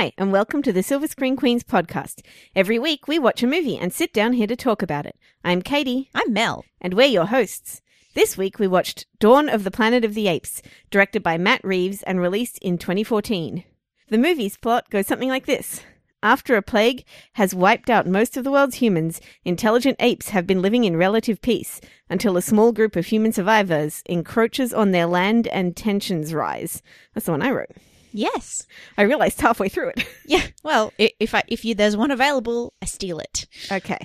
Hi, 0.00 0.14
and 0.16 0.32
welcome 0.32 0.62
to 0.62 0.72
the 0.72 0.82
Silver 0.82 1.06
Screen 1.06 1.36
Queens 1.36 1.62
podcast. 1.62 2.22
Every 2.56 2.78
week 2.78 3.06
we 3.06 3.18
watch 3.18 3.42
a 3.42 3.46
movie 3.46 3.76
and 3.76 3.92
sit 3.92 4.14
down 4.14 4.32
here 4.32 4.46
to 4.46 4.56
talk 4.56 4.80
about 4.80 5.04
it. 5.04 5.14
I'm 5.44 5.60
Katie, 5.60 6.08
I'm 6.14 6.32
Mel. 6.32 6.64
and 6.80 6.94
we're 6.94 7.06
your 7.06 7.26
hosts. 7.26 7.82
This 8.14 8.34
week 8.34 8.58
we 8.58 8.66
watched 8.66 9.04
Dawn 9.18 9.50
of 9.50 9.62
the 9.62 9.70
Planet 9.70 10.02
of 10.02 10.14
the 10.14 10.26
Apes, 10.26 10.62
directed 10.90 11.22
by 11.22 11.36
Matt 11.36 11.62
Reeves 11.62 12.02
and 12.04 12.18
released 12.18 12.56
in 12.60 12.78
2014. 12.78 13.62
The 14.08 14.16
movie's 14.16 14.56
plot 14.56 14.88
goes 14.88 15.06
something 15.06 15.28
like 15.28 15.44
this. 15.44 15.82
After 16.22 16.56
a 16.56 16.62
plague 16.62 17.04
has 17.34 17.54
wiped 17.54 17.90
out 17.90 18.06
most 18.06 18.38
of 18.38 18.44
the 18.44 18.50
world's 18.50 18.76
humans, 18.76 19.20
intelligent 19.44 19.96
apes 20.00 20.30
have 20.30 20.46
been 20.46 20.62
living 20.62 20.84
in 20.84 20.96
relative 20.96 21.42
peace 21.42 21.78
until 22.08 22.38
a 22.38 22.42
small 22.42 22.72
group 22.72 22.96
of 22.96 23.04
human 23.04 23.32
survivors 23.34 24.02
encroaches 24.06 24.72
on 24.72 24.92
their 24.92 25.04
land 25.04 25.46
and 25.48 25.76
tensions 25.76 26.32
rise. 26.32 26.82
That's 27.12 27.26
the 27.26 27.32
one 27.32 27.42
I 27.42 27.50
wrote. 27.50 27.76
Yes. 28.12 28.66
I 28.98 29.02
realized 29.02 29.40
halfway 29.40 29.68
through 29.68 29.90
it. 29.90 30.04
Yeah. 30.26 30.46
Well, 30.62 30.92
i- 31.00 31.12
if 31.18 31.34
I 31.34 31.42
if 31.48 31.64
you 31.64 31.74
there's 31.74 31.96
one 31.96 32.10
available, 32.10 32.72
I 32.80 32.86
steal 32.86 33.18
it. 33.18 33.46
okay. 33.72 33.98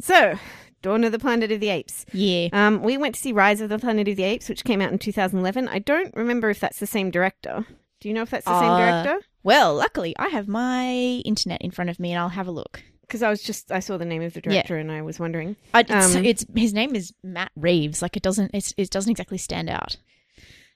So, 0.00 0.38
Dawn 0.82 1.04
of 1.04 1.12
the 1.12 1.18
Planet 1.18 1.50
of 1.52 1.60
the 1.60 1.68
Apes. 1.70 2.04
Yeah. 2.12 2.48
Um, 2.52 2.82
we 2.82 2.96
went 2.98 3.14
to 3.14 3.20
see 3.20 3.32
Rise 3.32 3.60
of 3.60 3.68
the 3.70 3.78
Planet 3.78 4.08
of 4.08 4.16
the 4.16 4.24
Apes, 4.24 4.48
which 4.48 4.64
came 4.64 4.80
out 4.80 4.92
in 4.92 4.98
2011. 4.98 5.68
I 5.68 5.78
don't 5.78 6.14
remember 6.14 6.50
if 6.50 6.60
that's 6.60 6.78
the 6.80 6.86
same 6.86 7.10
director. 7.10 7.64
Do 8.00 8.08
you 8.08 8.14
know 8.14 8.22
if 8.22 8.30
that's 8.30 8.44
the 8.46 8.60
same 8.60 8.70
Uh, 8.70 8.78
director? 9.04 9.26
Well, 9.42 9.74
luckily 9.74 10.14
I 10.18 10.28
have 10.28 10.48
my 10.48 10.90
internet 11.24 11.62
in 11.62 11.70
front 11.70 11.88
of 11.90 11.98
me, 11.98 12.12
and 12.12 12.18
I'll 12.20 12.28
have 12.30 12.46
a 12.46 12.50
look. 12.52 12.82
Because 13.02 13.22
I 13.22 13.30
was 13.30 13.42
just 13.42 13.72
I 13.72 13.80
saw 13.80 13.96
the 13.96 14.04
name 14.04 14.22
of 14.22 14.34
the 14.34 14.40
director 14.40 14.76
and 14.76 14.92
I 14.92 15.02
was 15.02 15.18
wondering. 15.18 15.56
I, 15.74 15.80
it's, 15.80 16.14
Um, 16.16 16.24
it's 16.24 16.44
his 16.54 16.72
name 16.72 16.94
is 16.94 17.12
Matt 17.24 17.50
Reeves. 17.56 18.02
Like 18.02 18.16
it 18.16 18.22
doesn't 18.22 18.52
it's, 18.54 18.72
it 18.76 18.90
doesn't 18.90 19.10
exactly 19.10 19.38
stand 19.38 19.68
out. 19.68 19.96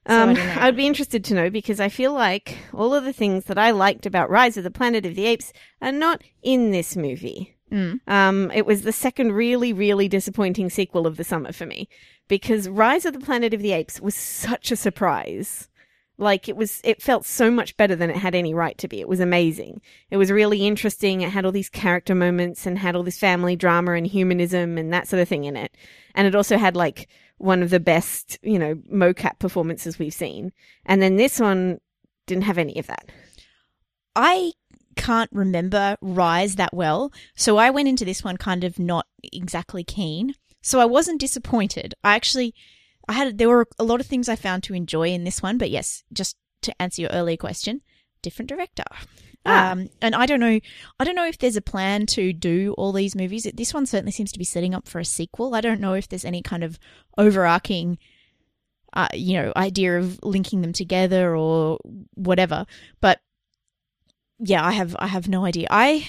So 0.06 0.14
I 0.14 0.22
Um. 0.22 0.36
I'd 0.36 0.76
be 0.76 0.86
interested 0.86 1.24
to 1.24 1.34
know 1.34 1.50
because 1.50 1.80
I 1.80 1.88
feel 1.88 2.12
like 2.12 2.58
all 2.72 2.94
of 2.94 3.04
the 3.04 3.12
things 3.12 3.44
that 3.44 3.58
I 3.58 3.70
liked 3.70 4.06
about 4.06 4.30
Rise 4.30 4.56
of 4.56 4.64
the 4.64 4.70
Planet 4.70 5.06
of 5.06 5.14
the 5.14 5.26
Apes 5.26 5.52
are 5.80 5.92
not 5.92 6.22
in 6.42 6.70
this 6.70 6.96
movie. 6.96 7.56
Mm. 7.72 8.00
Um, 8.06 8.50
it 8.52 8.66
was 8.66 8.82
the 8.82 8.92
second 8.92 9.32
really, 9.32 9.72
really 9.72 10.08
disappointing 10.08 10.70
sequel 10.70 11.06
of 11.06 11.16
the 11.16 11.24
summer 11.24 11.52
for 11.52 11.66
me 11.66 11.88
because 12.28 12.68
Rise 12.68 13.04
of 13.04 13.14
the 13.14 13.20
Planet 13.20 13.54
of 13.54 13.62
the 13.62 13.72
Apes 13.72 14.00
was 14.00 14.14
such 14.14 14.70
a 14.70 14.76
surprise. 14.76 15.68
Like 16.16 16.48
it 16.48 16.56
was, 16.56 16.80
it 16.84 17.02
felt 17.02 17.24
so 17.26 17.50
much 17.50 17.76
better 17.76 17.96
than 17.96 18.10
it 18.10 18.16
had 18.16 18.36
any 18.36 18.54
right 18.54 18.78
to 18.78 18.86
be. 18.86 19.00
It 19.00 19.08
was 19.08 19.18
amazing. 19.18 19.80
It 20.10 20.16
was 20.16 20.30
really 20.30 20.64
interesting. 20.64 21.22
It 21.22 21.30
had 21.30 21.44
all 21.44 21.50
these 21.50 21.68
character 21.68 22.14
moments 22.14 22.66
and 22.66 22.78
had 22.78 22.94
all 22.94 23.02
this 23.02 23.18
family 23.18 23.56
drama 23.56 23.94
and 23.94 24.06
humanism 24.06 24.78
and 24.78 24.92
that 24.92 25.08
sort 25.08 25.20
of 25.20 25.28
thing 25.28 25.42
in 25.42 25.56
it. 25.56 25.74
And 26.14 26.28
it 26.28 26.36
also 26.36 26.56
had 26.56 26.76
like 26.76 27.08
one 27.38 27.62
of 27.62 27.70
the 27.70 27.80
best, 27.80 28.38
you 28.42 28.58
know, 28.58 28.74
mocap 28.92 29.38
performances 29.38 29.98
we've 29.98 30.14
seen. 30.14 30.52
And 30.86 31.02
then 31.02 31.16
this 31.16 31.40
one 31.40 31.80
didn't 32.26 32.44
have 32.44 32.58
any 32.58 32.78
of 32.78 32.86
that. 32.86 33.10
I 34.16 34.52
can't 34.96 35.30
remember 35.32 35.96
Rise 36.00 36.56
that 36.56 36.72
well, 36.72 37.12
so 37.34 37.56
I 37.56 37.70
went 37.70 37.88
into 37.88 38.04
this 38.04 38.22
one 38.22 38.36
kind 38.36 38.64
of 38.64 38.78
not 38.78 39.06
exactly 39.32 39.82
keen. 39.84 40.34
So 40.62 40.80
I 40.80 40.86
wasn't 40.86 41.20
disappointed. 41.20 41.94
I 42.02 42.14
actually, 42.14 42.54
I 43.06 43.12
had 43.12 43.36
there 43.36 43.50
were 43.50 43.66
a 43.78 43.84
lot 43.84 44.00
of 44.00 44.06
things 44.06 44.30
I 44.30 44.36
found 44.36 44.62
to 44.62 44.74
enjoy 44.74 45.08
in 45.08 45.24
this 45.24 45.42
one, 45.42 45.58
but 45.58 45.70
yes, 45.70 46.04
just 46.10 46.36
to 46.62 46.80
answer 46.80 47.02
your 47.02 47.10
earlier 47.10 47.36
question, 47.36 47.82
different 48.22 48.48
director. 48.48 48.84
Ah. 49.46 49.72
Um, 49.72 49.88
and 50.00 50.14
I 50.14 50.26
don't 50.26 50.40
know, 50.40 50.58
I 50.98 51.04
don't 51.04 51.14
know 51.14 51.26
if 51.26 51.38
there's 51.38 51.56
a 51.56 51.62
plan 51.62 52.06
to 52.06 52.32
do 52.32 52.74
all 52.78 52.92
these 52.92 53.14
movies. 53.14 53.46
This 53.54 53.74
one 53.74 53.86
certainly 53.86 54.12
seems 54.12 54.32
to 54.32 54.38
be 54.38 54.44
setting 54.44 54.74
up 54.74 54.88
for 54.88 54.98
a 54.98 55.04
sequel. 55.04 55.54
I 55.54 55.60
don't 55.60 55.80
know 55.80 55.94
if 55.94 56.08
there's 56.08 56.24
any 56.24 56.42
kind 56.42 56.64
of 56.64 56.78
overarching, 57.18 57.98
uh, 58.94 59.08
you 59.12 59.34
know, 59.34 59.52
idea 59.56 59.98
of 59.98 60.18
linking 60.22 60.62
them 60.62 60.72
together 60.72 61.36
or 61.36 61.78
whatever. 62.14 62.64
But 63.00 63.20
yeah, 64.38 64.64
I 64.64 64.72
have 64.72 64.96
I 64.98 65.06
have 65.08 65.28
no 65.28 65.44
idea. 65.44 65.66
I, 65.70 66.08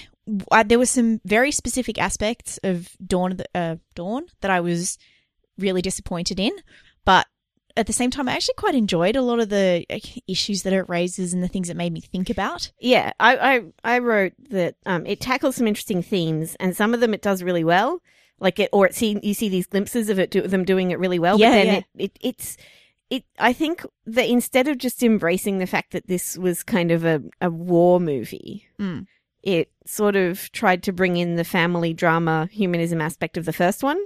I 0.52 0.64
there 0.64 0.80
were 0.80 0.86
some 0.86 1.20
very 1.26 1.52
specific 1.52 2.00
aspects 2.00 2.60
of 2.64 2.90
Dawn 3.06 3.38
uh, 3.54 3.76
Dawn 3.96 4.28
that 4.42 4.52
I 4.52 4.62
was 4.62 4.98
really 5.58 5.82
disappointed 5.82 6.40
in, 6.40 6.52
but 7.06 7.28
at 7.78 7.88
the 7.88 7.94
same 7.94 8.12
time, 8.12 8.30
I 8.30 8.34
actually 8.34 8.56
quite 8.56 8.76
enjoyed 8.76 9.16
a 9.16 9.22
lot 9.22 9.40
of 9.40 9.50
the 9.50 9.86
issues 10.28 10.64
that 10.64 10.74
it 10.74 10.88
raises 10.90 11.34
and 11.34 11.44
the 11.44 11.48
things 11.48 11.70
it 11.70 11.78
made 11.78 11.94
me 11.94 12.02
think 12.02 12.30
about. 12.30 12.72
Yeah, 12.80 13.12
I, 13.20 13.56
I, 13.56 13.96
I 13.96 14.00
wrote 14.00 14.34
that 14.50 14.76
um, 14.86 15.06
it 15.06 15.20
tackles 15.20 15.56
some 15.58 15.68
interesting 15.68 16.02
themes, 16.02 16.56
and 16.60 16.76
some 16.76 16.94
of 16.94 17.00
them 17.00 17.14
it 17.14 17.22
does 17.22 17.44
really 17.44 17.64
well. 17.64 18.02
Like 18.40 18.60
it, 18.60 18.70
or 18.74 18.86
it 18.86 18.94
see 18.96 19.18
you 19.24 19.34
see 19.34 19.48
these 19.48 19.68
glimpses 19.68 20.10
of 20.10 20.20
it, 20.20 20.30
do, 20.32 20.42
them 20.42 20.66
doing 20.66 20.92
it 20.92 21.00
really 21.00 21.20
well. 21.20 21.40
Yeah, 21.40 21.50
but 21.50 21.54
then 21.56 21.66
yeah. 21.68 21.78
It, 21.78 21.86
it, 21.98 22.20
it's, 22.22 22.58
it. 23.10 23.24
I 23.40 23.54
think 23.54 23.86
that 24.06 24.28
instead 24.30 24.68
of 24.68 24.78
just 24.78 25.02
embracing 25.04 25.60
the 25.60 25.68
fact 25.68 25.92
that 25.94 26.08
this 26.08 26.38
was 26.38 26.62
kind 26.62 26.92
of 26.92 27.06
a, 27.06 27.22
a 27.40 27.50
war 27.50 28.00
movie, 28.02 28.68
Mm. 28.78 29.08
it 29.42 29.72
sort 29.86 30.18
of 30.18 30.52
tried 30.52 30.84
to 30.84 30.92
bring 30.92 31.16
in 31.16 31.36
the 31.36 31.46
family 31.46 31.94
drama 31.94 32.50
humanism 32.52 33.00
aspect 33.00 33.38
of 33.38 33.46
the 33.46 33.54
first 33.54 33.84
one, 33.84 34.00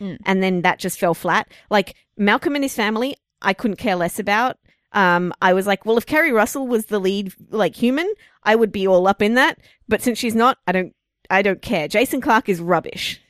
Mm. 0.00 0.16
and 0.26 0.42
then 0.42 0.62
that 0.62 0.78
just 0.78 0.98
fell 0.98 1.14
flat. 1.14 1.50
Like 1.70 1.94
Malcolm 2.16 2.54
and 2.54 2.64
his 2.64 2.74
family, 2.74 3.16
I 3.42 3.52
couldn't 3.52 3.76
care 3.78 3.96
less 3.96 4.18
about. 4.18 4.56
Um, 4.92 5.32
I 5.42 5.52
was 5.52 5.66
like, 5.66 5.84
well, 5.84 5.98
if 5.98 6.06
Keri 6.06 6.32
Russell 6.32 6.66
was 6.66 6.86
the 6.86 6.98
lead, 6.98 7.32
like 7.50 7.76
human, 7.76 8.10
I 8.42 8.54
would 8.56 8.72
be 8.72 8.86
all 8.88 9.06
up 9.06 9.20
in 9.22 9.34
that. 9.34 9.58
But 9.88 10.00
since 10.02 10.18
she's 10.18 10.34
not, 10.34 10.58
I 10.66 10.72
don't, 10.72 10.94
I 11.30 11.42
don't 11.42 11.60
care. 11.60 11.88
Jason 11.88 12.20
Clarke 12.20 12.48
is 12.48 12.60
rubbish. 12.60 13.20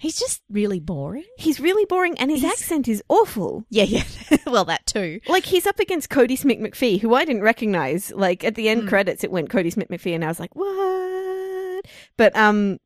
He's 0.00 0.18
just 0.18 0.42
really 0.48 0.78
boring. 0.80 1.24
He's 1.38 1.58
really 1.58 1.84
boring, 1.84 2.16
and 2.20 2.30
his 2.30 2.40
He's- 2.42 2.52
accent 2.52 2.86
is 2.86 3.02
awful. 3.08 3.64
Yeah, 3.68 3.82
yeah. 3.84 4.04
well, 4.46 4.64
that 4.66 4.86
too. 4.86 5.20
Like 5.28 5.44
he's 5.44 5.66
up 5.66 5.80
against 5.80 6.08
Cody 6.08 6.36
Smith 6.36 6.58
McPhee, 6.58 7.00
who 7.00 7.14
I 7.14 7.24
didn't 7.24 7.42
recognize. 7.42 8.12
Like 8.12 8.44
at 8.44 8.54
the 8.54 8.68
end 8.68 8.84
Mm. 8.84 8.88
credits, 8.88 9.24
it 9.24 9.30
went 9.32 9.50
Cody 9.50 9.70
Smith 9.70 9.88
McPhee, 9.88 10.14
and 10.14 10.24
I 10.24 10.28
was 10.28 10.38
like, 10.40 10.54
what? 10.54 11.84
But 12.16 12.36
um, 12.36 12.78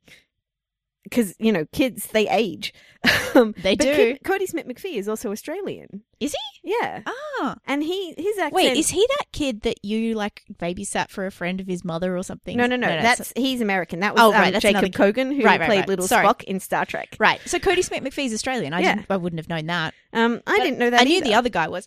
because 1.05 1.35
you 1.39 1.53
know, 1.53 1.67
kids 1.73 2.07
they 2.09 2.29
age. 2.29 2.73
um, 3.35 3.53
They 3.63 3.75
do. 3.75 3.93
Kid- 3.95 4.21
Cody 4.25 4.47
Smith 4.47 4.67
McPhee 4.69 4.95
is 4.97 5.09
also 5.09 5.33
Australian. 5.33 6.03
Is 6.21 6.33
he? 6.33 6.71
Yeah, 6.81 7.01
Ah, 7.05 7.57
and 7.67 7.83
he 7.83 8.15
his 8.17 8.39
accent. 8.39 8.53
wait, 8.55 8.77
is 8.77 8.91
he 8.91 9.05
that 9.19 9.25
kid 9.33 9.63
that 9.63 9.85
you 9.85 10.15
like 10.15 10.43
babysat 10.55 11.11
for 11.11 11.27
a 11.27 11.33
friend 11.33 11.61
of 11.61 11.67
his 11.67 11.85
mother 11.85 12.17
or 12.17 12.23
something? 12.23 12.57
no, 12.57 12.67
no, 12.67 12.77
no, 12.77 12.87
so- 12.87 12.93
That's 13.03 13.33
he's 13.35 13.61
American. 13.61 13.99
That 14.01 14.15
was 14.15 14.23
Oh, 14.23 14.27
um, 14.29 14.35
right, 14.35 14.53
that's 14.53 14.63
Jacob 14.63 14.93
Kogan, 14.93 15.35
who 15.35 15.43
Right, 15.43 15.59
right, 15.59 15.67
played 15.67 15.79
right. 15.81 15.89
little 15.89 16.07
Sorry. 16.07 16.25
Spock 16.27 16.45
in 16.45 16.61
Star 16.61 16.87
Trek. 16.87 17.17
right. 17.19 17.41
So 17.47 17.59
Cody 17.59 17.83
Smith 17.83 18.05
McPhee's 18.05 18.33
Australian. 18.33 18.73
I 18.73 18.81
Yeah. 18.81 18.95
didn't. 18.95 19.07
I 19.11 19.17
wouldn't 19.17 19.41
have 19.41 19.49
known 19.49 19.67
that. 19.67 19.95
Um, 20.13 20.41
I 20.47 20.59
But 20.59 20.63
didn't 20.65 20.79
know 20.79 20.91
that. 20.91 21.01
I 21.01 21.05
knew 21.05 21.17
either. 21.17 21.25
the 21.25 21.35
other 21.35 21.49
guy 21.49 21.67
was. 21.69 21.87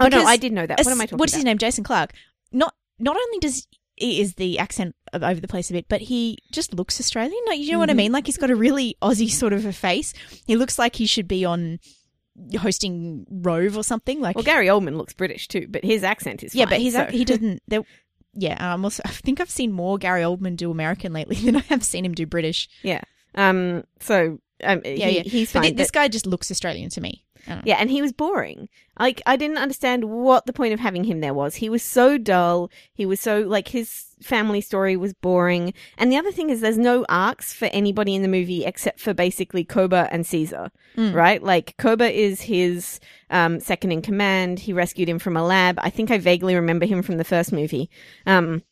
Oh 0.00 0.08
no, 0.08 0.24
I 0.24 0.38
did 0.38 0.52
know 0.52 0.66
that. 0.66 0.78
What 0.78 0.86
am 0.88 1.00
I 1.00 1.04
talking 1.04 1.14
about? 1.14 1.20
What's 1.20 1.32
about? 1.34 1.38
his 1.38 1.44
name? 1.44 1.58
Jason 1.58 1.84
Clarke. 1.84 2.14
Not 2.50 2.74
not 2.98 3.16
only 3.16 3.38
does 3.40 3.66
is 3.96 4.34
the 4.34 4.58
accent 4.58 4.94
over 5.12 5.40
the 5.40 5.48
place 5.48 5.70
a 5.70 5.72
bit, 5.72 5.86
but 5.88 6.00
he 6.00 6.38
just 6.52 6.74
looks 6.74 6.98
Australian. 7.00 7.40
Like 7.46 7.60
you 7.60 7.72
know 7.72 7.78
what 7.78 7.90
I 7.90 7.92
Mhm. 7.92 7.96
mean? 7.96 8.12
Like 8.12 8.26
he's 8.26 8.36
got 8.36 8.50
a 8.50 8.56
really 8.56 8.96
Aussie 9.02 9.30
sort 9.30 9.52
of 9.52 9.64
a 9.64 9.72
face. 9.72 10.12
He 10.46 10.56
looks 10.56 10.78
like 10.78 10.96
he 10.96 11.06
should 11.06 11.28
be 11.28 11.44
on 11.44 11.78
hosting 12.58 13.26
Rove 13.30 13.76
or 13.76 13.84
something. 13.84 14.20
Like 14.20 14.36
Well, 14.36 14.44
Gary 14.44 14.66
Oldman 14.66 14.96
looks 14.96 15.12
British 15.14 15.48
too, 15.48 15.66
but 15.68 15.84
his 15.84 16.02
accent 16.02 16.42
is 16.42 16.54
yeah, 16.54 16.64
fine, 16.64 16.70
but 16.70 16.80
he's 16.80 16.94
so- 16.94 17.06
he 17.06 17.24
doesn't. 17.24 17.62
Yeah, 18.36 18.74
um, 18.74 18.84
also, 18.84 19.00
I 19.04 19.10
think 19.10 19.40
I've 19.40 19.48
seen 19.50 19.70
more 19.70 19.96
Gary 19.96 20.22
Oldman 20.22 20.56
do 20.56 20.70
American 20.72 21.12
lately 21.12 21.36
than 21.44 21.56
I 21.56 21.60
have 21.68 21.84
seen 21.84 22.04
him 22.04 22.14
do 22.14 22.26
British. 22.26 22.68
yeah. 22.82 23.02
Um. 23.36 23.84
So 24.00 24.38
um, 24.62 24.80
Yeah, 24.84 25.08
he, 25.08 25.16
yeah. 25.16 25.22
he's 25.22 25.52
But 25.52 25.60
fine. 25.60 25.70
thi- 25.70 25.76
this 25.76 25.90
guy 25.90 26.08
just 26.08 26.26
looks 26.26 26.50
Australian 26.50 26.88
to 26.90 27.00
me. 27.00 27.23
Yeah, 27.64 27.76
and 27.78 27.90
he 27.90 28.00
was 28.02 28.12
boring. 28.12 28.68
Like 28.98 29.20
I 29.26 29.36
didn't 29.36 29.58
understand 29.58 30.04
what 30.04 30.46
the 30.46 30.52
point 30.52 30.72
of 30.74 30.80
having 30.80 31.04
him 31.04 31.20
there 31.20 31.34
was. 31.34 31.56
He 31.56 31.68
was 31.68 31.82
so 31.82 32.16
dull. 32.18 32.70
He 32.92 33.04
was 33.06 33.20
so 33.20 33.40
like 33.40 33.68
his 33.68 34.06
family 34.22 34.60
story 34.60 34.96
was 34.96 35.12
boring. 35.12 35.74
And 35.98 36.10
the 36.10 36.16
other 36.16 36.32
thing 36.32 36.48
is 36.50 36.60
there's 36.60 36.78
no 36.78 37.04
arcs 37.08 37.52
for 37.52 37.66
anybody 37.66 38.14
in 38.14 38.22
the 38.22 38.28
movie 38.28 38.64
except 38.64 39.00
for 39.00 39.12
basically 39.12 39.64
Koba 39.64 40.08
and 40.10 40.26
Caesar, 40.26 40.70
Mm. 40.96 41.12
right? 41.12 41.42
Like 41.42 41.76
Koba 41.76 42.10
is 42.10 42.40
his 42.42 43.00
um, 43.30 43.58
second 43.60 43.90
in 43.92 44.00
command. 44.00 44.60
He 44.60 44.72
rescued 44.72 45.08
him 45.08 45.18
from 45.18 45.36
a 45.36 45.44
lab. 45.44 45.78
I 45.82 45.90
think 45.90 46.10
I 46.10 46.18
vaguely 46.18 46.54
remember 46.54 46.86
him 46.86 47.02
from 47.02 47.18
the 47.18 47.24
first 47.24 47.52
movie. 47.52 47.90
Um, 48.26 48.62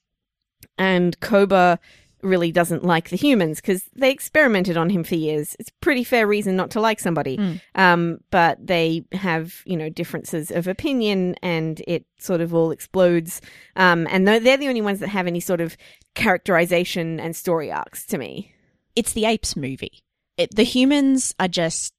and 0.79 1.19
Koba 1.21 1.79
really 2.23 2.53
doesn't 2.53 2.85
like 2.85 3.11
the 3.11 3.17
humans 3.17 3.61
because 3.61 3.85
they 3.95 4.11
experimented 4.11 4.77
on 4.77 4.91
him 4.91 5.05
for 5.05 5.15
years. 5.15 5.57
It's 5.59 5.71
a 5.71 5.75
pretty 5.81 6.05
fair 6.05 6.27
reason 6.27 6.57
not 6.57 6.71
to 6.73 6.81
like 6.81 7.01
somebody. 7.01 7.37
Mm. 7.37 7.61
Um, 7.75 8.19
but 8.31 8.65
they 8.65 9.05
have, 9.13 9.63
you 9.65 9.77
know, 9.77 9.89
differences 9.89 10.51
of 10.51 10.67
opinion 10.69 11.37
and 11.43 11.83
it 11.87 12.07
sort 12.19 12.41
of 12.41 12.55
all 12.55 12.71
explodes. 12.71 13.41
Um, 13.77 14.07
and 14.11 14.27
they're, 14.27 14.41
the 14.41 14.69
only 14.69 14.83
ones 14.83 15.01
that 15.01 15.09
have 15.09 15.27
any 15.27 15.41
sort 15.41 15.61
of 15.61 15.77
characterization 16.15 17.19
and 17.19 17.35
story 17.35 17.71
arcs 17.73 18.07
to 18.07 18.19
me. 18.19 18.55
it's 18.95 19.13
the 19.13 19.25
apes 19.25 19.57
movie. 19.57 20.03
It, 20.37 20.55
the 20.55 20.65
humans 20.65 21.35
are 21.41 21.49
just, 21.49 21.93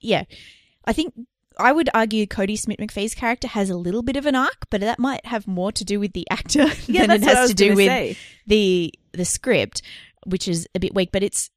yeah. 0.00 0.24
I 0.84 0.92
think 0.92 1.14
I 1.58 1.72
would 1.72 1.90
argue 1.92 2.26
Cody 2.26 2.56
Smith 2.56 2.78
McPhee's 2.78 3.14
character 3.14 3.48
has 3.48 3.68
a 3.68 3.76
little 3.76 4.02
bit 4.02 4.16
of 4.16 4.26
an 4.26 4.36
arc, 4.36 4.66
but 4.70 4.80
that 4.80 4.98
might 4.98 5.24
have 5.26 5.46
more 5.46 5.72
to 5.72 5.84
do 5.84 5.98
with 5.98 6.12
the 6.12 6.26
actor 6.30 6.66
than 6.88 7.10
it 7.10 7.22
has 7.22 7.50
to 7.50 7.54
do 7.54 7.74
with 7.74 8.16
the 8.46 8.94
the 9.18 9.24
script, 9.26 9.82
which 10.26 10.48
is 10.48 10.66
a 10.74 10.80
bit 10.80 10.94
weak. 10.94 11.10
But 11.12 11.22
it's, 11.22 11.50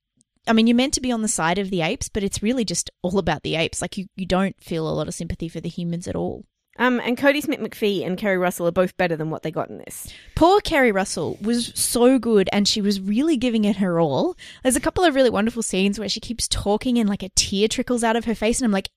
I 0.47 0.53
mean, 0.53 0.67
you're 0.67 0.75
meant 0.75 0.93
to 0.95 1.01
be 1.01 1.11
on 1.11 1.21
the 1.21 1.27
side 1.27 1.57
of 1.57 1.69
the 1.69 1.81
apes, 1.81 2.09
but 2.09 2.23
it's 2.23 2.43
really 2.43 2.65
just 2.65 2.89
all 3.01 3.17
about 3.17 3.43
the 3.43 3.55
apes. 3.55 3.81
Like 3.81 3.97
you, 3.97 4.07
you 4.15 4.25
don't 4.25 4.61
feel 4.61 4.87
a 4.87 4.91
lot 4.91 5.07
of 5.07 5.13
sympathy 5.13 5.47
for 5.47 5.61
the 5.61 5.69
humans 5.69 6.07
at 6.07 6.15
all. 6.15 6.45
Um, 6.77 7.01
and 7.01 7.17
Cody 7.17 7.41
Smith 7.41 7.59
McPhee 7.59 8.05
and 8.05 8.17
Keri 8.17 8.37
Russell 8.37 8.65
are 8.65 8.71
both 8.71 8.95
better 8.95 9.15
than 9.15 9.29
what 9.29 9.43
they 9.43 9.51
got 9.51 9.69
in 9.69 9.79
this. 9.79 10.11
Poor 10.35 10.61
Keri 10.61 10.91
Russell 10.91 11.37
was 11.41 11.71
so 11.75 12.17
good 12.17 12.49
and 12.53 12.67
she 12.67 12.81
was 12.81 13.01
really 13.01 13.35
giving 13.35 13.65
it 13.65 13.75
her 13.75 13.99
all. 13.99 14.35
There's 14.63 14.77
a 14.77 14.81
couple 14.81 15.03
of 15.03 15.13
really 15.13 15.29
wonderful 15.29 15.63
scenes 15.63 15.99
where 15.99 16.09
she 16.09 16.21
keeps 16.21 16.47
talking 16.47 16.97
and 16.97 17.09
like 17.09 17.23
a 17.23 17.29
tear 17.35 17.67
trickles 17.67 18.03
out 18.03 18.15
of 18.15 18.25
her 18.25 18.35
face 18.35 18.59
and 18.59 18.65
I'm 18.65 18.71
like, 18.71 18.89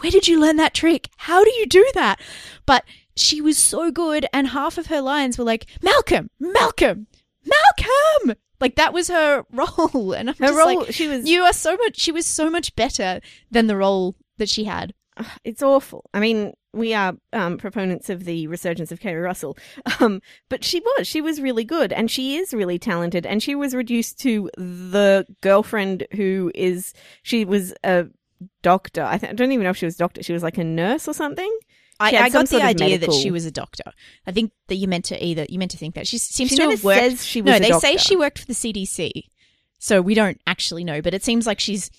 where 0.00 0.10
did 0.10 0.26
you 0.26 0.40
learn 0.40 0.56
that 0.56 0.74
trick? 0.74 1.08
How 1.16 1.44
do 1.44 1.50
you 1.52 1.66
do 1.66 1.88
that? 1.94 2.20
But 2.66 2.84
she 3.16 3.40
was 3.40 3.56
so 3.56 3.90
good 3.90 4.26
and 4.32 4.48
half 4.48 4.76
of 4.76 4.86
her 4.86 5.00
lines 5.00 5.38
were 5.38 5.44
like, 5.44 5.66
Malcolm, 5.80 6.28
Malcolm, 6.40 7.06
Malcolm! 7.52 8.36
Like 8.60 8.76
that 8.76 8.92
was 8.92 9.08
her 9.08 9.44
role. 9.52 10.12
And 10.12 10.30
I'm 10.30 10.36
Her 10.36 10.46
just 10.46 10.58
role, 10.58 10.78
like, 10.80 10.92
she 10.92 11.08
was. 11.08 11.28
you 11.28 11.42
are 11.42 11.52
so 11.52 11.76
much, 11.76 11.98
she 11.98 12.12
was 12.12 12.26
so 12.26 12.48
much 12.50 12.74
better 12.76 13.20
than 13.50 13.66
the 13.66 13.76
role 13.76 14.16
that 14.38 14.48
she 14.48 14.64
had. 14.64 14.94
it's 15.44 15.62
awful. 15.62 16.08
I 16.14 16.20
mean, 16.20 16.52
we 16.72 16.94
are 16.94 17.14
um, 17.34 17.58
proponents 17.58 18.08
of 18.08 18.24
the 18.24 18.46
resurgence 18.46 18.90
of 18.90 18.98
Keri 19.00 19.20
Russell, 19.20 19.58
um, 20.00 20.22
but 20.48 20.64
she 20.64 20.80
was. 20.80 21.06
She 21.06 21.20
was 21.20 21.38
really 21.40 21.64
good, 21.64 21.92
and 21.92 22.10
she 22.10 22.36
is 22.36 22.54
really 22.54 22.78
talented. 22.78 23.26
And 23.26 23.42
she 23.42 23.54
was 23.54 23.74
reduced 23.74 24.18
to 24.20 24.48
the 24.56 25.26
girlfriend 25.42 26.06
who 26.14 26.50
is. 26.54 26.94
She 27.22 27.44
was 27.44 27.74
a 27.84 28.06
doctor. 28.62 29.02
I, 29.02 29.18
th- 29.18 29.30
I 29.30 29.34
don't 29.34 29.52
even 29.52 29.64
know 29.64 29.70
if 29.70 29.76
she 29.76 29.84
was 29.86 29.96
a 29.96 29.98
doctor. 29.98 30.22
She 30.22 30.32
was 30.32 30.42
like 30.42 30.56
a 30.58 30.64
nurse 30.64 31.06
or 31.06 31.12
something. 31.14 31.58
I, 32.00 32.16
I 32.16 32.28
got 32.30 32.48
the 32.48 32.62
idea 32.62 32.98
that 32.98 33.12
she 33.12 33.30
was 33.30 33.44
a 33.46 33.50
doctor. 33.50 33.84
I 34.26 34.32
think 34.32 34.52
that 34.68 34.76
you 34.76 34.88
meant 34.88 35.04
to 35.06 35.24
either 35.24 35.46
you 35.48 35.58
meant 35.58 35.70
to 35.72 35.76
think 35.76 35.94
that 35.94 36.06
she 36.06 36.18
seems 36.18 36.50
She 36.50 36.56
to 36.56 36.70
have 36.70 36.82
worked. 36.84 37.00
says 37.00 37.24
she 37.26 37.42
was 37.42 37.52
no, 37.52 37.58
they 37.58 37.72
say 37.78 37.96
she 37.96 38.16
worked 38.16 38.38
for 38.40 38.46
the 38.46 38.54
CDC, 38.54 39.24
so 39.78 40.00
we 40.02 40.14
don't 40.14 40.40
actually 40.46 40.84
know. 40.84 41.00
But 41.02 41.14
it 41.14 41.22
seems 41.22 41.46
like 41.46 41.60
she's 41.60 41.90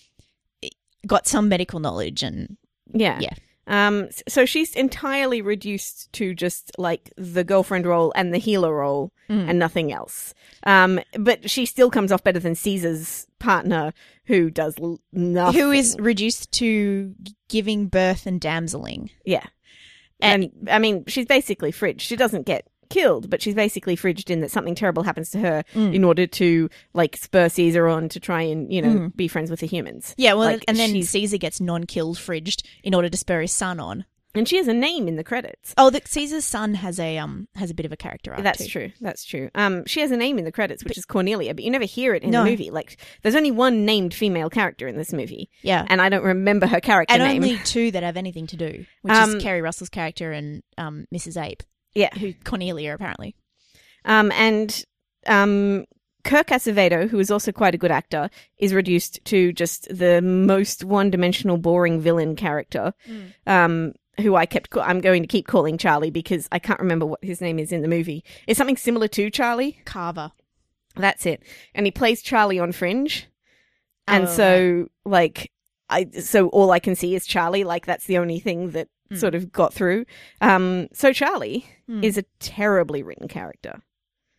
got 1.08 1.28
some 1.28 1.50
medical 1.50 1.80
knowledge, 1.80 2.24
and 2.24 2.58
Yeah. 2.94 3.20
Yeah. 3.20 3.34
Um, 3.66 4.10
so 4.28 4.46
she's 4.46 4.76
entirely 4.76 5.42
reduced 5.42 6.12
to 6.14 6.34
just 6.36 6.72
like 6.78 7.14
the 7.16 7.46
girlfriend 7.46 7.86
role 7.86 8.12
and 8.14 8.34
the 8.34 8.38
healer 8.38 8.76
role 8.76 9.14
Mm. 9.30 9.50
and 9.50 9.58
nothing 9.58 9.94
else. 9.94 10.34
Um, 10.64 11.00
but 11.18 11.50
she 11.50 11.66
still 11.66 11.90
comes 11.90 12.12
off 12.12 12.26
better 12.26 12.40
than 12.40 12.56
Caesar's 12.56 13.26
partner 13.40 13.94
who 14.26 14.50
does 14.50 14.76
l- 14.82 15.00
nothing. 15.14 15.62
who 15.62 15.72
is 15.72 15.96
reduced 15.98 16.52
to 16.54 17.16
giving 17.48 17.88
birth 17.88 18.26
and 18.26 18.42
damseling. 18.42 19.12
Yeah. 19.26 19.46
And, 20.24 20.50
I 20.72 20.80
mean, 20.80 21.04
she's 21.08 21.26
basically 21.26 21.72
fridged. 21.72 22.02
She 22.02 22.16
doesn't 22.16 22.46
get 22.46 22.68
killed, 22.90 23.30
but 23.30 23.42
she's 23.42 23.56
basically 23.56 23.96
fridged 23.98 24.30
in 24.30 24.42
that 24.42 24.52
something 24.52 24.76
terrible 24.76 25.02
happens 25.04 25.32
to 25.32 25.40
her 25.40 25.64
Mm. 25.74 25.96
in 25.96 26.04
order 26.04 26.28
to 26.28 26.70
like 26.94 27.18
spur 27.18 27.50
Caesar 27.50 27.88
on 27.88 28.08
to 28.10 28.20
try 28.20 28.42
and, 28.44 28.72
you 28.72 28.82
know, 28.84 28.90
Mm. 29.10 29.16
be 29.16 29.28
friends 29.28 29.50
with 29.50 29.62
the 29.62 29.66
humans. 29.68 30.14
Yeah, 30.18 30.34
well, 30.34 30.46
Like, 30.52 30.64
and 30.68 30.78
then 30.78 30.92
she's- 30.92 31.10
Caesar 31.10 31.38
gets 31.38 31.60
non-killed 31.60 32.18
fridged 32.18 32.64
in 32.84 32.94
order 32.94 33.10
to 33.10 33.18
spur 33.18 33.42
his 33.42 33.52
son 33.52 33.80
on. 33.80 34.06
And 34.36 34.48
she 34.48 34.58
has 34.58 34.68
a 34.68 34.74
name 34.74 35.08
in 35.08 35.16
the 35.16 35.24
credits. 35.24 35.76
Oh, 35.78 35.92
the 35.92 36.02
Caesar's 36.04 36.44
son 36.46 36.74
has 36.76 37.00
a 37.00 37.18
um 37.20 37.48
has 37.56 37.70
a 37.70 37.74
bit 37.76 37.86
of 37.86 37.92
a 37.92 37.96
character 37.98 38.34
arc. 38.34 38.42
That's 38.44 38.64
too. 38.66 38.68
true. 38.70 38.92
That's 39.00 39.24
true. 39.24 39.50
Um, 39.54 39.86
she 39.86 40.00
has 40.02 40.10
a 40.12 40.18
name 40.18 40.40
in 40.40 40.46
the 40.46 40.52
credits, 40.52 40.84
which 40.84 40.98
is 40.98 41.06
Cornelia, 41.06 41.54
but 41.54 41.64
you 41.64 41.70
never 41.70 41.86
hear 41.86 42.16
it 42.16 42.24
in 42.24 42.32
No. 42.32 42.44
the 42.44 42.50
movie. 42.50 42.72
Like, 42.72 42.98
there's 43.22 43.36
only 43.36 43.52
one 43.52 43.86
named 43.86 44.14
female 44.14 44.50
character 44.50 44.88
in 44.88 44.96
this 44.98 45.14
movie, 45.14 45.50
Yeah, 45.62 45.86
and 45.88 46.02
I 46.02 46.10
don't 46.10 46.24
remember 46.24 46.66
her 46.66 46.80
character 46.82 47.14
and 47.14 47.22
name. 47.24 47.44
only 47.44 47.58
two 47.64 47.92
that 47.92 48.02
have 48.02 48.18
anything 48.18 48.48
to 48.48 48.58
do, 48.58 48.86
which 49.04 49.14
Um, 49.14 49.36
is 49.38 49.44
Keri 49.44 49.62
Russell's 49.62 49.90
character 49.90 50.32
and 50.32 50.64
um 50.80 51.06
Mrs. 51.14 51.40
Ape, 51.40 51.62
Yeah. 51.94 52.10
who 52.18 52.34
Cornelia 52.44 52.94
apparently. 52.96 53.36
Um, 54.06 54.32
and 54.32 54.84
um, 55.28 55.86
Kirk 56.24 56.48
Acevedo, 56.48 57.08
who 57.10 57.20
is 57.20 57.30
also 57.30 57.52
quite 57.52 57.76
a 57.76 57.78
good 57.78 57.92
actor, 57.92 58.30
is 58.58 58.74
reduced 58.74 59.24
to 59.26 59.54
just 59.54 59.88
the 59.96 60.22
most 60.22 60.84
one-dimensional, 60.84 61.58
boring 61.58 62.02
villain 62.02 62.36
character. 62.36 62.94
Um, 63.46 63.94
who 64.22 64.36
I 64.36 64.46
kept, 64.46 64.70
I'm 64.78 65.02
going 65.02 65.22
to 65.24 65.28
keep 65.28 65.48
calling 65.48 65.78
Charlie 65.78 66.12
because 66.12 66.48
I 66.52 66.60
can't 66.60 66.80
remember 66.80 67.06
what 67.06 67.24
his 67.24 67.42
name 67.42 67.60
is 67.60 67.72
in 67.72 67.82
the 67.82 67.88
movie. 67.88 68.24
It's 68.48 68.58
something 68.58 68.78
similar 68.78 69.08
to 69.10 69.30
Charlie. 69.30 69.80
Carver. 69.86 70.32
That's 70.96 71.26
it. 71.26 71.42
And 71.74 71.86
he 71.88 71.92
plays 71.92 72.22
Charlie 72.22 72.60
on 72.60 72.72
Fringe. 72.72 73.28
And 74.08 74.26
Oh, 74.26 74.28
so, 74.28 74.88
like, 75.06 75.52
I, 75.90 76.10
so 76.20 76.50
all 76.50 76.72
I 76.72 76.80
can 76.80 76.96
see 76.96 77.16
is 77.16 77.26
Charlie. 77.26 77.64
Like, 77.64 77.86
that's 77.86 78.06
the 78.06 78.18
only 78.18 78.40
thing 78.40 78.72
that 78.72 78.88
Mm. 79.12 79.18
sort 79.20 79.36
of 79.36 79.52
got 79.52 79.74
through. 79.74 80.06
Um, 80.42 80.88
so 80.94 81.12
Charlie 81.12 81.66
Mm. 81.90 82.04
is 82.04 82.18
a 82.18 82.24
terribly 82.40 83.04
written 83.04 83.28
character. 83.28 83.82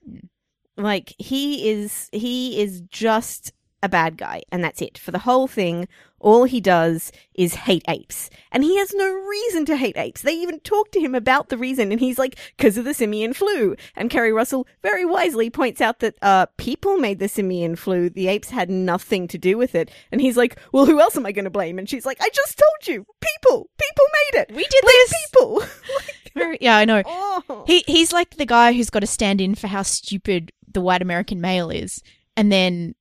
Mm. 0.09 0.29
Like, 0.77 1.15
he 1.19 1.69
is, 1.71 2.09
he 2.13 2.61
is 2.61 2.81
just 2.83 3.53
a 3.85 3.89
bad 3.89 4.17
guy. 4.17 4.43
And 4.51 4.65
that's 4.65 4.81
it. 4.83 4.97
For 4.99 5.11
the 5.11 5.21
whole 5.21 5.47
thing, 5.47 5.87
all 6.19 6.45
he 6.45 6.61
does 6.61 7.13
is 7.35 7.55
hate 7.55 7.85
apes. 7.87 8.31
And 8.51 8.65
he 8.65 8.79
has 8.79 8.95
no 8.95 9.13
reason 9.13 9.67
to 9.67 9.77
hate 9.77 9.99
apes. 9.99 10.23
They 10.23 10.33
even 10.35 10.59
talk 10.61 10.91
to 10.93 11.01
him 11.01 11.15
about 11.15 11.51
the 11.51 11.59
reason. 11.59 11.93
And 11.93 12.01
he's 12.01 12.19
like, 12.19 12.39
because 12.57 12.79
of 12.79 12.87
the 12.87 12.95
simian 12.95 13.35
flu. 13.35 13.77
And 13.95 14.09
Kerry 14.11 14.33
Russell 14.33 14.67
very 14.83 15.05
wisely 15.05 15.51
points 15.51 15.83
out 15.83 15.99
that 16.01 16.17
uh, 16.23 16.47
people 16.57 16.97
made 16.97 17.19
the 17.19 17.29
simian 17.29 17.77
flu. 17.77 18.09
The 18.09 18.29
apes 18.29 18.49
had 18.51 18.71
nothing 18.71 19.29
to 19.29 19.39
do 19.39 19.59
with 19.59 19.75
it. 19.75 19.91
And 20.11 20.21
he's 20.21 20.37
like, 20.39 20.59
well, 20.73 20.87
who 20.87 20.99
else 21.01 21.17
am 21.17 21.27
I 21.27 21.33
going 21.33 21.45
to 21.45 21.51
blame? 21.51 21.79
And 21.79 21.89
she's 21.91 22.07
like, 22.07 22.19
I 22.23 22.31
just 22.33 22.59
told 22.59 22.89
you. 22.97 23.05
People. 23.21 23.69
People 23.79 24.05
made 24.33 24.41
it. 24.41 24.49
We 24.51 24.63
did 24.65 24.83
Blame 24.83 24.95
this. 24.97 25.15
people. 25.27 25.63
Very- 26.35 26.59
yeah, 26.61 26.79
I 26.79 26.85
know. 26.87 27.03
oh. 27.05 27.65
He 27.67 27.85
he's 27.87 28.13
like 28.13 28.37
the 28.37 28.47
guy 28.47 28.73
who's 28.73 28.91
got 28.91 29.01
to 29.01 29.07
stand 29.07 29.41
in 29.41 29.55
for 29.55 29.67
how 29.69 29.83
stupid 29.83 30.53
the 30.67 30.81
white 30.81 31.03
American 31.03 31.41
male 31.41 31.71
is, 31.71 32.03
and 32.37 32.51
then 32.51 32.95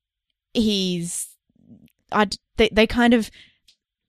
he's, 0.54 1.28
I 2.10 2.28
they 2.56 2.70
they 2.72 2.86
kind 2.86 3.14
of 3.14 3.30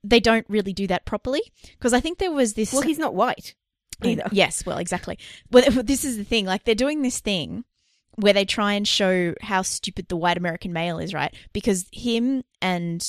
they 0.04 0.20
don't 0.20 0.46
really 0.50 0.74
do 0.74 0.88
that 0.88 1.06
properly 1.06 1.42
because 1.72 1.94
I 1.94 2.00
think 2.00 2.20
there 2.20 2.32
was 2.32 2.54
this. 2.54 2.72
well, 2.72 2.82
he's 2.84 3.00
not 3.00 3.16
white 3.16 3.56
either. 4.04 4.28
Yes, 4.32 4.66
well, 4.66 4.78
exactly. 4.78 5.18
Well, 5.52 5.64
this 5.70 6.06
is 6.06 6.18
the 6.18 6.24
thing. 6.24 6.46
Like 6.46 6.64
they're 6.64 6.76
doing 6.76 7.02
this 7.02 7.20
thing 7.20 7.66
where 8.16 8.34
they 8.34 8.46
try 8.46 8.74
and 8.74 8.88
show 8.88 9.34
how 9.42 9.62
stupid 9.62 10.08
the 10.08 10.16
white 10.16 10.38
American 10.38 10.72
male 10.72 11.00
is, 11.00 11.14
right? 11.14 11.34
Because 11.54 11.86
him 11.92 12.44
and 12.62 13.06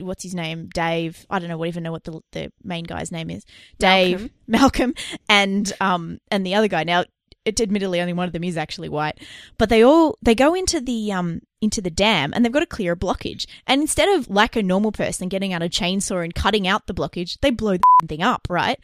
what's 0.00 0.22
his 0.22 0.34
name, 0.34 0.68
Dave. 0.72 1.26
I 1.30 1.38
don't 1.38 1.48
know. 1.48 1.64
Even 1.64 1.82
know 1.82 1.92
what 1.92 2.04
the 2.04 2.20
the 2.32 2.52
main 2.62 2.84
guy's 2.84 3.12
name 3.12 3.30
is. 3.30 3.44
Dave, 3.78 4.30
Malcolm. 4.46 4.94
Malcolm, 4.94 4.94
and 5.28 5.72
um 5.80 6.18
and 6.30 6.46
the 6.46 6.54
other 6.54 6.68
guy. 6.68 6.84
Now, 6.84 7.04
it 7.46 7.60
admittedly 7.60 8.00
only 8.00 8.12
one 8.12 8.26
of 8.26 8.32
them 8.32 8.44
is 8.44 8.56
actually 8.58 8.88
white, 8.90 9.18
but 9.56 9.68
they 9.70 9.82
all 9.82 10.18
they 10.20 10.34
go 10.34 10.54
into 10.54 10.80
the 10.80 11.10
um 11.12 11.40
into 11.62 11.80
the 11.80 11.90
dam 11.90 12.32
and 12.34 12.44
they've 12.44 12.52
got 12.52 12.60
to 12.60 12.66
clear 12.66 12.92
a 12.92 12.96
blockage. 12.96 13.46
And 13.66 13.80
instead 13.80 14.08
of 14.10 14.28
like 14.28 14.56
a 14.56 14.62
normal 14.62 14.92
person 14.92 15.28
getting 15.28 15.52
out 15.54 15.62
a 15.62 15.68
chainsaw 15.70 16.22
and 16.22 16.34
cutting 16.34 16.68
out 16.68 16.86
the 16.86 16.94
blockage, 16.94 17.38
they 17.40 17.50
blow 17.50 17.78
the 17.78 18.06
thing 18.06 18.22
up, 18.22 18.46
right? 18.50 18.78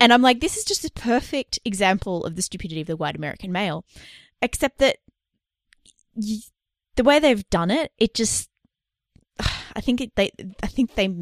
And 0.00 0.12
I'm 0.12 0.20
like, 0.20 0.40
this 0.40 0.56
is 0.56 0.64
just 0.64 0.84
a 0.84 0.90
perfect 0.90 1.58
example 1.64 2.24
of 2.24 2.34
the 2.36 2.42
stupidity 2.42 2.80
of 2.82 2.86
the 2.88 2.96
white 2.96 3.16
American 3.16 3.52
male, 3.52 3.84
except 4.42 4.78
that 4.78 4.96
y- 6.14 6.40
the 6.96 7.04
way 7.04 7.18
they've 7.18 7.48
done 7.48 7.70
it, 7.70 7.92
it 7.98 8.12
just, 8.14 8.50
I 9.76 9.80
think 9.80 10.00
it, 10.00 10.12
they, 10.16 10.30
I 10.62 10.66
think 10.66 10.94
they 10.94 11.14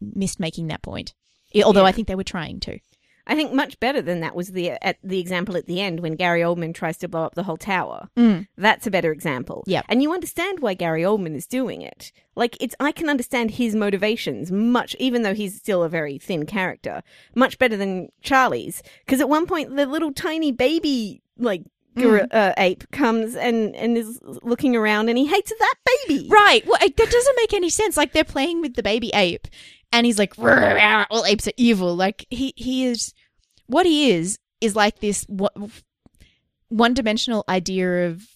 missed 0.00 0.40
making 0.40 0.68
that 0.68 0.82
point. 0.82 1.14
Although 1.64 1.82
Yeah. 1.82 1.88
I 1.88 1.92
think 1.92 2.08
they 2.08 2.14
were 2.14 2.24
trying 2.24 2.58
to. 2.60 2.78
I 3.28 3.34
think 3.34 3.52
much 3.52 3.78
better 3.78 4.00
than 4.00 4.20
that 4.20 4.34
was 4.34 4.48
the 4.52 4.70
at 4.84 4.96
the 5.04 5.20
example 5.20 5.56
at 5.56 5.66
the 5.66 5.80
end 5.80 6.00
when 6.00 6.16
Gary 6.16 6.40
Oldman 6.40 6.74
tries 6.74 6.96
to 6.98 7.08
blow 7.08 7.24
up 7.24 7.34
the 7.34 7.42
whole 7.42 7.58
tower. 7.58 8.08
That's 8.56 8.86
a 8.86 8.90
better 8.90 9.12
example. 9.12 9.64
Yep. 9.66 9.84
And 9.88 10.02
you 10.02 10.12
understand 10.12 10.60
why 10.60 10.74
Gary 10.74 11.02
Oldman 11.02 11.36
is 11.36 11.46
doing 11.46 11.82
it. 11.82 12.10
Like 12.34 12.56
it's 12.60 12.74
I 12.80 12.90
can 12.90 13.08
understand 13.08 13.52
his 13.52 13.74
motivations 13.74 14.50
much 14.50 14.96
even 14.98 15.22
though 15.22 15.34
he's 15.34 15.56
still 15.56 15.82
a 15.82 15.88
very 15.88 16.18
thin 16.18 16.46
character, 16.46 17.02
much 17.34 17.58
better 17.58 17.76
than 17.76 18.08
Charlie's 18.22 18.82
because 19.04 19.20
at 19.20 19.28
one 19.28 19.46
point 19.46 19.76
the 19.76 19.86
little 19.86 20.12
tiny 20.12 20.50
baby 20.50 21.22
like 21.36 21.62
gor- 21.96 22.28
uh, 22.30 22.52
ape 22.56 22.90
comes 22.92 23.34
and 23.34 23.74
and 23.76 23.96
is 23.98 24.20
looking 24.42 24.76
around 24.76 25.08
and 25.08 25.18
he 25.18 25.26
hates 25.26 25.52
that 25.58 25.74
baby. 26.06 26.28
Right. 26.28 26.66
Well, 26.66 26.78
it, 26.80 26.96
that 26.96 27.10
doesn't 27.10 27.36
make 27.36 27.52
any 27.52 27.70
sense. 27.70 27.96
Like 27.96 28.12
they're 28.12 28.24
playing 28.24 28.60
with 28.60 28.74
the 28.74 28.82
baby 28.82 29.10
ape, 29.14 29.46
and 29.92 30.06
he's 30.06 30.18
like, 30.18 30.34
"Rrr, 30.36 31.06
"All 31.10 31.24
apes 31.24 31.48
are 31.48 31.52
evil." 31.56 31.94
Like 31.94 32.26
he 32.30 32.52
he 32.56 32.86
is, 32.86 33.14
what 33.68 33.86
he 33.86 34.10
is 34.10 34.38
is 34.60 34.74
like 34.74 34.98
this 34.98 35.24
one 36.68 36.94
dimensional 36.94 37.44
idea 37.48 38.08
of. 38.08 38.26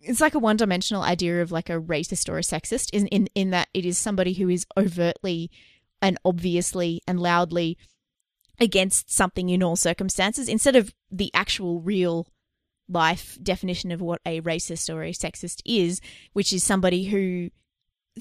It's 0.00 0.20
like 0.20 0.34
a 0.34 0.38
one 0.38 0.56
dimensional 0.56 1.02
idea 1.02 1.42
of 1.42 1.50
like 1.50 1.68
a 1.68 1.80
racist 1.80 2.28
or 2.28 2.38
a 2.38 2.42
sexist 2.42 2.90
in, 2.92 3.08
in 3.08 3.28
in 3.34 3.50
that 3.50 3.68
it 3.74 3.84
is 3.84 3.98
somebody 3.98 4.32
who 4.34 4.48
is 4.48 4.64
overtly 4.76 5.50
and 6.00 6.18
obviously 6.24 7.00
and 7.06 7.18
loudly 7.18 7.76
against 8.60 9.10
something 9.12 9.48
in 9.48 9.62
all 9.62 9.76
circumstances 9.76 10.48
instead 10.48 10.76
of 10.76 10.94
the 11.10 11.30
actual 11.34 11.80
real 11.80 12.28
life 12.88 13.38
definition 13.42 13.90
of 13.90 14.00
what 14.00 14.20
a 14.24 14.40
racist 14.40 14.92
or 14.92 15.02
a 15.02 15.12
sexist 15.12 15.60
is, 15.64 16.00
which 16.32 16.52
is 16.52 16.64
somebody 16.64 17.04
who 17.06 17.50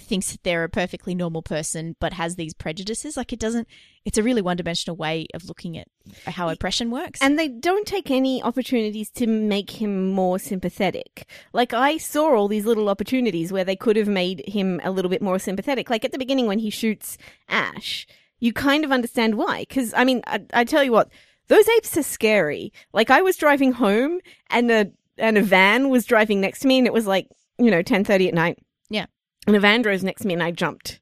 thinks 0.02 0.32
that 0.32 0.44
they're 0.44 0.64
a 0.64 0.70
perfectly 0.70 1.16
normal 1.16 1.42
person 1.42 1.96
but 2.00 2.14
has 2.14 2.36
these 2.36 2.54
prejudices. 2.54 3.18
Like 3.18 3.34
it 3.34 3.40
doesn't, 3.40 3.68
it's 4.06 4.18
a 4.18 4.24
really 4.24 4.42
one 4.42 4.58
dimensional 4.58 4.96
way 4.96 5.28
of 5.34 5.46
looking 5.46 5.78
at 5.78 5.88
how 6.26 6.50
oppression 6.50 6.92
works. 6.92 7.22
And 7.22 7.38
they 7.38 7.48
don't 7.48 7.88
take 7.88 8.10
any 8.10 8.42
opportunities 8.42 9.10
to 9.12 9.28
make 9.28 9.82
him 9.82 10.12
more 10.12 10.40
sympathetic. 10.40 11.28
Like, 11.54 11.74
I 11.74 11.98
saw 11.98 12.36
all 12.36 12.48
these 12.48 12.66
little 12.66 12.90
opportunities 12.90 13.52
where 13.52 13.66
they 13.66 13.76
could 13.76 13.96
have 13.96 14.08
made 14.08 14.44
him 14.48 14.80
a 14.84 14.92
little 14.92 15.10
bit 15.10 15.22
more 15.22 15.40
sympathetic. 15.40 15.90
Like, 15.90 16.06
at 16.06 16.12
the 16.12 16.18
beginning 16.18 16.48
when 16.48 16.60
he 16.60 16.70
shoots 16.70 17.18
Ash, 17.50 18.08
you 18.40 18.54
kind 18.54 18.86
of 18.86 18.92
understand 18.92 19.36
why. 19.36 19.66
Because, 19.68 19.94
I 19.94 20.04
mean, 20.04 20.22
I, 20.28 20.42
I 20.54 20.64
tell 20.64 20.84
you 20.84 20.92
what, 20.92 21.10
those 21.48 21.68
apes 21.70 21.98
are 21.98 22.04
scary. 22.04 22.72
Like 22.94 23.10
I 23.10 23.22
was 23.22 23.38
driving 23.38 23.72
home 23.74 24.20
and 24.50 24.70
a 24.72 24.92
and 25.18 25.38
a 25.38 25.42
van 25.42 25.90
was 25.90 26.06
driving 26.06 26.42
next 26.42 26.60
to 26.60 26.68
me 26.68 26.78
and 26.78 26.88
it 26.88 26.94
was 26.94 27.08
like, 27.08 27.28
you 27.58 27.72
know, 27.72 27.82
10:30 27.82 28.28
at 28.30 28.34
night. 28.34 28.60
Yeah. 28.90 29.06
And 29.48 29.56
a 29.56 29.60
van 29.60 29.82
drove 29.82 30.04
next 30.04 30.22
to 30.22 30.28
me 30.28 30.34
and 30.34 30.44
I 30.44 30.52
jumped 30.52 31.00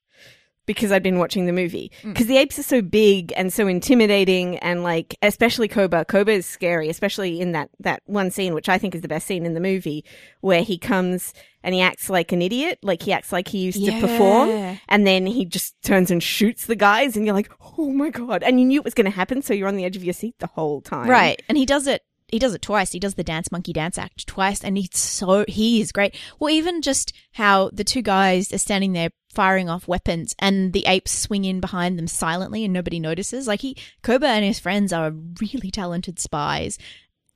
because 0.65 0.91
I'd 0.91 1.03
been 1.03 1.19
watching 1.19 1.45
the 1.45 1.53
movie. 1.53 1.91
Mm. 2.01 2.13
Because 2.13 2.27
the 2.27 2.37
apes 2.37 2.57
are 2.57 2.63
so 2.63 2.81
big 2.81 3.33
and 3.35 3.53
so 3.53 3.67
intimidating 3.67 4.57
and 4.59 4.83
like 4.83 5.15
especially 5.21 5.67
Koba. 5.67 6.05
Koba 6.05 6.31
is 6.31 6.45
scary, 6.45 6.89
especially 6.89 7.39
in 7.39 7.51
that 7.51 7.69
that 7.79 8.01
one 8.05 8.31
scene 8.31 8.53
which 8.53 8.69
I 8.69 8.77
think 8.77 8.95
is 8.95 9.01
the 9.01 9.07
best 9.07 9.27
scene 9.27 9.45
in 9.45 9.53
the 9.53 9.59
movie 9.59 10.03
where 10.41 10.61
he 10.61 10.77
comes 10.77 11.33
and 11.63 11.73
he 11.73 11.81
acts 11.81 12.09
like 12.09 12.31
an 12.31 12.41
idiot, 12.41 12.79
like 12.83 13.01
he 13.01 13.11
acts 13.11 13.31
like 13.31 13.47
he 13.47 13.59
used 13.59 13.83
to 13.83 13.99
perform 13.99 14.79
and 14.87 15.07
then 15.07 15.25
he 15.25 15.45
just 15.45 15.79
turns 15.81 16.11
and 16.11 16.21
shoots 16.21 16.65
the 16.67 16.75
guys 16.75 17.15
and 17.15 17.25
you're 17.25 17.35
like, 17.35 17.51
"Oh 17.77 17.91
my 17.91 18.09
god." 18.09 18.43
And 18.43 18.59
you 18.59 18.65
knew 18.65 18.79
it 18.79 18.85
was 18.85 18.93
going 18.93 19.05
to 19.05 19.11
happen, 19.11 19.41
so 19.41 19.53
you're 19.53 19.67
on 19.67 19.75
the 19.75 19.85
edge 19.85 19.95
of 19.95 20.03
your 20.03 20.13
seat 20.13 20.35
the 20.39 20.47
whole 20.47 20.81
time. 20.81 21.09
Right. 21.09 21.41
And 21.49 21.57
he 21.57 21.65
does 21.65 21.87
it 21.87 22.03
he 22.36 22.39
does 22.39 22.54
it 22.54 22.62
twice. 22.62 22.92
He 22.92 23.00
does 23.00 23.13
the 23.13 23.24
dance 23.24 23.50
monkey 23.50 23.72
dance 23.72 23.98
act 23.98 24.27
twice 24.27 24.62
and 24.62 24.77
he's 24.77 24.98
so 24.98 25.46
he 25.48 25.80
is 25.80 25.94
great. 25.94 26.13
Well 26.38 26.50
even 26.50 26.82
just 26.82 27.13
how 27.32 27.70
the 27.72 27.86
two 27.86 28.01
guys 28.01 28.51
are 28.51 28.58
standing 28.58 28.92
there 28.92 29.12
firing 29.34 29.70
off 29.70 29.88
weapons 29.88 30.36
and 30.38 30.74
the 30.74 30.86
apes 30.86 31.13
swing 31.13 31.46
in 31.46 31.62
behind 31.62 31.98
them 31.98 32.08
silently 32.08 32.65
and 32.65 32.74
nobody 32.74 33.00
notices. 33.00 33.48
Like 33.48 33.62
he 33.62 33.77
Koba 34.04 34.27
and 34.27 34.44
his 34.44 34.60
friends 34.60 34.92
are 34.92 35.13
really 35.39 35.72
talented 35.72 36.20
spies 36.20 36.77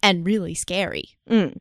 and 0.04 0.26
really 0.26 0.54
scary. 0.54 1.18
Mm. 1.30 1.56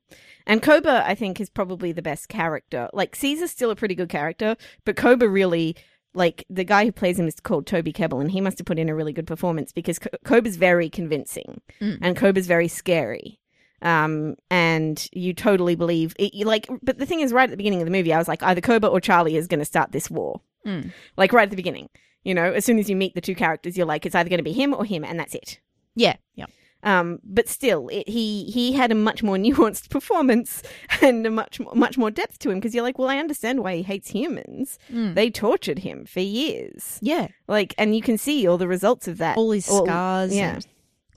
And 0.44 0.60
Koba, 0.60 1.04
I 1.06 1.14
think, 1.14 1.40
is 1.40 1.48
probably 1.48 1.92
the 1.92 2.02
best 2.02 2.28
character. 2.28 2.88
Like 2.92 3.14
Caesar's 3.14 3.52
still 3.52 3.70
a 3.70 3.76
pretty 3.76 3.94
good 3.94 4.08
character, 4.08 4.56
but 4.84 4.96
Koba 4.96 5.28
really, 5.28 5.76
like 6.14 6.44
the 6.50 6.64
guy 6.64 6.84
who 6.84 6.92
plays 6.92 7.18
him 7.18 7.26
is 7.28 7.36
called 7.40 7.66
Toby 7.66 7.92
Kebbell, 7.92 8.20
and 8.20 8.30
he 8.30 8.40
must 8.40 8.58
have 8.58 8.66
put 8.66 8.78
in 8.78 8.88
a 8.88 8.94
really 8.94 9.12
good 9.12 9.26
performance 9.26 9.72
because 9.72 9.98
Ko- 9.98 10.10
Koba's 10.24 10.56
very 10.56 10.88
convincing 10.88 11.60
Mm. 11.80 11.98
and 12.00 12.16
Koba's 12.16 12.46
very 12.46 12.68
scary. 12.68 13.38
Um, 13.80 14.34
and 14.50 15.06
you 15.12 15.32
totally 15.32 15.76
believe 15.76 16.12
it, 16.18 16.34
like, 16.44 16.66
but 16.82 16.98
the 16.98 17.06
thing 17.06 17.20
is, 17.20 17.32
right 17.32 17.44
at 17.44 17.50
the 17.50 17.56
beginning 17.56 17.80
of 17.80 17.84
the 17.84 17.92
movie, 17.92 18.12
I 18.12 18.18
was 18.18 18.26
like, 18.26 18.42
either 18.42 18.60
Koba 18.60 18.88
or 18.88 19.00
Charlie 19.00 19.36
is 19.36 19.46
going 19.46 19.60
to 19.60 19.64
start 19.64 19.92
this 19.92 20.10
war. 20.10 20.40
Mm. 20.66 20.92
Like 21.16 21.32
right 21.32 21.44
at 21.44 21.50
the 21.50 21.56
beginning, 21.56 21.88
you 22.24 22.34
know, 22.34 22.52
as 22.52 22.64
soon 22.64 22.80
as 22.80 22.90
you 22.90 22.96
meet 22.96 23.14
the 23.14 23.20
two 23.20 23.36
characters, 23.36 23.76
you're 23.76 23.86
like, 23.86 24.04
it's 24.04 24.16
either 24.16 24.28
going 24.28 24.38
to 24.38 24.42
be 24.44 24.52
him 24.52 24.74
or 24.74 24.84
him, 24.84 25.04
and 25.04 25.18
that's 25.20 25.34
it. 25.34 25.60
Yeah. 25.94 26.16
Yeah. 26.34 26.46
Um, 26.84 27.18
but 27.24 27.48
still, 27.48 27.88
it, 27.88 28.08
he 28.08 28.44
he 28.44 28.72
had 28.72 28.92
a 28.92 28.94
much 28.94 29.22
more 29.22 29.36
nuanced 29.46 29.90
performance 29.90 30.62
and 31.02 31.26
a 31.26 31.30
much 31.30 31.58
more, 31.58 31.74
much 31.74 31.98
more 31.98 32.10
depth 32.10 32.38
to 32.40 32.50
him 32.50 32.58
because 32.58 32.72
you're 32.74 32.84
like, 32.84 32.98
well, 32.98 33.08
I 33.08 33.18
understand 33.18 33.60
why 33.64 33.76
he 33.76 33.82
hates 33.82 34.10
humans. 34.10 34.78
Mm. 34.92 35.14
They 35.16 35.28
tortured 35.30 35.80
him 35.80 36.04
for 36.06 36.20
years, 36.20 36.98
Yeah. 37.02 37.28
like, 37.48 37.74
and 37.78 37.96
you 37.96 38.02
can 38.02 38.16
see 38.16 38.46
all 38.46 38.58
the 38.58 38.68
results 38.68 39.08
of 39.08 39.18
that. 39.18 39.36
All 39.36 39.50
his 39.50 39.68
All- 39.68 39.86
scars. 39.86 40.34
yeah. 40.36 40.54
and- 40.54 40.66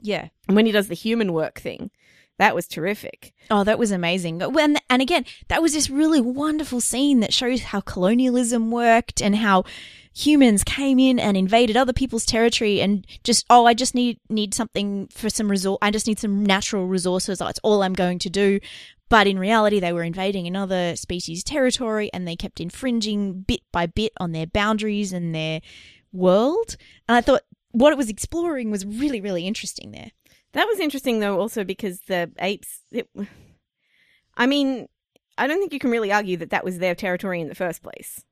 yeah. 0.01 0.27
And 0.47 0.55
when 0.55 0.65
he 0.65 0.71
does 0.71 0.87
the 0.87 0.95
human 0.95 1.31
work 1.31 1.59
thing, 1.59 1.91
that 2.39 2.55
was 2.55 2.67
terrific. 2.67 3.31
Oh, 3.51 3.63
that 3.63 3.77
was 3.77 3.91
amazing. 3.91 4.39
When 4.39 4.77
and 4.89 4.99
again, 4.99 5.25
that 5.47 5.61
was 5.61 5.73
this 5.73 5.91
really 5.91 6.19
wonderful 6.19 6.81
scene 6.81 7.19
that 7.19 7.35
shows 7.35 7.61
how 7.65 7.81
colonialism 7.81 8.71
worked 8.71 9.21
and 9.21 9.35
how 9.35 9.63
humans 10.13 10.63
came 10.63 10.99
in 10.99 11.19
and 11.19 11.37
invaded 11.37 11.77
other 11.77 11.93
people's 11.93 12.25
territory 12.25 12.81
and 12.81 13.05
just 13.23 13.45
oh, 13.49 13.65
I 13.65 13.73
just 13.73 13.95
need 13.95 14.19
need 14.29 14.53
something 14.53 15.07
for 15.07 15.29
some 15.29 15.49
resort. 15.49 15.79
I 15.81 15.91
just 15.91 16.07
need 16.07 16.19
some 16.19 16.45
natural 16.45 16.87
resources. 16.87 17.39
That's 17.39 17.59
all 17.63 17.83
I'm 17.83 17.93
going 17.93 18.19
to 18.19 18.29
do. 18.29 18.59
But 19.09 19.27
in 19.27 19.37
reality, 19.37 19.79
they 19.79 19.91
were 19.91 20.03
invading 20.03 20.47
another 20.47 20.95
species' 20.95 21.43
territory 21.43 22.09
and 22.13 22.25
they 22.25 22.37
kept 22.37 22.61
infringing 22.61 23.41
bit 23.41 23.59
by 23.71 23.85
bit 23.85 24.13
on 24.17 24.31
their 24.31 24.47
boundaries 24.47 25.11
and 25.11 25.35
their 25.35 25.59
world. 26.13 26.77
And 27.09 27.17
I 27.17 27.21
thought 27.21 27.41
what 27.71 27.91
it 27.91 27.97
was 27.97 28.09
exploring 28.09 28.71
was 28.71 28.85
really, 28.85 29.19
really 29.19 29.45
interesting 29.45 29.91
there. 29.91 30.11
That 30.53 30.67
was 30.67 30.79
interesting 30.79 31.19
though, 31.19 31.39
also 31.39 31.63
because 31.63 31.99
the 32.07 32.31
apes. 32.39 32.81
It, 32.91 33.09
I 34.37 34.45
mean, 34.45 34.87
I 35.37 35.47
don't 35.47 35.59
think 35.59 35.73
you 35.73 35.79
can 35.79 35.91
really 35.91 36.11
argue 36.11 36.37
that 36.37 36.49
that 36.51 36.63
was 36.63 36.79
their 36.79 36.95
territory 36.95 37.41
in 37.41 37.49
the 37.49 37.55
first 37.55 37.83
place. 37.83 38.23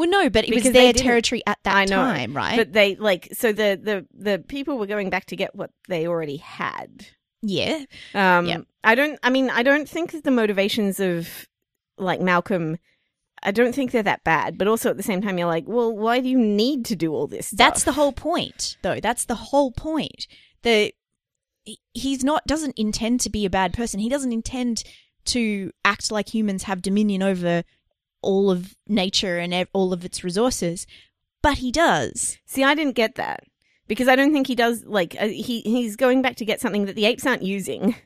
Well, 0.00 0.08
no, 0.08 0.30
but 0.30 0.44
it 0.44 0.50
Because 0.50 0.64
was 0.64 0.72
their 0.72 0.94
territory 0.94 1.42
at 1.46 1.58
that 1.64 1.90
know, 1.90 1.96
time, 1.96 2.34
right? 2.34 2.56
But 2.56 2.72
they 2.72 2.96
like 2.96 3.28
so 3.32 3.52
the 3.52 3.78
the 3.82 4.06
the 4.14 4.38
people 4.38 4.78
were 4.78 4.86
going 4.86 5.10
back 5.10 5.26
to 5.26 5.36
get 5.36 5.54
what 5.54 5.70
they 5.88 6.06
already 6.06 6.38
had. 6.38 7.06
yeah. 7.42 7.84
Um, 8.14 8.46
Yeah. 8.46 8.60
I 8.82 8.94
don't. 8.94 9.18
I 9.22 9.28
mean, 9.28 9.50
I 9.50 9.62
don't 9.62 9.86
think 9.86 10.12
that 10.12 10.24
the 10.24 10.30
motivations 10.30 11.00
of 11.00 11.46
like 11.98 12.22
Malcolm. 12.22 12.78
I 13.42 13.50
don't 13.50 13.74
think 13.74 13.90
they're 13.90 14.02
that 14.02 14.24
bad, 14.24 14.56
but 14.56 14.68
also 14.68 14.88
at 14.88 14.96
the 14.96 15.02
same 15.02 15.20
time, 15.20 15.36
you're 15.36 15.46
like, 15.46 15.64
well, 15.66 15.94
why 15.94 16.20
do 16.20 16.28
you 16.30 16.38
need 16.38 16.86
to 16.86 16.96
do 16.96 17.12
all 17.14 17.26
this? 17.26 17.48
Stuff? 17.48 17.58
That's 17.58 17.84
the 17.84 17.92
whole 17.92 18.12
point, 18.12 18.78
though. 18.80 19.00
That's 19.00 19.26
the 19.26 19.34
whole 19.34 19.70
point. 19.70 20.26
The 20.62 20.94
he's 21.92 22.24
not 22.24 22.46
doesn't 22.46 22.78
intend 22.78 23.20
to 23.20 23.30
be 23.30 23.44
a 23.44 23.50
bad 23.50 23.74
person. 23.74 24.00
He 24.00 24.08
doesn't 24.08 24.32
intend 24.32 24.82
to 25.26 25.72
act 25.84 26.10
like 26.10 26.32
humans 26.34 26.62
have 26.62 26.80
dominion 26.80 27.22
over 27.22 27.64
all 28.22 28.50
of 28.50 28.76
nature 28.86 29.38
and 29.38 29.52
ev- 29.54 29.68
all 29.72 29.92
of 29.92 30.04
its 30.04 30.24
resources, 30.24 30.86
but 31.42 31.58
he 31.58 31.72
does. 31.72 32.38
See, 32.46 32.64
I 32.64 32.74
didn't 32.74 32.96
get 32.96 33.14
that 33.16 33.44
because 33.88 34.08
I 34.08 34.16
don't 34.16 34.32
think 34.32 34.46
he 34.46 34.54
does. 34.54 34.84
Like, 34.84 35.16
uh, 35.20 35.26
he 35.28 35.60
he's 35.62 35.96
going 35.96 36.22
back 36.22 36.36
to 36.36 36.44
get 36.44 36.60
something 36.60 36.86
that 36.86 36.96
the 36.96 37.06
apes 37.06 37.26
aren't 37.26 37.42
using. 37.42 37.96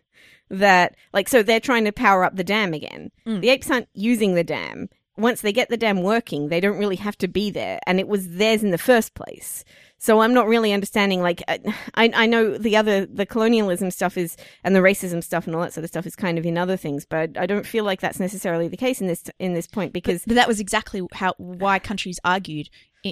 That 0.50 0.94
like, 1.14 1.30
so 1.30 1.42
they're 1.42 1.58
trying 1.58 1.86
to 1.86 1.90
power 1.90 2.22
up 2.22 2.36
the 2.36 2.44
dam 2.44 2.74
again. 2.74 3.10
Mm. 3.26 3.40
The 3.40 3.48
apes 3.48 3.70
aren't 3.70 3.88
using 3.94 4.34
the 4.34 4.44
dam. 4.44 4.90
Once 5.16 5.40
they 5.40 5.54
get 5.54 5.70
the 5.70 5.76
dam 5.78 6.02
working, 6.02 6.48
they 6.48 6.60
don't 6.60 6.78
really 6.78 6.96
have 6.96 7.16
to 7.18 7.28
be 7.28 7.50
there, 7.50 7.80
and 7.86 7.98
it 7.98 8.06
was 8.06 8.28
theirs 8.28 8.62
in 8.62 8.70
the 8.70 8.76
first 8.78 9.14
place. 9.14 9.64
So 9.98 10.20
I'm 10.20 10.34
not 10.34 10.46
really 10.46 10.72
understanding. 10.72 11.22
Like, 11.22 11.42
I 11.48 11.60
I 11.94 12.10
I 12.14 12.26
know 12.26 12.58
the 12.58 12.76
other 12.76 13.06
the 13.06 13.26
colonialism 13.26 13.90
stuff 13.90 14.16
is 14.16 14.36
and 14.62 14.74
the 14.74 14.80
racism 14.80 15.22
stuff 15.22 15.46
and 15.46 15.54
all 15.56 15.62
that 15.62 15.72
sort 15.72 15.84
of 15.84 15.88
stuff 15.88 16.06
is 16.06 16.16
kind 16.16 16.38
of 16.38 16.44
in 16.44 16.58
other 16.58 16.76
things, 16.76 17.04
but 17.04 17.36
I 17.38 17.46
don't 17.46 17.66
feel 17.66 17.84
like 17.84 18.00
that's 18.00 18.20
necessarily 18.20 18.68
the 18.68 18.76
case 18.76 19.00
in 19.00 19.06
this 19.06 19.24
in 19.38 19.54
this 19.54 19.66
point 19.66 19.92
because 19.92 20.24
But 20.26 20.34
that 20.36 20.48
was 20.48 20.60
exactly 20.60 21.02
how 21.12 21.34
why 21.38 21.78
countries 21.78 22.20
argued 22.24 22.68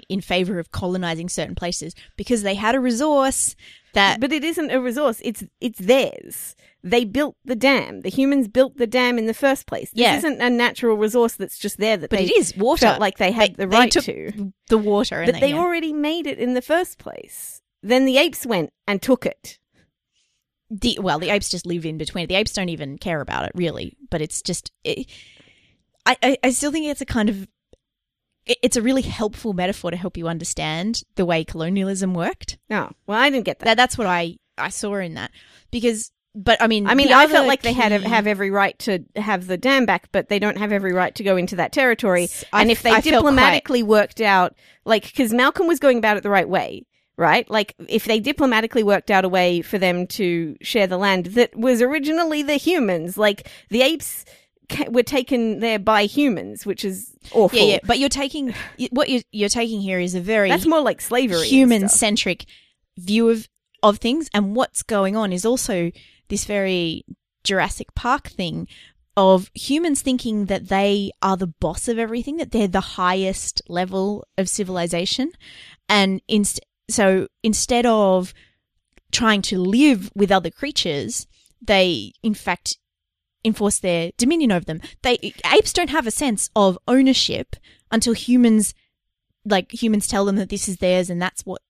in 0.08 0.20
favor 0.20 0.58
of 0.58 0.72
colonizing 0.72 1.28
certain 1.28 1.54
places 1.54 1.94
because 2.16 2.42
they 2.42 2.54
had 2.54 2.74
a 2.74 2.80
resource 2.80 3.54
that 3.94 4.20
But 4.20 4.32
it 4.32 4.42
isn't 4.44 4.70
a 4.70 4.80
resource. 4.80 5.20
It's 5.24 5.44
it's 5.60 5.78
theirs. 5.78 6.56
They 6.84 7.04
built 7.04 7.36
the 7.44 7.54
dam. 7.56 8.00
The 8.00 8.08
humans 8.10 8.48
built 8.48 8.76
the 8.76 8.86
dam 8.86 9.18
in 9.18 9.26
the 9.26 9.34
first 9.34 9.66
place. 9.66 9.90
This 9.90 10.00
Yeah. 10.00 10.16
isn't 10.16 10.40
a 10.40 10.50
natural 10.50 10.96
resource 10.96 11.34
that's 11.34 11.58
just 11.58 11.78
there 11.78 11.96
that 11.96 12.10
but 12.10 12.18
they 12.18 12.24
it 12.24 12.32
is 12.36 12.56
water. 12.56 12.86
felt 12.86 13.00
like 13.00 13.18
they 13.18 13.30
had 13.32 13.54
the 13.56 13.68
right 13.68 13.90
took 13.92 14.04
to. 14.06 14.52
the 14.68 14.78
water, 14.78 15.20
and 15.22 15.30
But 15.32 15.40
they 15.40 15.50
yeah. 15.50 15.58
already 15.58 15.92
made 15.92 16.26
it 16.26 16.38
in 16.38 16.54
the 16.54 16.62
first 16.62 16.98
place. 16.98 17.60
Then 17.82 18.04
the 18.04 18.16
apes 18.18 18.44
went 18.46 18.72
and 18.86 19.00
took 19.02 19.26
it. 19.26 19.58
the 20.70 20.98
well 21.02 21.18
the 21.18 21.28
apes 21.30 21.50
just 21.50 21.66
live 21.66 21.84
in 21.84 21.98
between 21.98 22.26
the 22.28 22.34
apes 22.34 22.52
don't 22.54 22.70
even 22.70 22.96
care 22.98 23.20
about 23.20 23.44
it 23.44 23.52
really 23.54 23.94
but 24.10 24.22
it's 24.22 24.40
just 24.40 24.72
it, 24.84 25.06
I, 26.06 26.16
I 26.22 26.36
i 26.44 26.50
still 26.50 26.72
think 26.72 26.86
it's 26.86 27.02
a 27.02 27.04
kind 27.06 27.28
of 27.28 27.46
it's 28.46 28.76
a 28.76 28.82
really 28.82 29.02
helpful 29.02 29.52
metaphor 29.52 29.90
to 29.90 29.96
help 29.96 30.16
you 30.16 30.26
understand 30.28 31.02
the 31.16 31.24
way 31.24 31.44
colonialism 31.44 32.14
worked 32.14 32.58
Oh, 32.70 32.90
well, 33.06 33.18
I 33.18 33.30
didn't 33.30 33.44
get 33.44 33.58
that. 33.60 33.64
that 33.66 33.76
that's 33.76 33.96
what 33.98 34.06
i 34.06 34.36
i 34.58 34.68
saw 34.68 34.94
in 34.96 35.14
that 35.14 35.30
because 35.70 36.10
but 36.34 36.60
i 36.62 36.66
mean 36.66 36.86
I 36.86 36.94
mean, 36.94 37.12
I 37.12 37.26
felt 37.26 37.46
like 37.46 37.62
they 37.62 37.72
had 37.72 37.92
key- 37.92 38.08
have 38.08 38.26
every 38.26 38.50
right 38.50 38.78
to 38.80 39.04
have 39.16 39.46
the 39.46 39.56
dam 39.58 39.84
back, 39.86 40.08
but 40.12 40.28
they 40.28 40.38
don't 40.38 40.56
have 40.58 40.72
every 40.72 40.92
right 40.92 41.14
to 41.14 41.22
go 41.22 41.36
into 41.36 41.56
that 41.56 41.72
territory. 41.72 42.28
I 42.52 42.62
and 42.62 42.70
if 42.70 42.82
they 42.82 42.90
I 42.90 43.00
diplomatically 43.00 43.82
worked 43.82 44.20
out, 44.20 44.54
like, 44.86 45.04
because 45.04 45.32
Malcolm 45.32 45.66
was 45.66 45.78
going 45.78 45.98
about 45.98 46.16
it 46.16 46.22
the 46.22 46.30
right 46.30 46.48
way, 46.48 46.86
right? 47.18 47.48
Like, 47.50 47.74
if 47.86 48.06
they 48.06 48.18
diplomatically 48.18 48.82
worked 48.82 49.10
out 49.10 49.26
a 49.26 49.28
way 49.28 49.60
for 49.60 49.76
them 49.78 50.06
to 50.18 50.56
share 50.62 50.86
the 50.86 50.96
land 50.96 51.26
that 51.26 51.54
was 51.54 51.82
originally 51.82 52.42
the 52.42 52.56
humans, 52.56 53.18
like 53.18 53.46
the 53.68 53.82
apes 53.82 54.24
were 54.88 55.02
taken 55.02 55.60
there 55.60 55.78
by 55.78 56.04
humans, 56.04 56.64
which 56.66 56.84
is 56.84 57.14
awful. 57.32 57.58
yeah 57.58 57.64
yeah 57.74 57.78
but 57.84 57.98
you're 57.98 58.08
taking 58.08 58.54
what 58.90 59.08
you're, 59.08 59.22
you're 59.32 59.48
taking 59.48 59.80
here 59.80 59.98
is 59.98 60.14
a 60.14 60.20
very 60.20 60.48
That's 60.48 60.66
more 60.66 60.80
like 60.80 61.00
slavery. 61.00 61.46
human 61.46 61.88
centric 61.88 62.46
view 62.98 63.28
of 63.30 63.48
of 63.82 63.98
things 63.98 64.28
and 64.32 64.54
what's 64.54 64.82
going 64.82 65.16
on 65.16 65.32
is 65.32 65.44
also 65.44 65.90
this 66.28 66.44
very 66.44 67.04
Jurassic 67.44 67.94
Park 67.94 68.28
thing 68.28 68.68
of 69.16 69.50
humans 69.54 70.00
thinking 70.00 70.46
that 70.46 70.68
they 70.68 71.10
are 71.20 71.36
the 71.36 71.46
boss 71.46 71.88
of 71.88 71.98
everything 71.98 72.36
that 72.38 72.50
they're 72.52 72.68
the 72.68 72.80
highest 72.80 73.60
level 73.68 74.26
of 74.38 74.48
civilization 74.48 75.32
and 75.88 76.22
inst- 76.28 76.60
so 76.88 77.26
instead 77.42 77.84
of 77.84 78.32
trying 79.10 79.42
to 79.42 79.58
live 79.58 80.10
with 80.14 80.32
other 80.32 80.50
creatures 80.50 81.26
they 81.60 82.12
in 82.22 82.34
fact 82.34 82.78
enforce 83.44 83.78
their 83.78 84.12
dominion 84.16 84.52
over 84.52 84.64
them 84.64 84.80
they 85.02 85.18
apes 85.52 85.72
don't 85.72 85.90
have 85.90 86.06
a 86.06 86.12
sense 86.12 86.50
of 86.54 86.78
ownership 86.86 87.56
until 87.90 88.12
humans 88.12 88.74
like 89.44 89.72
humans 89.72 90.06
tell 90.06 90.24
them 90.24 90.36
that 90.36 90.48
this 90.48 90.68
is 90.68 90.76
theirs 90.76 91.10
and 91.10 91.20
that's 91.20 91.44
what 91.44 91.60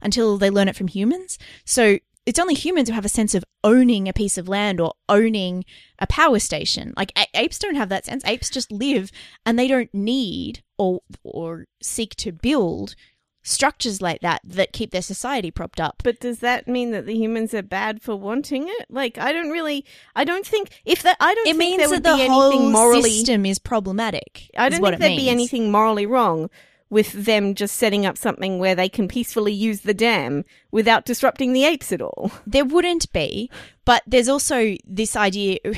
until 0.00 0.38
they 0.38 0.50
learn 0.50 0.68
it 0.68 0.76
from 0.76 0.88
humans. 0.88 1.38
So 1.64 1.98
it's 2.26 2.38
only 2.38 2.54
humans 2.54 2.88
who 2.88 2.94
have 2.94 3.04
a 3.04 3.08
sense 3.08 3.34
of 3.34 3.44
owning 3.64 4.08
a 4.08 4.12
piece 4.12 4.38
of 4.38 4.48
land 4.48 4.80
or 4.80 4.92
owning 5.08 5.64
a 5.98 6.06
power 6.06 6.38
station. 6.38 6.92
Like 6.96 7.12
a- 7.16 7.38
apes 7.38 7.58
don't 7.58 7.74
have 7.76 7.88
that 7.88 8.04
sense. 8.04 8.22
Apes 8.24 8.50
just 8.50 8.70
live 8.70 9.10
and 9.44 9.58
they 9.58 9.68
don't 9.68 9.92
need 9.92 10.62
or 10.78 11.00
or 11.24 11.66
seek 11.82 12.14
to 12.16 12.32
build 12.32 12.94
structures 13.42 14.02
like 14.02 14.20
that 14.20 14.40
that 14.44 14.72
keep 14.72 14.90
their 14.90 15.02
society 15.02 15.50
propped 15.50 15.80
up. 15.80 16.02
But 16.04 16.20
does 16.20 16.40
that 16.40 16.68
mean 16.68 16.90
that 16.90 17.06
the 17.06 17.14
humans 17.14 17.54
are 17.54 17.62
bad 17.62 18.02
for 18.02 18.16
wanting 18.16 18.66
it? 18.68 18.86
Like, 18.90 19.18
I 19.18 19.32
don't 19.32 19.50
really, 19.50 19.84
I 20.14 20.24
don't 20.24 20.46
think 20.46 20.70
if 20.84 21.02
that, 21.02 21.16
I 21.20 21.34
don't 21.34 21.46
It 21.46 21.56
think 21.56 21.58
means 21.58 21.78
there 21.78 22.00
that 22.00 22.02
the 22.02 22.16
be 22.16 22.26
whole 22.28 22.50
anything 22.50 22.72
morally. 22.72 23.10
system 23.10 23.46
is 23.46 23.58
problematic. 23.58 24.50
I 24.56 24.68
don't 24.68 24.82
think 24.82 24.98
there'd 24.98 25.16
be 25.16 25.28
anything 25.28 25.70
morally 25.70 26.06
wrong 26.06 26.50
with 26.90 27.12
them 27.12 27.54
just 27.54 27.76
setting 27.76 28.04
up 28.04 28.18
something 28.18 28.58
where 28.58 28.74
they 28.74 28.88
can 28.88 29.06
peacefully 29.06 29.52
use 29.52 29.82
the 29.82 29.94
dam 29.94 30.44
without 30.72 31.04
disrupting 31.04 31.52
the 31.52 31.64
apes 31.64 31.92
at 31.92 32.02
all. 32.02 32.32
There 32.46 32.64
wouldn't 32.64 33.12
be, 33.12 33.48
but 33.84 34.02
there's 34.06 34.28
also 34.28 34.74
this 34.84 35.16
idea. 35.16 35.58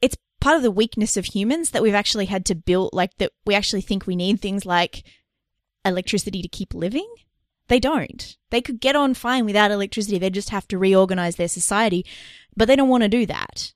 It's 0.00 0.16
part 0.40 0.56
of 0.56 0.62
the 0.62 0.70
weakness 0.70 1.16
of 1.16 1.24
humans 1.24 1.70
that 1.70 1.82
we've 1.82 1.94
actually 1.94 2.26
had 2.26 2.44
to 2.46 2.54
build, 2.54 2.90
like 2.92 3.16
that 3.18 3.32
we 3.46 3.54
actually 3.54 3.80
think 3.80 4.06
we 4.06 4.14
need 4.16 4.40
things 4.40 4.64
like 4.66 5.02
electricity 5.84 6.42
to 6.42 6.48
keep 6.48 6.74
living. 6.74 7.08
They 7.68 7.80
don't. 7.80 8.36
They 8.50 8.60
could 8.60 8.80
get 8.80 8.96
on 8.96 9.14
fine 9.14 9.46
without 9.46 9.70
electricity. 9.70 10.18
They 10.18 10.30
just 10.30 10.50
have 10.50 10.68
to 10.68 10.78
reorganize 10.78 11.36
their 11.36 11.48
society, 11.48 12.04
but 12.56 12.68
they 12.68 12.76
don't 12.76 12.88
want 12.90 13.02
to 13.02 13.08
do 13.08 13.26
that. 13.26 13.72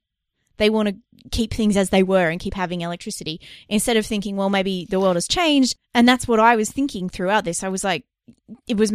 They 0.58 0.70
want 0.70 0.88
to 0.88 0.96
keep 1.30 1.54
things 1.54 1.76
as 1.76 1.90
they 1.90 2.02
were 2.02 2.28
and 2.28 2.40
keep 2.40 2.54
having 2.54 2.80
electricity 2.80 3.40
instead 3.68 3.96
of 3.96 4.04
thinking, 4.04 4.36
well, 4.36 4.50
maybe 4.50 4.86
the 4.90 5.00
world 5.00 5.16
has 5.16 5.28
changed. 5.28 5.76
And 5.94 6.06
that's 6.06 6.28
what 6.28 6.40
I 6.40 6.56
was 6.56 6.70
thinking 6.70 7.08
throughout 7.08 7.44
this. 7.44 7.62
I 7.62 7.68
was 7.68 7.84
like, 7.84 8.04
it 8.66 8.76
was 8.76 8.92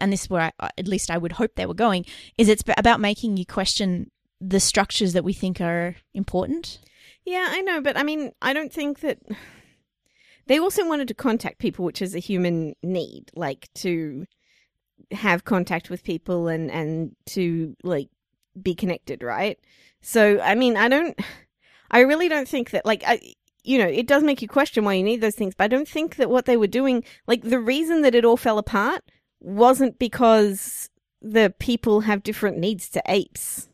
and 0.00 0.12
this 0.12 0.22
is 0.22 0.30
where 0.30 0.52
I, 0.58 0.70
at 0.78 0.88
least 0.88 1.10
I 1.10 1.18
would 1.18 1.32
hope 1.32 1.54
they 1.54 1.66
were 1.66 1.74
going, 1.74 2.04
is 2.36 2.48
it's 2.48 2.64
about 2.76 3.00
making 3.00 3.36
you 3.36 3.46
question 3.46 4.10
the 4.40 4.60
structures 4.60 5.12
that 5.12 5.24
we 5.24 5.32
think 5.32 5.60
are 5.60 5.96
important. 6.14 6.78
Yeah, 7.24 7.48
I 7.50 7.60
know, 7.62 7.80
but 7.80 7.96
I 7.96 8.02
mean, 8.02 8.32
I 8.42 8.52
don't 8.52 8.72
think 8.72 9.00
that 9.00 9.18
they 10.46 10.58
also 10.58 10.86
wanted 10.86 11.08
to 11.08 11.14
contact 11.14 11.58
people, 11.58 11.84
which 11.84 12.02
is 12.02 12.14
a 12.14 12.20
human 12.20 12.74
need, 12.82 13.30
like 13.34 13.68
to 13.74 14.26
have 15.12 15.44
contact 15.44 15.90
with 15.90 16.02
people 16.02 16.48
and 16.48 16.70
and 16.70 17.14
to 17.26 17.76
like 17.82 18.08
be 18.60 18.74
connected, 18.74 19.22
right? 19.22 19.58
So, 20.00 20.40
I 20.40 20.54
mean, 20.54 20.76
I 20.76 20.88
don't 20.88 21.18
I 21.90 22.00
really 22.00 22.28
don't 22.28 22.48
think 22.48 22.70
that 22.70 22.86
like 22.86 23.02
I 23.06 23.20
you 23.64 23.78
know, 23.78 23.88
it 23.88 24.06
does 24.06 24.22
make 24.22 24.40
you 24.40 24.48
question 24.48 24.84
why 24.84 24.94
you 24.94 25.02
need 25.02 25.20
those 25.20 25.34
things, 25.34 25.54
but 25.56 25.64
I 25.64 25.68
don't 25.68 25.88
think 25.88 26.16
that 26.16 26.30
what 26.30 26.44
they 26.44 26.56
were 26.56 26.68
doing, 26.68 27.02
like 27.26 27.42
the 27.42 27.58
reason 27.58 28.02
that 28.02 28.14
it 28.14 28.24
all 28.24 28.36
fell 28.36 28.58
apart 28.58 29.02
wasn't 29.40 29.98
because 29.98 30.88
the 31.20 31.52
people 31.58 32.02
have 32.02 32.22
different 32.22 32.58
needs 32.58 32.88
to 32.90 33.02
apes. 33.06 33.68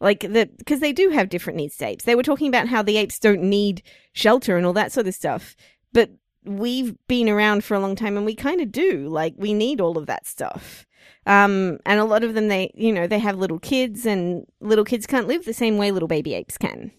Like 0.00 0.20
the 0.20 0.48
because 0.58 0.80
they 0.80 0.92
do 0.92 1.10
have 1.10 1.28
different 1.28 1.58
needs 1.58 1.76
to 1.76 1.86
apes. 1.86 2.04
They 2.04 2.14
were 2.14 2.22
talking 2.22 2.48
about 2.48 2.68
how 2.68 2.82
the 2.82 2.96
apes 2.96 3.18
don't 3.18 3.42
need 3.42 3.82
shelter 4.12 4.56
and 4.56 4.64
all 4.64 4.72
that 4.72 4.92
sort 4.92 5.06
of 5.06 5.14
stuff. 5.14 5.56
But 5.92 6.10
we've 6.44 6.96
been 7.06 7.28
around 7.28 7.64
for 7.64 7.74
a 7.74 7.80
long 7.80 7.96
time 7.96 8.16
and 8.16 8.24
we 8.24 8.34
kind 8.34 8.60
of 8.60 8.72
do. 8.72 9.08
Like 9.08 9.34
we 9.36 9.52
need 9.52 9.80
all 9.80 9.98
of 9.98 10.06
that 10.06 10.26
stuff. 10.26 10.86
Um, 11.26 11.78
and 11.84 12.00
a 12.00 12.04
lot 12.04 12.24
of 12.24 12.34
them, 12.34 12.48
they, 12.48 12.72
you 12.74 12.92
know, 12.92 13.06
they 13.06 13.18
have 13.18 13.38
little 13.38 13.58
kids 13.58 14.06
and 14.06 14.46
little 14.60 14.84
kids 14.84 15.06
can't 15.06 15.28
live 15.28 15.44
the 15.44 15.52
same 15.52 15.76
way 15.76 15.90
little 15.90 16.08
baby 16.08 16.34
apes 16.34 16.56
can. 16.56 16.92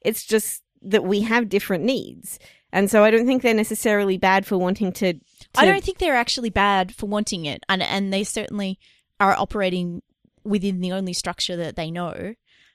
It's 0.00 0.24
just 0.24 0.62
that 0.82 1.04
we 1.04 1.20
have 1.22 1.48
different 1.48 1.84
needs. 1.84 2.38
And 2.72 2.90
so 2.90 3.04
I 3.04 3.10
don't 3.10 3.26
think 3.26 3.42
they're 3.42 3.54
necessarily 3.54 4.18
bad 4.18 4.46
for 4.46 4.58
wanting 4.58 4.92
to. 4.94 5.14
to 5.14 5.20
I 5.56 5.64
don't 5.64 5.82
think 5.82 5.98
they're 5.98 6.16
actually 6.16 6.50
bad 6.50 6.94
for 6.94 7.06
wanting 7.06 7.44
it, 7.46 7.62
and 7.68 7.82
and 7.82 8.12
they 8.12 8.24
certainly 8.24 8.78
are 9.18 9.34
operating 9.34 10.02
within 10.46 10.80
the 10.80 10.92
only 10.92 11.12
structure 11.12 11.56
that 11.56 11.76
they 11.76 11.90
know. 11.90 12.34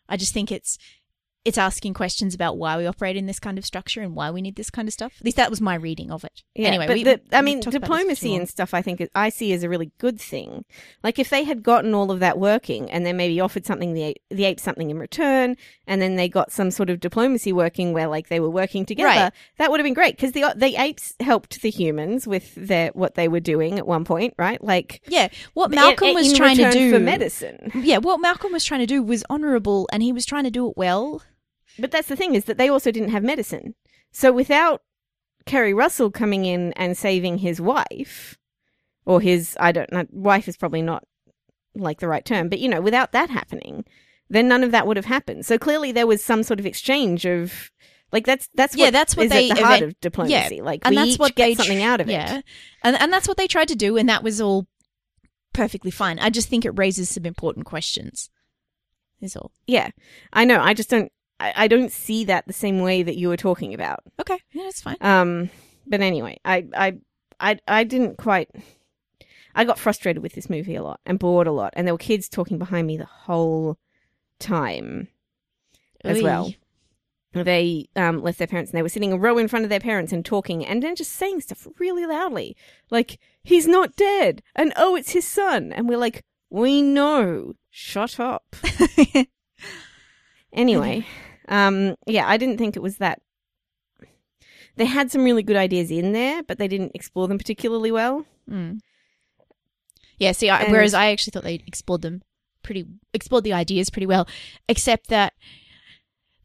I 0.10 0.18
just 0.18 0.34
think 0.34 0.52
it's 0.52 0.78
it's 1.44 1.58
asking 1.58 1.94
questions 1.96 2.36
about 2.36 2.58
why 2.58 2.78
we 2.78 2.86
operate 2.86 3.18
in 3.18 3.26
this 3.26 3.40
kind 3.40 3.58
of 3.58 3.66
structure 3.66 4.02
and 4.02 4.14
why 4.16 4.30
we 4.30 4.42
need 4.42 4.56
this 4.56 4.70
kind 4.70 4.88
of 4.88 4.94
stuff. 4.94 5.14
At 5.20 5.26
least 5.26 5.38
that 5.38 5.50
was 5.50 5.60
my 5.60 5.74
reading 5.76 6.12
of 6.12 6.24
it. 6.24 6.44
Yeah, 6.54 6.68
anyway, 6.68 6.86
but 6.88 6.94
we, 6.94 7.04
the, 7.04 7.22
I 7.32 7.42
mean, 7.42 7.62
talked 7.62 7.74
about 7.76 7.82
this 7.82 7.90
for 7.90 7.96
too 7.96 8.00
diplomacy 8.02 8.36
and 8.36 8.50
stuff. 8.50 8.74
I 8.76 8.82
think 8.84 9.08
I 9.16 9.30
see 9.30 9.52
as 9.54 9.64
a 9.64 9.70
really 9.70 9.92
good 9.98 10.20
thing. 10.22 10.66
Like 11.04 11.18
if 11.18 11.30
they 11.30 11.44
had 11.44 11.64
gotten 11.64 11.94
all 11.96 12.12
of 12.12 12.20
that 12.20 12.38
working, 12.38 12.92
and 12.92 13.06
then 13.06 13.18
maybe 13.18 13.40
offered 13.42 13.66
something 13.66 13.94
the 13.94 14.04
ape- 14.04 14.22
the 14.30 14.46
apes 14.46 14.62
something 14.62 14.92
in 14.92 15.00
return, 15.00 15.58
and 15.88 16.02
then 16.02 16.16
they 16.16 16.30
got 16.30 16.52
some 16.52 16.70
sort 16.70 16.90
of 16.92 17.00
diplomacy 17.00 17.52
working 17.52 17.92
where 17.94 18.08
like 18.08 18.28
they 18.30 18.40
were 18.40 18.50
working 18.50 18.86
together, 18.86 19.08
Right. 19.08 19.34
that 19.58 19.72
would 19.72 19.80
have 19.80 19.86
been 19.86 19.96
great 19.96 20.16
because 20.16 20.34
the 20.34 20.54
the 20.56 20.76
apes 20.80 21.16
helped 21.20 21.62
the 21.64 21.72
humans 21.72 22.28
with 22.28 22.54
their 22.56 22.90
what 22.90 23.16
they 23.16 23.28
were 23.28 23.40
doing 23.40 23.80
at 23.80 23.88
one 23.88 24.06
point, 24.06 24.36
right? 24.38 24.64
Like 24.64 25.02
yeah, 25.08 25.30
what 25.56 25.72
Malcolm 25.72 26.10
in 26.10 26.14
was 26.16 26.34
trying 26.34 26.58
to 26.58 26.70
do 26.70 26.92
for 26.92 27.00
medicine. 27.00 27.72
Yeah, 27.74 27.98
what 27.98 28.22
Malcolm 28.22 28.52
was 28.52 28.64
trying 28.64 28.82
to 28.82 28.86
do 28.86 29.02
was 29.02 29.24
honourable, 29.30 29.90
and 29.92 30.04
he 30.04 30.12
was 30.14 30.26
trying 30.26 30.44
to 30.44 30.52
do 30.52 30.68
it 30.70 30.78
well. 30.78 31.24
But 31.80 31.92
that's 31.92 32.08
the 32.08 32.16
thing 32.16 32.36
is 32.36 32.46
that 32.46 32.58
they 32.58 32.70
also 32.70 32.92
didn't 32.92 33.10
have 33.10 33.24
medicine. 33.24 33.76
So 34.12 34.32
without 34.32 34.82
Keri 35.46 35.74
Russell 35.74 36.12
coming 36.12 36.46
in 36.46 36.74
and 36.74 36.98
saving 36.98 37.40
his 37.40 37.62
wife, 37.62 38.38
or 39.06 39.22
his, 39.22 39.58
I 39.60 39.72
don't 39.72 39.92
know, 39.92 40.06
wife 40.12 40.48
is 40.48 40.58
probably 40.58 40.82
not 40.82 41.04
like 41.74 42.00
the 42.00 42.08
right 42.08 42.26
term, 42.26 42.50
but 42.50 42.60
you 42.60 42.70
know, 42.70 42.82
without 42.82 43.14
that 43.14 43.30
happening, 43.30 43.86
then 44.30 44.48
none 44.48 44.64
of 44.64 44.72
that 44.72 44.86
would 44.86 44.98
have 44.98 45.06
happened. 45.06 45.46
So 45.46 45.58
clearly 45.58 45.92
there 45.92 46.08
was 46.08 46.24
some 46.24 46.44
sort 46.44 46.60
of 46.60 46.66
exchange 46.66 47.26
of, 47.26 47.72
like 48.12 48.26
that's 48.26 48.50
that's 48.56 48.76
what 48.76 48.84
Yeah, 48.84 48.92
that's 48.92 49.16
what 49.16 49.28
is 49.28 49.32
they 49.32 49.50
at 49.50 49.58
the 49.58 49.66
heart 49.66 49.82
of 49.82 50.00
diplomacy. 50.02 50.58
Yeah, 50.58 50.64
like 50.64 50.82
and 50.84 50.96
we 50.96 51.02
that's 51.02 51.18
what 51.18 51.34
get 51.34 51.46
they 51.46 51.56
something 51.56 51.82
out 51.82 52.02
of 52.02 52.10
it. 52.10 52.14
Yeah, 52.14 52.42
and 52.84 53.00
and 53.02 53.12
that's 53.12 53.28
what 53.28 53.38
they 53.38 53.48
tried 53.48 53.70
to 53.70 53.76
do, 53.76 53.96
and 53.96 54.10
that 54.10 54.22
was 54.22 54.42
all 54.42 54.68
perfectly 55.54 55.92
fine. 55.92 56.20
I 56.20 56.30
just 56.30 56.50
think 56.50 56.66
it 56.66 56.72
raises 56.72 57.10
some 57.10 57.26
important 57.26 57.66
questions. 57.66 58.30
Is 59.22 59.36
all. 59.36 59.52
Yeah, 59.66 59.92
I 60.34 60.44
know. 60.44 60.60
I 60.60 60.74
just 60.74 60.90
don't. 60.90 61.10
I, 61.42 61.54
I 61.64 61.68
don't 61.68 61.92
see 61.92 62.26
that 62.26 62.46
the 62.46 62.54
same 62.54 62.80
way 62.82 63.04
that 63.04 63.18
you 63.18 63.28
were 63.28 63.38
talking 63.38 63.74
about. 63.74 64.04
Okay, 64.20 64.40
yeah, 64.52 64.64
that's 64.64 64.82
fine. 64.82 64.98
Um, 65.02 65.50
but 65.88 66.02
anyway, 66.02 66.40
I, 66.46 66.66
I, 66.76 66.98
I, 67.40 67.60
I 67.68 67.84
didn't 67.84 68.18
quite. 68.18 68.50
I 69.54 69.66
got 69.66 69.80
frustrated 69.80 70.24
with 70.24 70.34
this 70.34 70.50
movie 70.50 70.76
a 70.76 70.84
lot 70.84 71.02
and 71.06 71.20
bored 71.20 71.48
a 71.48 71.52
lot, 71.52 71.74
and 71.76 71.86
there 71.86 71.94
were 71.94 72.00
kids 72.00 72.30
talking 72.30 72.58
behind 72.58 72.88
me 72.88 72.98
the 72.98 73.06
whole 73.06 73.78
time 74.40 75.08
as 76.04 76.20
Oy. 76.20 76.24
well. 76.24 76.54
They 77.34 77.88
um, 77.96 78.22
left 78.22 78.40
their 78.40 78.48
parents 78.48 78.72
and 78.72 78.78
they 78.78 78.82
were 78.82 78.90
sitting 78.90 79.14
a 79.14 79.18
row 79.18 79.38
in 79.38 79.48
front 79.48 79.64
of 79.64 79.70
their 79.70 79.80
parents 79.80 80.12
and 80.12 80.26
talking 80.26 80.66
and 80.66 80.84
then 80.84 80.98
just 80.98 81.14
saying 81.14 81.40
stuff 81.40 81.66
really 81.80 82.06
loudly. 82.06 82.58
Like, 82.90 83.20
he's 83.42 83.68
not 83.68 83.96
dead. 83.96 84.44
And 84.54 84.74
oh, 84.76 84.98
it's 84.98 85.12
his 85.12 85.26
son. 85.26 85.72
And 85.72 85.88
we're 85.88 85.98
like, 85.98 86.26
we 86.50 86.82
know. 86.82 87.54
Shut 87.70 88.20
up. 88.20 88.54
Anyway, 90.54 91.06
um, 91.52 91.96
yeah, 92.08 92.28
I 92.28 92.38
didn't 92.38 92.58
think 92.58 92.76
it 92.76 92.82
was 92.82 92.98
that. 92.98 93.22
They 94.78 94.86
had 94.86 95.12
some 95.12 95.26
really 95.26 95.44
good 95.44 95.58
ideas 95.58 95.92
in 95.92 96.14
there, 96.14 96.42
but 96.44 96.58
they 96.58 96.70
didn't 96.70 96.94
explore 96.96 97.28
them 97.28 97.38
particularly 97.38 97.92
well. 97.92 98.26
Mm. 98.50 98.80
Yeah. 100.18 100.32
See, 100.32 100.50
I, 100.50 100.72
whereas 100.72 100.94
I 100.94 101.12
actually 101.12 101.32
thought 101.32 101.44
they 101.44 101.62
explored 101.68 102.04
them 102.04 102.22
pretty, 102.64 102.88
explored 103.14 103.44
the 103.44 103.54
ideas 103.54 103.90
pretty 103.90 104.06
well, 104.06 104.28
except 104.70 105.08
that 105.10 105.34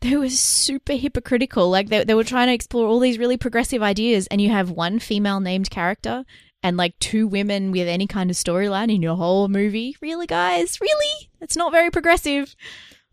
they 0.01 0.17
were 0.17 0.29
super 0.29 0.95
hypocritical. 0.95 1.71
Like 1.71 1.89
they 1.89 2.03
they 2.03 2.15
were 2.15 2.25
trying 2.25 2.49
to 2.49 2.55
explore 2.55 2.89
all 2.89 2.99
these 2.99 3.19
really 3.19 3.37
progressive 3.37 3.83
ideas, 3.83 4.27
and 4.27 4.41
you 4.41 4.51
have 4.51 4.71
one 4.71 4.99
female 4.99 5.41
named 5.41 5.71
character. 5.71 6.25
And 6.63 6.77
like 6.77 6.99
two 6.99 7.29
women 7.29 7.71
with 7.71 7.87
any 7.87 8.09
kind 8.09 8.29
of 8.29 8.35
storyline 8.35 8.93
in 8.93 9.01
your 9.01 9.15
whole 9.15 9.47
movie. 9.47 9.97
Really, 10.01 10.27
guys? 10.27 10.81
Really? 10.81 11.31
That's 11.39 11.57
not 11.57 11.71
very 11.71 11.91
progressive. 11.91 12.57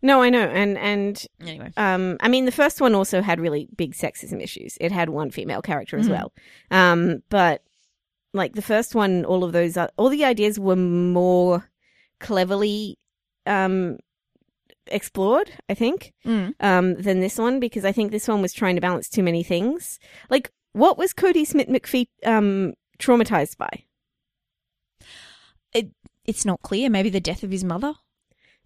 No, 0.04 0.20
I 0.22 0.28
know, 0.30 0.46
and 0.46 0.76
and 0.78 1.26
Anyway. 1.40 1.70
um, 1.78 2.18
I 2.20 2.28
mean, 2.28 2.44
the 2.44 2.52
first 2.52 2.80
one 2.80 2.94
also 2.94 3.22
had 3.22 3.40
really 3.40 3.68
big 3.74 3.94
sexism 3.94 4.42
issues. 4.42 4.76
It 4.80 4.92
had 4.92 5.08
one 5.08 5.30
female 5.30 5.62
character 5.62 5.96
as 5.98 6.06
Mhm. 6.06 6.10
well, 6.10 6.32
um, 6.70 7.22
but 7.30 7.62
like 8.34 8.52
the 8.54 8.62
first 8.62 8.94
one, 8.94 9.24
all 9.24 9.42
of 9.44 9.52
those, 9.52 9.76
uh, 9.76 9.88
all 9.96 10.10
the 10.10 10.24
ideas 10.24 10.58
were 10.60 10.76
more 10.76 11.70
cleverly 12.20 12.98
um 13.46 13.98
explored. 14.88 15.50
I 15.70 15.74
think. 15.74 16.12
Mm. 16.26 16.54
um, 16.60 16.94
than 17.00 17.20
this 17.20 17.38
one 17.38 17.58
because 17.58 17.84
I 17.86 17.92
think 17.92 18.10
this 18.12 18.28
one 18.28 18.42
was 18.42 18.52
trying 18.52 18.74
to 18.74 18.80
balance 18.82 19.08
too 19.08 19.22
many 19.22 19.42
things. 19.42 19.98
Like, 20.28 20.50
what 20.72 20.98
was 20.98 21.14
Cody 21.14 21.44
Smith 21.46 21.68
McPhee 21.68 22.08
um, 22.26 22.74
traumatized 22.98 23.56
by? 23.56 23.84
It, 25.72 25.90
It's 26.26 26.44
not 26.44 26.60
clear. 26.62 26.90
Maybe 26.90 27.10
the 27.10 27.20
death 27.20 27.42
of 27.42 27.50
his 27.50 27.64
mother. 27.64 27.94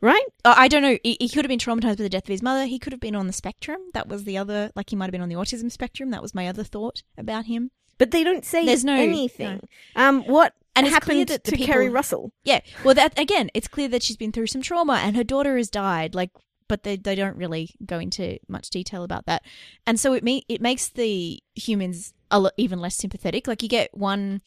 Right? 0.01 0.25
Oh, 0.45 0.55
I 0.57 0.69
don't 0.69 0.83
know. 0.83 0.97
He, 1.03 1.17
he 1.21 1.29
could 1.29 1.45
have 1.45 1.49
been 1.49 1.59
traumatized 1.59 1.97
by 1.99 2.05
the 2.05 2.09
death 2.09 2.25
of 2.25 2.29
his 2.29 2.43
mother. 2.43 2.67
He 2.67 2.79
could 2.79 2.93
have 2.93 3.01
been 3.01 3.17
on 3.17 3.27
the 3.27 3.33
spectrum. 3.33 3.81
That 3.95 4.07
was 4.09 4.25
the 4.25 4.39
other, 4.39 4.71
like 4.77 4.91
he 4.91 4.97
might 4.97 5.07
have 5.07 5.13
been 5.13 5.21
on 5.23 5.29
the 5.29 5.35
autism 5.35 5.73
spectrum. 5.73 6.11
That 6.11 6.23
was 6.23 6.35
my 6.35 6.47
other 6.47 6.63
thought 6.63 7.03
about 7.17 7.47
him. 7.47 7.71
But 7.99 8.13
they 8.13 8.23
don't 8.23 8.45
say 8.45 8.65
There's 8.65 8.85
no- 8.85 8.95
anything. 8.95 9.61
Um, 9.97 10.23
what 10.23 10.55
And 10.77 10.87
happened 10.87 11.27
to 11.27 11.41
people- 11.41 11.67
Keri 11.67 11.89
Russell? 11.89 12.31
Yeah. 12.45 12.61
Well, 12.85 12.95
that 12.95 13.19
again, 13.19 13.51
it's 13.55 13.67
clear 13.67 13.89
that 13.89 14.05
she's 14.05 14.17
been 14.17 14.31
through 14.31 14.47
some 14.47 14.63
trauma 14.63 15.01
and 15.03 15.17
her 15.17 15.25
daughter 15.25 15.57
has 15.57 15.69
died. 15.69 16.15
Like, 16.15 16.31
but 16.69 16.85
they 16.85 16.95
they 16.97 17.17
don't 17.17 17.37
really 17.37 17.71
go 17.85 17.99
into 17.99 18.39
much 18.47 18.71
detail 18.71 19.03
about 19.03 19.27
that. 19.27 19.43
And 19.85 19.99
so 19.99 20.13
it 20.13 20.23
me 20.23 20.45
it 20.49 20.61
makes 20.61 20.89
the 20.89 21.43
humans 21.57 22.13
a 22.31 22.39
lot, 22.39 22.53
even 22.57 22.79
less 22.79 22.95
sympathetic. 22.95 23.49
Like 23.49 23.63
you 23.65 23.69
get 23.69 23.97
one. 23.97 24.43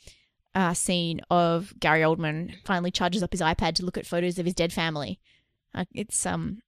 Uh, 0.54 0.74
scene 0.74 1.22
of 1.32 1.74
Gary 1.80 2.02
Oldman 2.02 2.54
finally 2.66 2.92
charges 2.92 3.24
up 3.24 3.32
his 3.32 3.40
iPad 3.40 3.74
to 3.76 3.86
look 3.86 3.98
at 3.98 4.06
photos 4.06 4.38
of 4.38 4.44
his 4.44 4.54
dead 4.54 4.74
family. 4.74 5.18
Uh, 5.74 5.86
it's 5.94 6.26
um, 6.26 6.60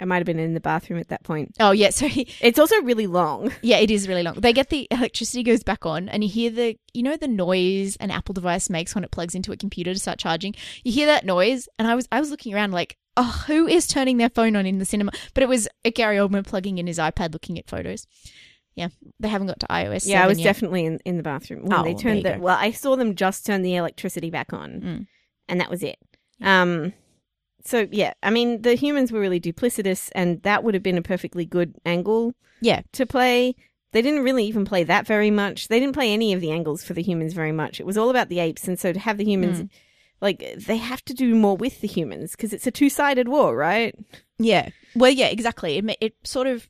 It 0.00 0.06
might 0.06 0.16
have 0.16 0.24
been 0.26 0.38
in 0.38 0.54
the 0.54 0.60
bathroom 0.60 0.98
at 0.98 1.08
that 1.08 1.22
point. 1.24 1.56
Oh 1.60 1.70
yeah, 1.72 1.90
so 1.98 2.06
he, 2.08 2.26
It's 2.40 2.58
also 2.58 2.80
really 2.82 3.06
long. 3.06 3.52
yeah, 3.62 3.78
it 3.78 3.90
is 3.90 4.08
really 4.08 4.22
long. 4.22 4.34
They 4.34 4.52
get 4.52 4.70
the 4.70 4.86
electricity 4.90 5.42
goes 5.42 5.62
back 5.62 5.84
on, 5.86 6.08
and 6.08 6.22
you 6.24 6.30
hear 6.30 6.50
the 6.50 6.76
you 6.94 7.02
know 7.02 7.16
the 7.16 7.28
noise 7.28 7.96
an 7.96 8.10
Apple 8.10 8.32
device 8.32 8.70
makes 8.70 8.94
when 8.94 9.04
it 9.04 9.10
plugs 9.10 9.34
into 9.34 9.52
a 9.52 9.56
computer 9.56 9.92
to 9.92 9.98
start 10.00 10.18
charging. 10.18 10.54
You 10.84 10.92
hear 10.92 11.06
that 11.06 11.24
noise, 11.26 11.68
and 11.78 11.86
I 11.88 11.94
was 11.94 12.08
I 12.10 12.20
was 12.20 12.30
looking 12.30 12.54
around 12.54 12.72
like, 12.72 12.96
oh, 13.16 13.44
who 13.46 13.66
is 13.66 13.86
turning 13.86 14.16
their 14.16 14.30
phone 14.30 14.56
on 14.56 14.64
in 14.66 14.78
the 14.78 14.84
cinema? 14.86 15.12
But 15.34 15.42
it 15.42 15.48
was 15.48 15.68
a 15.84 15.90
Gary 15.90 16.16
Oldman 16.16 16.46
plugging 16.46 16.78
in 16.78 16.86
his 16.86 16.98
iPad, 16.98 17.32
looking 17.32 17.58
at 17.58 17.68
photos. 17.68 18.06
Yeah, 18.76 18.88
they 19.18 19.28
haven't 19.28 19.48
got 19.48 19.60
to 19.60 19.66
iOS. 19.66 20.06
Yeah, 20.06 20.24
I 20.24 20.28
was 20.28 20.38
yet. 20.38 20.44
definitely 20.44 20.86
in, 20.86 20.98
in 21.04 21.16
the 21.16 21.22
bathroom 21.24 21.64
when 21.64 21.72
Oh, 21.78 21.82
they 21.82 21.92
turned 21.92 22.18
you 22.18 22.22
the. 22.22 22.34
go. 22.34 22.38
Well, 22.38 22.56
I 22.58 22.70
saw 22.70 22.94
them 22.96 23.16
just 23.16 23.44
turn 23.44 23.62
the 23.62 23.74
electricity 23.74 24.30
back 24.30 24.52
on, 24.52 24.70
Mm. 24.80 25.06
and 25.48 25.60
that 25.60 25.68
was 25.68 25.82
it. 25.82 25.98
Um, 26.40 26.94
so 27.64 27.86
yeah, 27.90 28.14
I 28.22 28.30
mean 28.30 28.62
the 28.62 28.74
humans 28.74 29.12
were 29.12 29.20
really 29.20 29.40
duplicitous, 29.40 30.10
and 30.14 30.42
that 30.42 30.64
would 30.64 30.74
have 30.74 30.82
been 30.82 30.98
a 30.98 31.02
perfectly 31.02 31.44
good 31.44 31.74
angle 31.84 32.34
Yeah, 32.60 32.82
to 32.92 33.06
play. 33.06 33.54
They 33.92 34.02
didn't 34.02 34.22
really 34.22 34.44
even 34.44 34.64
play 34.64 34.84
that 34.84 35.06
very 35.06 35.30
much. 35.30 35.68
They 35.68 35.80
didn't 35.80 35.94
play 35.94 36.12
any 36.12 36.32
of 36.32 36.40
the 36.40 36.52
angles 36.52 36.84
for 36.84 36.94
the 36.94 37.02
humans 37.02 37.32
very 37.32 37.52
much. 37.52 37.80
It 37.80 37.86
was 37.86 37.98
all 37.98 38.08
about 38.10 38.28
the 38.28 38.38
apes, 38.38 38.68
and 38.68 38.78
so 38.78 38.92
to 38.92 38.98
have 39.00 39.18
the 39.18 39.24
humans, 39.24 39.62
Mm. 39.62 39.68
like 40.20 40.54
they 40.56 40.76
have 40.76 41.04
to 41.06 41.14
do 41.14 41.34
more 41.34 41.56
with 41.56 41.80
the 41.80 41.88
humans 41.88 42.32
because 42.32 42.52
it's 42.52 42.66
a 42.66 42.70
two 42.70 42.88
sided 42.88 43.26
war, 43.28 43.56
right? 43.56 43.94
Yeah. 44.38 44.68
Well, 44.94 45.10
yeah, 45.10 45.26
exactly. 45.26 45.76
It, 45.78 45.96
it 46.00 46.14
sort 46.24 46.46
of, 46.46 46.68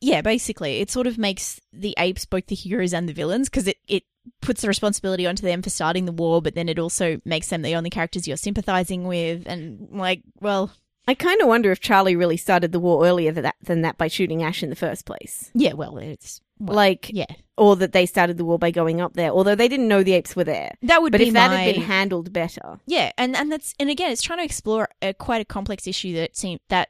yeah, 0.00 0.20
basically, 0.20 0.80
it 0.80 0.90
sort 0.90 1.06
of 1.06 1.16
makes 1.16 1.60
the 1.72 1.94
apes 1.98 2.24
both 2.26 2.46
the 2.46 2.54
heroes 2.54 2.92
and 2.92 3.08
the 3.08 3.12
villains 3.12 3.48
because 3.48 3.68
it, 3.68 3.78
it 3.88 4.02
puts 4.40 4.62
the 4.62 4.68
responsibility 4.68 5.26
onto 5.26 5.42
them 5.42 5.62
for 5.62 5.70
starting 5.70 6.04
the 6.04 6.12
war, 6.12 6.40
but 6.42 6.54
then 6.54 6.68
it 6.68 6.78
also 6.78 7.20
makes 7.24 7.48
them 7.48 7.62
the 7.62 7.74
only 7.74 7.90
characters 7.90 8.26
you're 8.26 8.36
sympathizing 8.36 9.04
with. 9.04 9.46
And, 9.46 9.88
like, 9.90 10.22
well, 10.40 10.72
I 11.06 11.14
kind 11.14 11.40
of 11.42 11.48
wonder 11.48 11.70
if 11.70 11.80
Charlie 11.80 12.16
really 12.16 12.36
started 12.36 12.72
the 12.72 12.80
war 12.80 13.06
earlier 13.06 13.32
than 13.32 13.44
that, 13.44 13.56
than 13.62 13.82
that 13.82 13.98
by 13.98 14.08
shooting 14.08 14.42
Ash 14.42 14.62
in 14.62 14.70
the 14.70 14.76
first 14.76 15.04
place. 15.04 15.50
yeah, 15.54 15.74
well, 15.74 15.98
it's, 15.98 16.40
well, 16.58 16.74
like, 16.76 17.10
yeah. 17.12 17.26
or 17.58 17.76
that 17.76 17.92
they 17.92 18.06
started 18.06 18.38
the 18.38 18.44
war 18.44 18.58
by 18.58 18.70
going 18.70 19.00
up 19.00 19.14
there, 19.14 19.30
although 19.30 19.54
they 19.54 19.68
didn't 19.68 19.88
know 19.88 20.02
the 20.02 20.14
apes 20.14 20.34
were 20.34 20.44
there. 20.44 20.72
That 20.82 21.02
would 21.02 21.12
But 21.12 21.20
be 21.20 21.28
if 21.28 21.34
that 21.34 21.50
my... 21.50 21.56
had 21.56 21.74
been 21.74 21.84
handled 21.84 22.32
better, 22.32 22.78
Yeah, 22.86 23.12
and 23.18 23.36
and 23.36 23.52
that's 23.52 23.74
and 23.78 23.90
again, 23.90 24.10
it's 24.12 24.22
trying 24.22 24.38
to 24.38 24.44
explore 24.44 24.88
a 25.02 25.12
quite 25.12 25.40
a 25.40 25.44
complex 25.44 25.86
issue 25.86 26.14
that 26.14 26.36
seem 26.36 26.58
that 26.68 26.88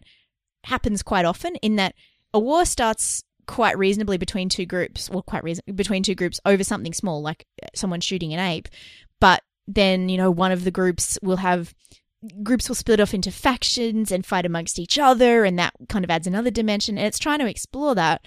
happens 0.65 1.03
quite 1.03 1.25
often. 1.25 1.57
In 1.57 1.77
that 1.77 1.95
a 2.33 2.39
war 2.39 2.65
starts 2.65 3.25
quite 3.47 3.79
reasonably 3.79 4.19
between 4.19 4.49
two 4.49 4.67
groups, 4.67 5.09
or 5.11 5.23
quite 5.23 5.45
reason 5.45 5.65
between 5.75 6.03
two 6.03 6.15
groups 6.15 6.41
over 6.45 6.65
something 6.65 6.93
small, 6.93 7.23
like 7.23 7.47
uh, 7.63 7.69
someone 7.75 8.01
shooting 8.01 8.33
an 8.33 8.41
ape, 8.41 8.69
but 9.21 9.43
then 9.67 10.09
you 10.09 10.17
know 10.17 10.31
one 10.31 10.53
of 10.53 10.65
the 10.65 10.71
groups 10.71 11.19
will 11.23 11.39
have 11.39 11.75
groups 12.43 12.69
will 12.69 12.75
split 12.75 13.01
off 13.01 13.15
into 13.15 13.31
factions 13.31 14.11
and 14.11 14.25
fight 14.25 14.47
amongst 14.47 14.79
each 14.79 14.99
other, 14.99 15.45
and 15.45 15.59
that 15.59 15.75
kind 15.89 16.05
of 16.05 16.11
adds 16.11 16.27
another 16.27 16.51
dimension. 16.51 16.97
And 16.99 17.07
it's 17.07 17.19
trying 17.19 17.41
to 17.41 17.49
explore 17.49 17.95
that. 17.95 18.27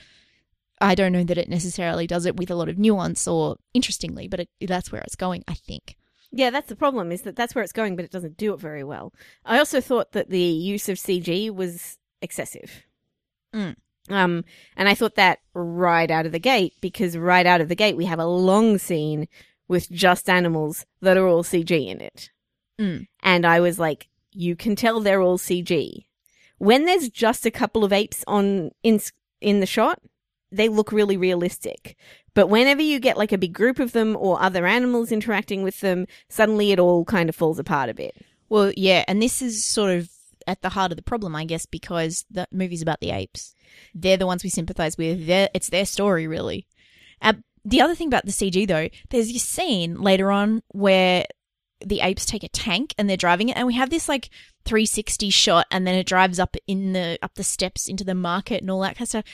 I 0.80 0.94
don't 0.94 1.12
know 1.12 1.24
that 1.24 1.40
it 1.40 1.50
necessarily 1.50 2.06
does 2.06 2.26
it 2.28 2.38
with 2.38 2.52
a 2.52 2.56
lot 2.56 2.70
of 2.70 2.78
nuance 2.78 3.28
or 3.28 3.58
interestingly, 3.74 4.28
but 4.28 4.42
it, 4.42 4.50
that's 4.62 4.92
where 4.92 5.02
it's 5.02 5.16
going, 5.16 5.44
I 5.48 5.56
think. 5.56 5.98
yeah, 6.32 6.50
that's 6.52 6.70
the 6.70 6.76
problem. 6.76 7.12
Is 7.12 7.24
that 7.24 7.36
that's 7.36 7.56
where 7.56 7.64
it's 7.64 7.74
going, 7.74 7.96
but 7.96 8.06
it 8.06 8.12
doesn't 8.12 8.38
do 8.38 8.54
it 8.54 8.60
very 8.60 8.84
well. 8.84 9.14
I 9.46 9.58
also 9.58 9.82
thought 9.82 10.12
that 10.12 10.30
the 10.30 10.40
use 10.40 10.88
of 10.90 10.98
CG 10.98 11.54
was 11.54 11.98
excessive. 12.22 12.84
Mm. 13.56 13.76
Um, 14.10 14.46
and 14.76 14.88
I 14.88 14.96
thought 14.96 15.16
that 15.16 15.40
right 15.54 16.10
out 16.10 16.26
of 16.26 16.32
the 16.32 16.40
gate, 16.40 16.74
because 16.82 17.18
right 17.18 17.46
out 17.46 17.62
of 17.62 17.70
the 17.70 17.76
gate 17.76 17.98
we 17.98 18.06
have 18.06 18.20
a 18.20 18.26
long 18.26 18.78
scene 18.78 19.28
with 19.68 19.90
just 19.92 20.30
animals 20.30 20.86
that 21.02 21.18
are 21.18 21.28
all 21.28 21.44
CG 21.44 21.88
in 21.88 22.02
it. 22.02 22.32
Mm. 22.80 23.08
And 23.22 23.46
I 23.46 23.60
was 23.60 23.80
like, 23.80 24.08
you 24.32 24.56
can 24.56 24.76
tell 24.76 25.00
they're 25.00 25.22
all 25.22 25.38
CG. 25.38 26.06
When 26.58 26.86
there's 26.86 27.10
just 27.10 27.46
a 27.46 27.52
couple 27.52 27.84
of 27.84 27.94
apes 27.94 28.24
on 28.28 28.72
in 28.84 29.02
in 29.42 29.60
the 29.60 29.66
shot, 29.66 30.02
they 30.52 30.70
look 30.70 30.92
really 30.92 31.18
realistic. 31.18 31.96
But 32.34 32.48
whenever 32.48 32.82
you 32.82 33.00
get 33.00 33.18
like 33.18 33.32
a 33.32 33.38
big 33.38 33.54
group 33.54 33.80
of 33.80 33.92
them 33.92 34.16
or 34.16 34.42
other 34.42 34.66
animals 34.66 35.12
interacting 35.12 35.64
with 35.64 35.82
them, 35.82 36.06
suddenly 36.30 36.72
it 36.72 36.80
all 36.80 37.04
kind 37.04 37.30
of 37.30 37.36
falls 37.36 37.60
apart 37.60 37.90
a 37.90 37.94
bit. 37.94 38.16
Well, 38.50 38.72
yeah, 38.78 39.04
and 39.08 39.22
this 39.22 39.42
is 39.42 39.66
sort 39.66 39.92
of 39.92 40.10
at 40.48 40.62
the 40.62 40.70
heart 40.70 40.92
of 40.92 40.96
the 40.96 41.04
problem, 41.04 41.36
I 41.36 41.46
guess, 41.46 41.66
because 41.66 42.26
the 42.32 42.48
movie's 42.52 42.82
about 42.82 43.02
the 43.02 43.12
apes. 43.12 43.54
They're 43.94 44.18
the 44.18 44.26
ones 44.26 44.44
we 44.44 44.50
sympathize 44.50 44.98
with. 44.98 45.28
They're, 45.28 45.50
it's 45.54 45.70
their 45.70 45.86
story, 45.86 46.28
really. 46.28 46.68
Uh, 47.22 47.34
the 47.66 47.82
other 47.82 47.96
thing 47.96 48.08
about 48.08 48.26
the 48.26 48.32
CG, 48.32 48.68
though, 48.68 48.90
there's 49.10 49.32
this 49.32 49.44
scene 49.44 50.02
later 50.02 50.32
on 50.32 50.64
where 50.70 51.26
the 51.86 52.00
apes 52.02 52.26
take 52.26 52.44
a 52.44 52.50
tank 52.50 52.96
and 52.98 53.10
they're 53.10 53.18
driving 53.18 53.50
it, 53.50 53.58
and 53.58 53.68
we 53.68 53.76
have 53.76 53.90
this 53.90 54.08
like 54.10 54.30
360 54.66 55.30
shot, 55.30 55.68
and 55.70 55.86
then 55.86 55.96
it 55.96 56.08
drives 56.08 56.40
up 56.40 56.56
in 56.66 56.94
the 56.94 57.20
up 57.22 57.36
the 57.36 57.44
steps 57.44 57.88
into 57.88 58.04
the 58.04 58.16
market 58.16 58.62
and 58.62 58.72
all 58.72 58.82
that 58.82 58.96
kind 58.96 59.02
of 59.02 59.10
stuff. 59.10 59.26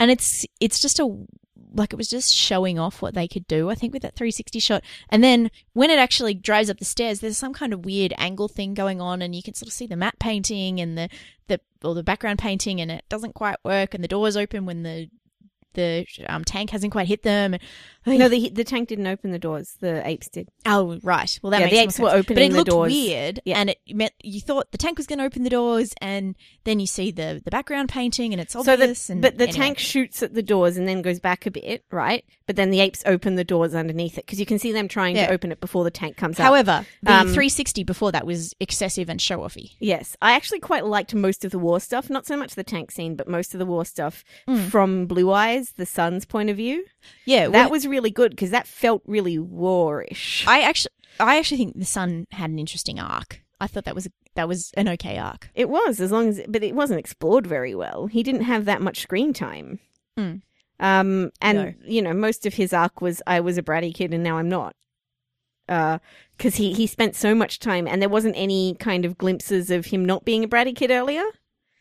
And 0.00 0.10
it's 0.10 0.46
it's 0.58 0.80
just 0.80 0.98
a 0.98 1.26
like 1.74 1.92
it 1.92 1.96
was 1.96 2.08
just 2.08 2.34
showing 2.34 2.78
off 2.78 3.02
what 3.02 3.14
they 3.14 3.28
could 3.28 3.46
do. 3.46 3.70
I 3.70 3.74
think 3.74 3.92
with 3.92 4.02
that 4.02 4.16
360 4.16 4.58
shot, 4.58 4.84
and 5.08 5.22
then 5.22 5.50
when 5.72 5.90
it 5.90 5.98
actually 5.98 6.34
drives 6.34 6.70
up 6.70 6.78
the 6.78 6.84
stairs, 6.84 7.20
there's 7.20 7.38
some 7.38 7.52
kind 7.52 7.72
of 7.72 7.84
weird 7.84 8.12
angle 8.18 8.48
thing 8.48 8.74
going 8.74 9.00
on, 9.00 9.22
and 9.22 9.34
you 9.34 9.42
can 9.42 9.54
sort 9.54 9.68
of 9.68 9.72
see 9.72 9.86
the 9.86 9.96
matte 9.96 10.18
painting 10.18 10.80
and 10.80 10.96
the 10.96 11.08
the 11.48 11.60
or 11.82 11.94
the 11.94 12.02
background 12.02 12.38
painting, 12.38 12.80
and 12.80 12.90
it 12.90 13.04
doesn't 13.08 13.34
quite 13.34 13.56
work, 13.64 13.94
and 13.94 14.02
the 14.02 14.08
doors 14.08 14.36
open 14.36 14.66
when 14.66 14.82
the 14.82 15.08
the 15.74 16.06
um, 16.28 16.44
tank 16.44 16.70
hasn't 16.70 16.92
quite 16.92 17.08
hit 17.08 17.22
them. 17.22 17.56
No, 18.04 18.28
the 18.28 18.48
the 18.50 18.64
tank 18.64 18.88
didn't 18.88 19.06
open 19.06 19.30
the 19.30 19.38
doors. 19.38 19.76
The 19.80 20.06
apes 20.06 20.28
did. 20.28 20.48
Oh, 20.66 20.98
right. 21.04 21.38
Well, 21.42 21.50
that 21.52 21.60
Yeah, 21.60 21.66
makes 21.66 21.76
the 21.76 21.82
apes 21.82 21.98
were 22.00 22.10
opening 22.18 22.34
but 22.34 22.42
it 22.42 22.52
looked 22.56 22.70
doors. 22.70 22.92
weird, 22.92 23.40
Yeah. 23.44 23.58
and 23.58 23.70
it 23.70 23.78
meant 23.92 24.12
you 24.22 24.40
thought 24.40 24.72
the 24.72 24.78
tank 24.78 24.98
was 24.98 25.06
going 25.06 25.20
to 25.20 25.24
open 25.24 25.44
the 25.44 25.50
doors, 25.50 25.94
and 26.00 26.34
then 26.64 26.80
you 26.80 26.86
see 26.86 27.12
the 27.12 27.40
the 27.44 27.50
background 27.50 27.90
painting, 27.90 28.32
and 28.32 28.40
it's 28.40 28.54
So 28.54 28.60
obvious. 28.60 29.06
the, 29.06 29.12
and 29.12 29.22
but 29.22 29.38
the 29.38 29.44
anyway. 29.44 29.56
tank 29.56 29.78
shoots 29.78 30.20
at 30.22 30.34
the 30.34 30.42
doors 30.42 30.76
and 30.76 30.88
then 30.88 31.00
goes 31.00 31.20
back 31.20 31.46
a 31.46 31.50
bit, 31.52 31.84
right? 31.92 32.24
But 32.46 32.56
then 32.56 32.70
the 32.70 32.80
apes 32.80 33.04
open 33.06 33.36
the 33.36 33.44
doors 33.44 33.72
underneath 33.72 34.18
it 34.18 34.26
because 34.26 34.40
you 34.40 34.46
can 34.46 34.58
see 34.58 34.72
them 34.72 34.88
trying 34.88 35.14
Yeah. 35.14 35.28
to 35.28 35.32
open 35.32 35.52
it 35.52 35.60
before 35.60 35.84
the 35.84 35.90
tank 35.92 36.16
comes 36.16 36.40
up. 36.40 36.46
However, 36.46 36.84
the 37.04 37.12
Um, 37.12 37.28
360 37.28 37.84
before 37.84 38.10
that 38.10 38.26
was 38.26 38.52
excessive 38.58 39.08
and 39.08 39.20
show 39.20 39.38
offy. 39.38 39.70
Yes, 39.78 40.16
I 40.20 40.32
actually 40.32 40.58
quite 40.58 40.84
liked 40.86 41.14
most 41.14 41.44
of 41.44 41.52
the 41.52 41.58
war 41.60 41.78
stuff. 41.78 42.10
Not 42.10 42.26
so 42.26 42.36
much 42.36 42.56
the 42.56 42.64
tank 42.64 42.90
scene, 42.90 43.14
but 43.14 43.28
most 43.28 43.54
of 43.54 43.58
the 43.60 43.66
war 43.66 43.84
stuff 43.84 44.24
Mm. 44.48 44.68
from 44.70 45.06
Blue 45.06 45.30
Eyes, 45.30 45.61
the 45.70 45.86
son's 45.86 46.24
point 46.26 46.50
of 46.50 46.56
view. 46.56 46.84
Yeah, 47.24 47.48
That 47.48 47.70
was 47.70 47.86
really 47.86 48.10
good 48.10 48.30
because 48.32 48.50
that 48.50 48.66
felt 48.66 49.02
really 49.06 49.38
warish. 49.38 50.46
I 50.46 50.60
actually, 50.62 50.90
I 51.20 51.38
actually 51.38 51.58
think 51.58 51.78
the 51.78 51.84
son 51.84 52.26
had 52.32 52.50
an 52.50 52.58
interesting 52.58 52.98
arc. 53.00 53.40
I 53.60 53.66
thought 53.68 53.84
that 53.84 53.94
was 53.94 54.08
that 54.34 54.48
was 54.48 54.72
an 54.76 54.88
okay 54.88 55.18
arc. 55.18 55.50
It 55.54 55.68
was, 55.68 56.00
as 56.00 56.10
long 56.10 56.28
as, 56.28 56.40
but 56.48 56.62
it 56.64 56.74
wasn't 56.74 56.98
explored 57.00 57.46
very 57.46 57.74
well. 57.74 58.06
He 58.06 58.22
didn't 58.22 58.42
have 58.42 58.64
that 58.64 58.82
much 58.82 59.00
screen 59.00 59.32
time. 59.32 59.78
Mm. 60.18 60.42
Um, 60.80 61.30
and 61.40 61.58
No. 61.58 61.72
you 61.84 62.02
know, 62.02 62.12
most 62.12 62.44
of 62.46 62.54
his 62.54 62.72
arc 62.72 63.00
was 63.00 63.22
I 63.26 63.40
was 63.40 63.56
a 63.58 63.62
bratty 63.62 63.94
kid 63.94 64.12
and 64.12 64.24
now 64.24 64.38
I'm 64.38 64.48
not. 64.48 64.74
Uh, 65.68 65.98
because 66.36 66.56
he 66.56 66.72
he 66.72 66.86
spent 66.88 67.14
so 67.14 67.34
much 67.36 67.60
time, 67.60 67.86
and 67.86 68.02
there 68.02 68.08
wasn't 68.08 68.34
any 68.36 68.74
kind 68.80 69.04
of 69.04 69.16
glimpses 69.16 69.70
of 69.70 69.86
him 69.86 70.04
not 70.04 70.24
being 70.24 70.42
a 70.42 70.48
bratty 70.48 70.74
kid 70.74 70.90
earlier. 70.90 71.22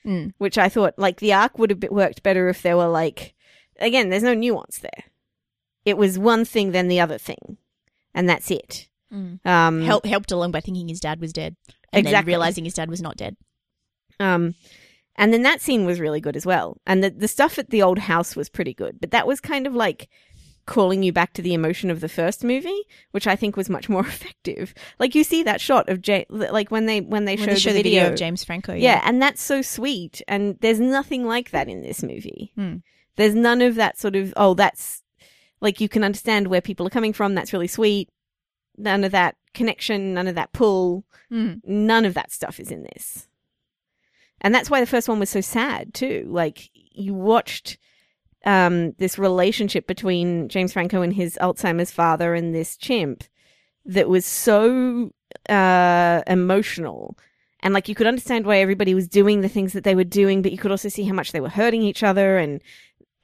Mm. 0.05 0.33
Which 0.37 0.57
I 0.57 0.67
thought, 0.69 0.93
like, 0.97 1.19
the 1.19 1.33
arc 1.33 1.57
would 1.59 1.69
have 1.71 1.83
worked 1.91 2.21
better 2.23 2.47
if 2.49 2.61
there 2.61 2.75
were 2.77 2.87
like, 2.87 3.33
again, 3.81 4.09
there's 4.09 4.23
no 4.23 4.33
nuance 4.33 4.79
there. 4.79 5.03
It 5.83 5.97
was 5.97 6.17
one 6.19 6.45
thing, 6.45 6.71
then 6.71 6.87
the 6.87 6.99
other 6.99 7.17
thing, 7.17 7.57
and 8.13 8.29
that's 8.29 8.51
it. 8.51 8.87
Mm. 9.11 9.45
Um, 9.45 9.81
Help, 9.81 10.05
helped 10.05 10.31
along 10.31 10.51
by 10.51 10.61
thinking 10.61 10.87
his 10.87 10.99
dad 10.99 11.19
was 11.19 11.33
dead, 11.33 11.55
and 11.91 12.05
then 12.05 12.11
Exactly. 12.13 12.31
realizing 12.31 12.63
his 12.65 12.73
dad 12.75 12.89
was 12.89 13.01
not 13.01 13.17
dead. 13.17 13.35
Um, 14.19 14.55
and 15.15 15.33
then 15.33 15.41
that 15.43 15.59
scene 15.61 15.85
was 15.85 15.99
really 15.99 16.21
good 16.21 16.37
as 16.37 16.45
well. 16.45 16.77
And 16.85 17.03
the 17.03 17.09
the 17.09 17.27
stuff 17.27 17.59
at 17.59 17.69
the 17.69 17.81
old 17.81 17.99
house 17.99 18.35
was 18.35 18.47
pretty 18.49 18.73
good, 18.73 18.99
but 19.01 19.11
that 19.11 19.27
was 19.27 19.41
kind 19.41 19.67
of 19.67 19.73
like 19.73 20.07
calling 20.67 21.01
you 21.03 21.11
back 21.11 21.33
to 21.33 21.41
the 21.41 21.53
emotion 21.55 21.89
of 21.89 21.99
the 21.99 22.07
first 22.07 22.43
movie, 22.43 22.83
which 23.11 23.25
I 23.27 23.35
think 23.35 23.57
was 23.57 23.69
much 23.69 23.89
more 23.89 24.01
effective. 24.07 24.73
Like 24.99 25.15
you 25.15 25.23
see 25.23 25.43
that 25.43 25.59
shot 25.59 25.89
of 25.89 26.01
Jay, 26.01 26.25
like 26.29 26.71
when 26.71 26.85
they 26.85 27.01
when 27.01 27.25
they 27.25 27.35
When 27.35 27.47
show, 27.47 27.53
they 27.53 27.59
show 27.59 27.73
the, 27.73 27.81
video, 27.83 28.11
of 28.11 28.15
James 28.15 28.43
Franco, 28.43 28.73
yeah. 28.73 29.01
and 29.03 29.21
that's 29.21 29.41
so 29.41 29.61
sweet. 29.61 30.21
And 30.27 30.57
there's 30.61 30.79
nothing 30.79 31.25
like 31.25 31.51
that 31.51 31.67
in 31.67 31.81
this 31.81 32.03
movie. 32.03 32.51
Hmm. 32.55 32.75
There's 33.17 33.35
none 33.35 33.61
of 33.61 33.75
that 33.75 33.99
sort 33.99 34.15
of 34.15 34.33
oh, 34.37 34.53
that's 34.53 35.03
like 35.59 35.79
you 35.79 35.89
can 35.89 36.03
understand 36.03 36.47
where 36.47 36.61
people 36.61 36.87
are 36.87 36.91
coming 36.91 37.13
from. 37.13 37.35
That's 37.35 37.53
really 37.53 37.67
sweet. 37.67 38.09
None 38.77 39.03
of 39.03 39.11
that 39.11 39.35
connection. 39.53 40.13
None 40.13 40.27
of 40.27 40.35
that 40.35 40.53
pull. 40.53 41.05
Mm. 41.31 41.61
None 41.65 42.05
of 42.05 42.13
that 42.15 42.31
stuff 42.31 42.59
is 42.59 42.71
in 42.71 42.83
this. 42.83 43.27
And 44.41 44.55
that's 44.55 44.69
why 44.69 44.79
the 44.79 44.87
first 44.87 45.07
one 45.07 45.19
was 45.19 45.29
so 45.29 45.41
sad 45.41 45.93
too. 45.93 46.25
Like 46.27 46.69
you 46.73 47.13
watched 47.13 47.77
um, 48.45 48.93
this 48.93 49.19
relationship 49.19 49.85
between 49.85 50.49
James 50.49 50.73
Franco 50.73 51.01
and 51.01 51.13
his 51.13 51.37
Alzheimer's 51.39 51.91
father 51.91 52.33
and 52.33 52.53
this 52.53 52.75
chimp 52.75 53.23
that 53.85 54.09
was 54.09 54.25
so 54.25 55.11
uh, 55.47 56.21
emotional. 56.27 57.17
And 57.61 57.73
like 57.73 57.87
you 57.87 57.93
could 57.93 58.07
understand 58.07 58.45
why 58.45 58.57
everybody 58.57 58.95
was 58.95 59.07
doing 59.07 59.41
the 59.41 59.49
things 59.49 59.73
that 59.73 59.83
they 59.83 59.95
were 59.95 60.03
doing, 60.03 60.41
but 60.41 60.51
you 60.51 60.57
could 60.57 60.71
also 60.71 60.89
see 60.89 61.03
how 61.03 61.13
much 61.13 61.31
they 61.31 61.39
were 61.39 61.49
hurting 61.49 61.83
each 61.83 62.01
other 62.01 62.37
and 62.37 62.61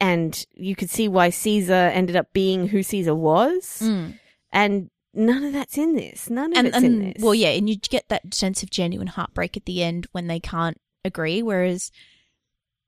and 0.00 0.46
you 0.54 0.76
could 0.76 0.90
see 0.90 1.08
why 1.08 1.30
Caesar 1.30 1.72
ended 1.72 2.16
up 2.16 2.32
being 2.32 2.68
who 2.68 2.82
Caesar 2.82 3.14
was. 3.14 3.80
Mm. 3.82 4.18
And 4.52 4.90
none 5.12 5.44
of 5.44 5.52
that's 5.52 5.76
in 5.76 5.94
this. 5.96 6.30
None 6.30 6.52
of 6.52 6.58
and, 6.58 6.66
it's 6.68 6.76
in 6.76 6.84
and 6.84 7.14
this. 7.14 7.22
well, 7.22 7.34
yeah, 7.34 7.50
and 7.50 7.68
you 7.68 7.76
get 7.76 8.08
that 8.08 8.34
sense 8.34 8.62
of 8.62 8.70
genuine 8.70 9.08
heartbreak 9.08 9.56
at 9.56 9.64
the 9.66 9.82
end 9.82 10.06
when 10.12 10.26
they 10.26 10.40
can't 10.40 10.80
agree. 11.04 11.42
Whereas 11.42 11.90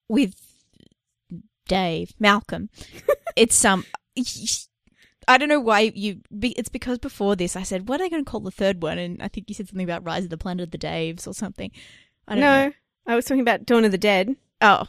with 0.09 0.35
Dave 1.67 2.15
Malcolm, 2.19 2.71
it's 3.37 3.65
um, 3.65 3.85
I 5.29 5.39
don't 5.39 5.49
know 5.49 5.61
why 5.61 5.93
you. 5.95 6.21
be- 6.37 6.59
It's 6.59 6.69
because 6.69 6.99
before 6.99 7.37
this, 7.37 7.57
I 7.57 7.63
said, 7.63 7.89
"What 7.89 8.01
are 8.01 8.05
they 8.05 8.11
going 8.11 8.25
to 8.25 8.31
call 8.31 8.41
the 8.41 8.51
third 8.51 8.83
one?" 8.83 8.99
And 8.99 9.23
I 9.23 9.29
think 9.29 9.49
you 9.49 9.55
said 9.55 9.69
something 9.69 9.85
about 9.85 10.05
Rise 10.05 10.25
of 10.25 10.31
the 10.31 10.39
Planet 10.39 10.65
of 10.65 10.71
the 10.71 10.79
Daves 10.79 11.27
or 11.27 11.35
something. 11.35 11.71
I 12.27 12.35
don't 12.35 12.41
no, 12.41 12.67
know. 12.67 12.73
I 13.07 13.17
was 13.17 13.25
talking 13.25 13.41
about 13.41 13.67
Dawn 13.67 13.85
of 13.85 13.91
the 13.93 13.99
Dead 13.99 14.37
Oh, 14.61 14.87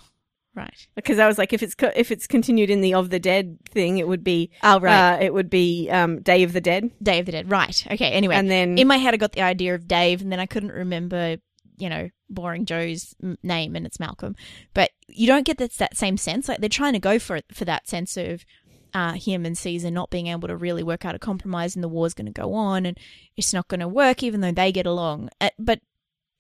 right. 0.56 0.88
because 0.96 1.20
I 1.20 1.28
was 1.28 1.38
like, 1.38 1.54
if 1.54 1.62
it's 1.64 1.76
co- 1.76 1.92
if 1.96 2.12
it's 2.12 2.28
continued 2.28 2.70
in 2.70 2.82
the 2.82 2.94
of 2.94 3.10
the 3.10 3.20
dead 3.20 3.58
thing, 3.70 3.98
it 3.98 4.08
would 4.08 4.24
be 4.24 4.52
Oh, 4.64 4.80
right. 4.80 5.14
uh, 5.16 5.18
it 5.22 5.34
would 5.34 5.50
be 5.50 5.90
um, 5.90 6.22
Day 6.22 6.44
of 6.44 6.54
the 6.54 6.62
Dead, 6.62 6.92
Day 7.02 7.20
of 7.20 7.26
the 7.26 7.32
Dead. 7.32 7.50
Right. 7.50 7.86
Okay. 7.92 8.12
Anyway, 8.12 8.36
and 8.36 8.50
then 8.50 8.78
in 8.78 8.88
my 8.88 8.98
head, 8.98 9.14
I 9.14 9.18
got 9.18 9.34
the 9.34 9.42
idea 9.42 9.76
of 9.76 9.88
Dave, 9.88 10.22
and 10.22 10.32
then 10.32 10.40
I 10.40 10.46
couldn't 10.46 10.72
remember, 10.72 11.38
you 11.78 11.90
know, 11.90 12.10
Boring 12.30 12.66
Joe's 12.66 13.14
name, 13.44 13.76
and 13.76 13.86
it's 13.86 14.00
Malcolm. 14.00 14.36
But 14.74 14.92
you 15.08 15.28
don't 15.28 15.46
get 15.46 15.58
that, 15.58 15.74
that 15.74 15.98
same 15.98 16.18
sense. 16.18 16.48
Like 16.48 16.60
they're 16.60 16.70
trying 16.70 16.94
to 16.94 17.00
go 17.00 17.20
for 17.20 17.36
it 17.36 17.46
for 17.54 17.66
that 17.66 17.88
sense 17.88 18.16
of 18.18 18.46
uh, 18.94 19.14
him 19.14 19.46
and 19.46 19.58
Caesar 19.58 19.90
not 19.90 20.10
being 20.10 20.28
able 20.28 20.48
to 20.50 20.56
really 20.58 20.84
work 20.84 21.06
out 21.06 21.16
a 21.16 21.20
compromise, 21.20 21.76
and 21.76 21.84
the 21.84 21.88
war's 21.90 22.14
going 22.14 22.26
to 22.26 22.32
go 22.42 22.54
on, 22.54 22.86
and 22.86 22.98
it's 23.38 23.54
not 23.54 23.68
going 23.68 23.80
to 23.80 23.88
work, 23.88 24.22
even 24.24 24.42
though 24.42 24.52
they 24.52 24.72
get 24.72 24.86
along. 24.86 25.30
Uh, 25.40 25.50
but 25.58 25.80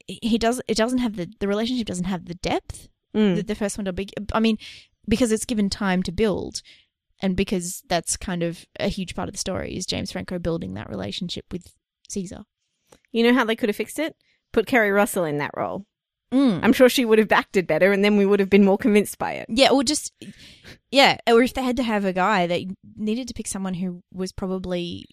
he 0.07 0.37
does. 0.37 0.61
It 0.67 0.75
doesn't 0.75 0.97
have 0.99 1.15
the 1.15 1.29
the 1.39 1.47
relationship 1.47 1.87
doesn't 1.87 2.05
have 2.05 2.25
the 2.25 2.33
depth 2.35 2.89
Mm. 3.15 3.35
that 3.35 3.47
the 3.47 3.55
first 3.55 3.77
one 3.77 3.85
to 3.85 3.93
be, 3.93 4.07
I 4.33 4.39
mean, 4.39 4.57
because 5.07 5.31
it's 5.31 5.45
given 5.45 5.69
time 5.69 6.01
to 6.03 6.11
build. 6.11 6.61
And 7.23 7.35
because 7.35 7.83
that's 7.87 8.17
kind 8.17 8.41
of 8.41 8.65
a 8.79 8.87
huge 8.87 9.13
part 9.15 9.29
of 9.29 9.33
the 9.33 9.39
story 9.39 9.75
is 9.75 9.85
James 9.85 10.11
Franco 10.11 10.39
building 10.39 10.73
that 10.73 10.89
relationship 10.89 11.45
with 11.51 11.67
Caesar. 12.09 12.43
you 13.11 13.23
know 13.23 13.33
how 13.33 13.45
they 13.45 13.55
could 13.55 13.69
have 13.69 13.75
fixed 13.75 13.99
it? 13.99 14.15
Put 14.51 14.65
Keri 14.65 14.91
Russell 14.91 15.25
in 15.25 15.37
that 15.37 15.51
role. 15.55 15.85
Mm. 16.33 16.61
I'm 16.63 16.73
sure 16.73 16.87
she 16.89 17.03
would 17.05 17.19
have 17.19 17.31
acted 17.31 17.67
better, 17.67 17.91
and 17.91 18.03
then 18.03 18.15
we 18.17 18.25
would 18.25 18.39
have 18.39 18.49
been 18.49 18.63
more 18.65 18.77
convinced 18.77 19.17
by 19.19 19.33
it. 19.33 19.45
Yeah, 19.49 19.69
or 19.69 19.83
just 19.83 20.13
yeah, 20.89 21.17
or 21.27 21.43
if 21.43 21.53
they 21.53 21.61
had 21.61 21.75
to 21.77 21.83
have 21.83 22.05
a 22.05 22.13
guy, 22.13 22.47
they 22.47 22.69
needed 22.95 23.27
to 23.27 23.33
pick 23.33 23.47
someone 23.47 23.73
who 23.75 24.01
was 24.13 24.31
probably 24.31 25.05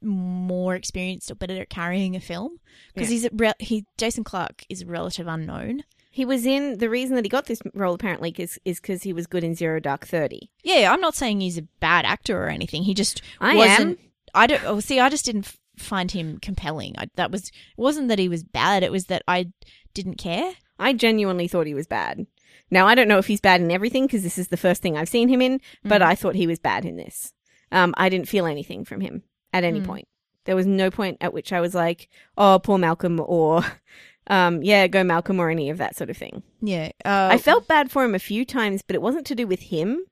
more 0.00 0.74
experienced 0.74 1.30
or 1.30 1.34
better 1.34 1.60
at 1.60 1.70
carrying 1.70 2.14
a 2.14 2.20
film 2.20 2.58
because 2.94 3.10
Yeah. 3.10 3.14
he's 3.14 3.24
a 3.24 3.30
re- 3.32 3.52
he 3.58 3.84
Jason 3.98 4.22
Clarke 4.24 4.64
is 4.68 4.82
a 4.82 4.86
relative 4.86 5.26
unknown. 5.26 5.82
He 6.14 6.24
was 6.24 6.46
in 6.46 6.78
the 6.78 6.88
reason 6.88 7.16
that 7.16 7.24
he 7.24 7.28
got 7.28 7.46
this 7.46 7.60
role 7.74 7.94
apparently 7.94 8.32
is 8.38 8.56
is 8.64 8.80
because 8.80 9.02
he 9.02 9.12
was 9.12 9.26
good 9.26 9.42
in 9.42 9.56
Zero 9.56 9.80
Dark 9.80 10.06
Thirty. 10.06 10.48
Yeah, 10.62 10.92
I'm 10.92 11.00
not 11.00 11.16
saying 11.16 11.40
he's 11.40 11.58
a 11.58 11.62
bad 11.80 12.04
actor 12.04 12.40
or 12.40 12.48
anything. 12.48 12.84
He 12.84 12.94
just 12.94 13.20
I 13.40 13.56
wasn't. 13.56 13.98
am. 13.98 14.10
I 14.32 14.46
don't. 14.46 14.62
Oh, 14.64 14.78
see, 14.78 15.00
I 15.00 15.08
just 15.08 15.24
didn't 15.24 15.52
find 15.76 16.12
him 16.12 16.38
compelling. 16.38 16.94
I, 16.96 17.08
that 17.16 17.32
was 17.32 17.48
it 17.48 17.52
wasn't 17.76 18.06
that 18.10 18.20
he 18.20 18.28
was 18.28 18.44
bad. 18.44 18.84
It 18.84 18.92
was 18.92 19.06
that 19.06 19.22
I 19.26 19.50
didn't 19.92 20.14
care. 20.18 20.52
I 20.78 20.92
genuinely 20.92 21.48
thought 21.48 21.66
he 21.66 21.74
was 21.74 21.88
bad. 21.88 22.26
Now 22.70 22.86
I 22.86 22.94
don't 22.94 23.08
know 23.08 23.18
if 23.18 23.26
he's 23.26 23.40
bad 23.40 23.60
in 23.60 23.72
everything 23.72 24.06
because 24.06 24.22
this 24.22 24.38
is 24.38 24.48
the 24.48 24.56
first 24.56 24.82
thing 24.82 24.96
I've 24.96 25.08
seen 25.08 25.28
him 25.28 25.42
in, 25.42 25.60
but 25.82 26.00
Mm. 26.00 26.06
I 26.06 26.14
thought 26.14 26.36
he 26.36 26.46
was 26.46 26.60
bad 26.60 26.84
in 26.84 26.96
this. 26.96 27.32
Um, 27.72 27.92
I 27.96 28.08
didn't 28.08 28.28
feel 28.28 28.46
anything 28.46 28.84
from 28.84 29.00
him 29.00 29.24
at 29.52 29.64
any 29.64 29.80
Mm. 29.80 29.86
point. 29.86 30.08
There 30.44 30.54
was 30.54 30.66
no 30.66 30.90
point 30.92 31.16
at 31.20 31.32
which 31.32 31.52
I 31.52 31.60
was 31.60 31.74
like, 31.74 32.08
"Oh, 32.38 32.60
poor 32.62 32.78
Malcolm," 32.78 33.18
or 33.20 33.64
um, 34.28 34.62
"Yeah, 34.62 34.86
go 34.86 35.04
Malcolm," 35.04 35.40
or 35.40 35.50
any 35.50 35.70
of 35.70 35.78
that 35.78 35.96
sort 35.96 36.10
of 36.10 36.16
thing. 36.16 36.42
Yeah, 36.60 36.90
uh, 37.04 37.28
I 37.32 37.38
felt 37.38 37.66
bad 37.68 37.90
for 37.90 38.04
him 38.04 38.14
a 38.14 38.18
few 38.18 38.44
times, 38.44 38.82
but 38.86 38.94
it 38.96 39.02
wasn't 39.02 39.26
to 39.26 39.34
do 39.34 39.46
with 39.46 39.60
him. 39.60 40.04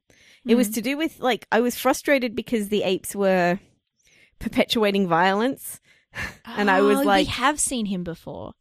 It 0.46 0.57
was 0.57 0.68
Mm. 0.70 0.75
to 0.75 0.81
do 0.83 0.96
with 0.96 1.20
like 1.20 1.46
I 1.53 1.61
was 1.61 1.79
frustrated 1.79 2.35
because 2.35 2.68
the 2.68 2.83
apes 2.83 3.14
were 3.14 3.59
perpetuating 4.38 5.09
violence. 5.09 5.81
and 6.44 6.70
I 6.70 6.81
was 6.83 6.98
Oh, 6.98 7.03
like- 7.03 7.27
we 7.27 7.33
have 7.33 7.59
seen 7.61 7.87
him 7.87 8.05
before. 8.05 8.53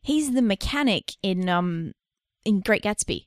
He's 0.00 0.32
the 0.32 0.42
mechanic 0.42 1.12
in 1.22 1.48
um 1.48 1.92
in 2.44 2.60
Great 2.60 2.82
Gatsby. 2.82 3.26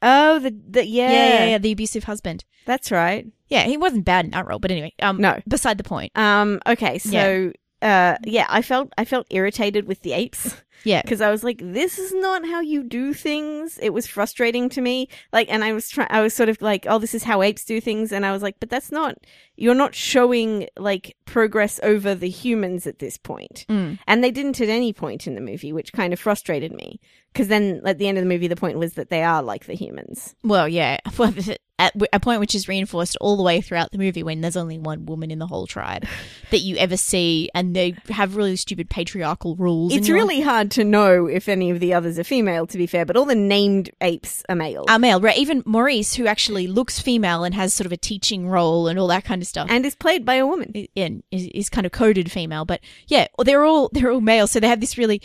Oh, 0.00 0.38
the 0.38 0.50
the 0.50 0.86
yeah, 0.86 1.10
yeah, 1.10 1.28
yeah, 1.28 1.44
yeah 1.50 1.58
the 1.58 1.72
abusive 1.72 2.04
husband. 2.04 2.44
that's 2.66 2.90
right. 2.90 3.26
Yeah, 3.48 3.64
he 3.64 3.76
wasn't 3.76 4.04
bad 4.04 4.26
in 4.26 4.30
that 4.32 4.46
role, 4.46 4.58
but 4.58 4.70
anyway, 4.70 4.92
um, 5.00 5.16
No. 5.20 5.40
beside 5.48 5.78
the 5.78 5.84
point. 5.84 6.12
Um. 6.16 6.60
Okay. 6.66 6.98
So. 6.98 7.52
Uh. 7.82 8.16
Yeah. 8.24 8.46
I 8.48 8.62
felt. 8.62 8.92
I 8.98 9.04
felt 9.04 9.26
irritated 9.30 9.88
with 9.88 10.02
the 10.02 10.12
apes 10.12 10.54
Yeah, 10.84 11.02
because 11.02 11.20
I 11.20 11.30
was 11.30 11.44
like, 11.44 11.60
"This 11.62 11.98
is 11.98 12.12
not 12.14 12.46
how 12.46 12.60
you 12.60 12.82
do 12.82 13.12
things." 13.12 13.78
It 13.80 13.90
was 13.90 14.06
frustrating 14.06 14.68
to 14.70 14.80
me. 14.80 15.08
Like, 15.32 15.48
and 15.50 15.64
I 15.64 15.72
was 15.72 15.88
trying. 15.88 16.08
I 16.10 16.20
was 16.20 16.34
sort 16.34 16.48
of 16.48 16.60
like, 16.62 16.86
"Oh, 16.88 16.98
this 16.98 17.14
is 17.14 17.24
how 17.24 17.42
apes 17.42 17.64
do 17.64 17.80
things," 17.80 18.12
and 18.12 18.24
I 18.24 18.32
was 18.32 18.42
like, 18.42 18.56
"But 18.60 18.70
that's 18.70 18.92
not. 18.92 19.16
You're 19.56 19.74
not 19.74 19.94
showing 19.94 20.68
like 20.76 21.16
progress 21.24 21.80
over 21.82 22.14
the 22.14 22.28
humans 22.28 22.86
at 22.86 22.98
this 22.98 23.16
point." 23.18 23.66
Mm. 23.68 23.98
And 24.06 24.22
they 24.22 24.30
didn't 24.30 24.60
at 24.60 24.68
any 24.68 24.92
point 24.92 25.26
in 25.26 25.34
the 25.34 25.40
movie, 25.40 25.72
which 25.72 25.92
kind 25.92 26.12
of 26.12 26.20
frustrated 26.20 26.72
me. 26.72 27.00
Because 27.32 27.48
then 27.48 27.82
at 27.84 27.98
the 27.98 28.08
end 28.08 28.18
of 28.18 28.24
the 28.24 28.28
movie, 28.28 28.48
the 28.48 28.56
point 28.56 28.78
was 28.78 28.94
that 28.94 29.10
they 29.10 29.22
are 29.22 29.42
like 29.42 29.66
the 29.66 29.74
humans. 29.74 30.34
Well, 30.42 30.68
yeah, 30.68 30.98
well, 31.18 31.32
at 31.78 31.94
a 32.12 32.18
point 32.18 32.40
which 32.40 32.54
is 32.54 32.66
reinforced 32.66 33.16
all 33.20 33.36
the 33.36 33.42
way 33.42 33.60
throughout 33.60 33.92
the 33.92 33.98
movie 33.98 34.22
when 34.22 34.40
there's 34.40 34.56
only 34.56 34.78
one 34.78 35.06
woman 35.06 35.30
in 35.30 35.38
the 35.38 35.46
whole 35.46 35.66
tribe 35.66 36.04
that 36.50 36.58
you 36.58 36.76
ever 36.76 36.96
see, 36.96 37.48
and 37.54 37.74
they 37.74 37.94
have 38.10 38.36
really 38.36 38.56
stupid 38.56 38.90
patriarchal 38.90 39.54
rules. 39.56 39.94
It's 39.94 40.08
really 40.08 40.40
hard 40.40 40.70
to 40.72 40.84
know 40.84 41.26
if 41.26 41.48
any 41.48 41.70
of 41.70 41.80
the 41.80 41.94
others 41.94 42.18
are 42.18 42.24
female, 42.24 42.66
to 42.66 42.78
be 42.78 42.86
fair, 42.86 43.04
but 43.04 43.16
all 43.16 43.24
the 43.24 43.34
named 43.34 43.90
apes 44.00 44.42
are 44.48 44.56
male. 44.56 44.84
are 44.88 44.98
male, 44.98 45.20
right? 45.20 45.38
Even 45.38 45.62
Maurice, 45.66 46.14
who 46.14 46.26
actually 46.26 46.66
looks 46.66 47.00
female 47.00 47.44
and 47.44 47.54
has 47.54 47.72
sort 47.72 47.86
of 47.86 47.92
a 47.92 47.96
teaching 47.96 48.48
role 48.48 48.88
and 48.88 48.98
all 48.98 49.08
that 49.08 49.24
kind 49.24 49.40
of 49.42 49.48
stuff. 49.48 49.68
and 49.70 49.86
is 49.86 49.94
played 49.94 50.24
by 50.24 50.34
a 50.34 50.46
woman. 50.46 50.72
and 50.96 51.22
is, 51.30 51.68
kind 51.68 51.86
of 51.86 51.92
coded 51.92 52.32
female, 52.32 52.64
but 52.64 52.80
yeah, 53.06 53.26
they're 53.44 53.64
all 53.64 53.90
they're 53.92 54.10
all 54.10 54.20
male, 54.20 54.46
so 54.46 54.58
they 54.58 54.68
have 54.68 54.80
this 54.80 54.98
really. 54.98 55.22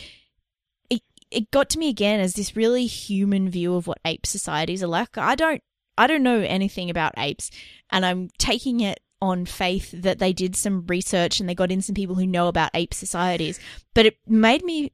It 1.32 1.50
got 1.50 1.68
to 1.72 1.80
me 1.80 1.90
again 1.90 2.20
as 2.20 2.36
this 2.36 2.56
really 2.56 2.86
human 2.86 3.50
view 3.50 3.74
of 3.74 3.88
what 3.88 3.98
ape 4.06 4.28
societies 4.28 4.84
are 4.84 4.88
like. 4.88 5.18
I 5.18 5.34
don't 5.34 5.64
I 5.98 6.08
don't 6.08 6.24
know 6.24 6.40
anything 6.40 6.90
about 6.90 7.14
apes, 7.18 7.52
and 7.92 8.06
I'm 8.06 8.30
taking 8.38 8.80
it 8.80 9.00
on 9.22 9.46
faith 9.46 9.92
that 9.92 10.20
they 10.20 10.34
did 10.34 10.56
some 10.56 10.86
research 10.88 11.40
and 11.40 11.48
they 11.48 11.56
got 11.56 11.72
in 11.72 11.82
some 11.82 11.96
people 11.96 12.16
who 12.16 12.28
know 12.28 12.50
about 12.50 12.72
ape 12.74 12.94
societies. 12.94 13.58
But 13.94 14.06
it 14.06 14.18
made 14.28 14.64
me. 14.64 14.92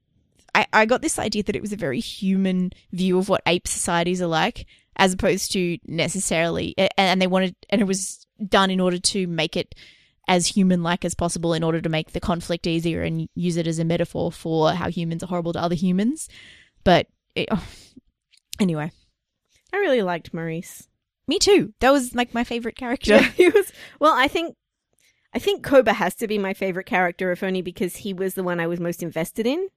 I, 0.54 0.68
I 0.74 0.86
got 0.86 1.02
this 1.02 1.20
idea 1.20 1.44
that 1.44 1.56
it 1.56 1.62
was 1.62 1.74
a 1.74 1.78
very 1.78 2.00
human 2.00 2.72
view 2.92 3.18
of 3.18 3.30
what 3.30 3.42
ape 3.46 3.68
societies 3.68 4.22
are 4.22 4.28
like, 4.28 4.66
as 4.96 5.14
opposed 5.14 5.52
to 5.54 5.78
necessarily, 5.86 6.76
and 6.98 7.22
they 7.22 7.28
wanted, 7.28 7.56
and 7.70 7.82
it 7.82 7.86
was 7.86 8.26
done 8.48 8.72
in 8.72 8.80
order 8.80 9.00
to 9.00 9.28
make 9.28 9.56
it 9.56 9.76
as 10.28 10.46
human 10.46 10.84
like 10.84 11.04
as 11.06 11.16
possible 11.16 11.54
in 11.54 11.64
order 11.64 11.82
to 11.82 11.90
make 11.90 12.12
the 12.12 12.20
conflict 12.20 12.68
easier 12.68 13.02
and 13.02 13.28
use 13.34 13.58
it 13.58 13.66
as 13.66 13.80
a 13.80 13.86
metaphor 13.86 14.32
for 14.32 14.74
how 14.74 14.90
humans 14.90 15.24
are 15.24 15.28
horrible 15.28 15.54
to 15.54 15.62
other 15.62 15.76
humans. 15.76 16.30
But 16.84 17.08
it, 17.36 17.48
oh, 17.52 17.66
anyway, 18.60 18.92
I 19.74 19.78
really 19.78 20.04
liked 20.04 20.34
Maurice. 20.34 20.88
Me 21.30 21.39
too. 21.39 21.74
That 21.80 21.92
was 21.92 22.13
like 22.13 22.34
my 22.34 22.44
favorite 22.44 22.76
character. 22.76 23.13
Yeah, 23.13 23.22
he 23.36 23.50
was. 23.50 23.72
Well, 24.00 24.13
I 24.13 24.28
think, 24.28 24.56
I 25.34 25.39
think 25.39 25.63
Koba 25.63 25.94
has 25.94 26.15
to 26.15 26.28
be 26.28 26.38
my 26.38 26.54
favorite 26.54 26.86
character, 26.88 27.32
if 27.32 27.44
only 27.44 27.62
because 27.62 27.96
he 27.98 28.13
was 28.13 28.34
the 28.34 28.44
one 28.44 28.60
I 28.60 28.68
was 28.68 28.80
most 28.80 29.02
invested 29.04 29.46
in. 29.48 29.68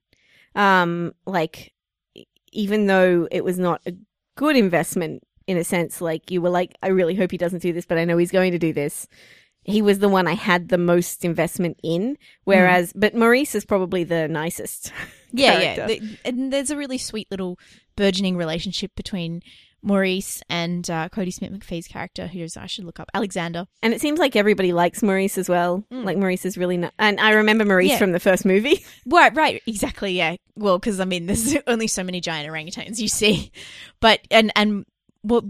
Um, 0.54 1.12
like, 1.26 1.72
even 2.52 2.86
though 2.86 3.28
it 3.30 3.44
was 3.44 3.58
not 3.58 3.80
a 3.86 3.92
good 4.36 4.56
investment 4.56 5.22
in 5.46 5.56
a 5.56 5.64
sense, 5.64 6.00
like 6.00 6.30
you 6.30 6.40
were 6.42 6.50
like, 6.50 6.74
I 6.82 6.88
really 6.88 7.14
hope 7.14 7.30
he 7.30 7.38
doesn't 7.38 7.62
do 7.62 7.72
this, 7.72 7.86
but 7.86 7.98
I 7.98 8.04
know 8.04 8.16
he's 8.16 8.30
going 8.30 8.52
to 8.52 8.58
do 8.58 8.72
this. 8.72 9.06
He 9.64 9.80
was 9.80 10.00
the 10.00 10.08
one 10.08 10.26
I 10.26 10.34
had 10.34 10.70
the 10.70 10.78
most 10.78 11.24
investment 11.24 11.78
in, 11.84 12.18
whereas, 12.44 12.92
but 12.94 13.14
Maurice 13.14 13.54
is 13.54 13.64
probably 13.64 14.02
the 14.02 14.26
nicest. 14.26 14.92
yeah, 15.32 15.60
yeah. 15.60 15.86
The- 15.86 16.18
and 16.24 16.52
there's 16.52 16.70
a 16.70 16.76
really 16.76 16.98
sweet 16.98 17.30
little 17.30 17.58
burgeoning 17.94 18.36
relationship 18.36 18.90
between 18.96 19.40
Maurice 19.82 20.42
and 20.48 20.88
uh, 20.88 21.08
Cody 21.08 21.30
Smith 21.30 21.50
McPhee's 21.52 21.88
character, 21.88 22.28
who's 22.28 22.56
I 22.56 22.66
should 22.66 22.84
look 22.84 23.00
up 23.00 23.10
Alexander. 23.14 23.66
And 23.82 23.92
it 23.92 24.00
seems 24.00 24.18
like 24.20 24.36
everybody 24.36 24.72
likes 24.72 25.02
Maurice 25.02 25.36
as 25.38 25.48
well. 25.48 25.84
Mm. 25.92 26.04
Like 26.04 26.16
Maurice 26.18 26.44
is 26.44 26.56
really, 26.56 26.76
ni- 26.76 26.90
and 26.98 27.18
I 27.20 27.32
remember 27.32 27.64
Maurice 27.64 27.90
Yeah. 27.90 27.98
from 27.98 28.12
the 28.12 28.20
first 28.20 28.44
movie. 28.44 28.84
Right, 29.06 29.34
right, 29.34 29.60
exactly. 29.66 30.12
Yeah. 30.12 30.36
Well, 30.54 30.78
because 30.78 31.00
I 31.00 31.04
mean, 31.04 31.26
there's 31.26 31.56
only 31.66 31.88
so 31.88 32.04
many 32.04 32.20
giant 32.20 32.48
orangutans 32.48 32.98
you 33.00 33.08
see, 33.08 33.50
but 34.00 34.20
and 34.30 34.52
and 34.54 34.84
what 35.22 35.44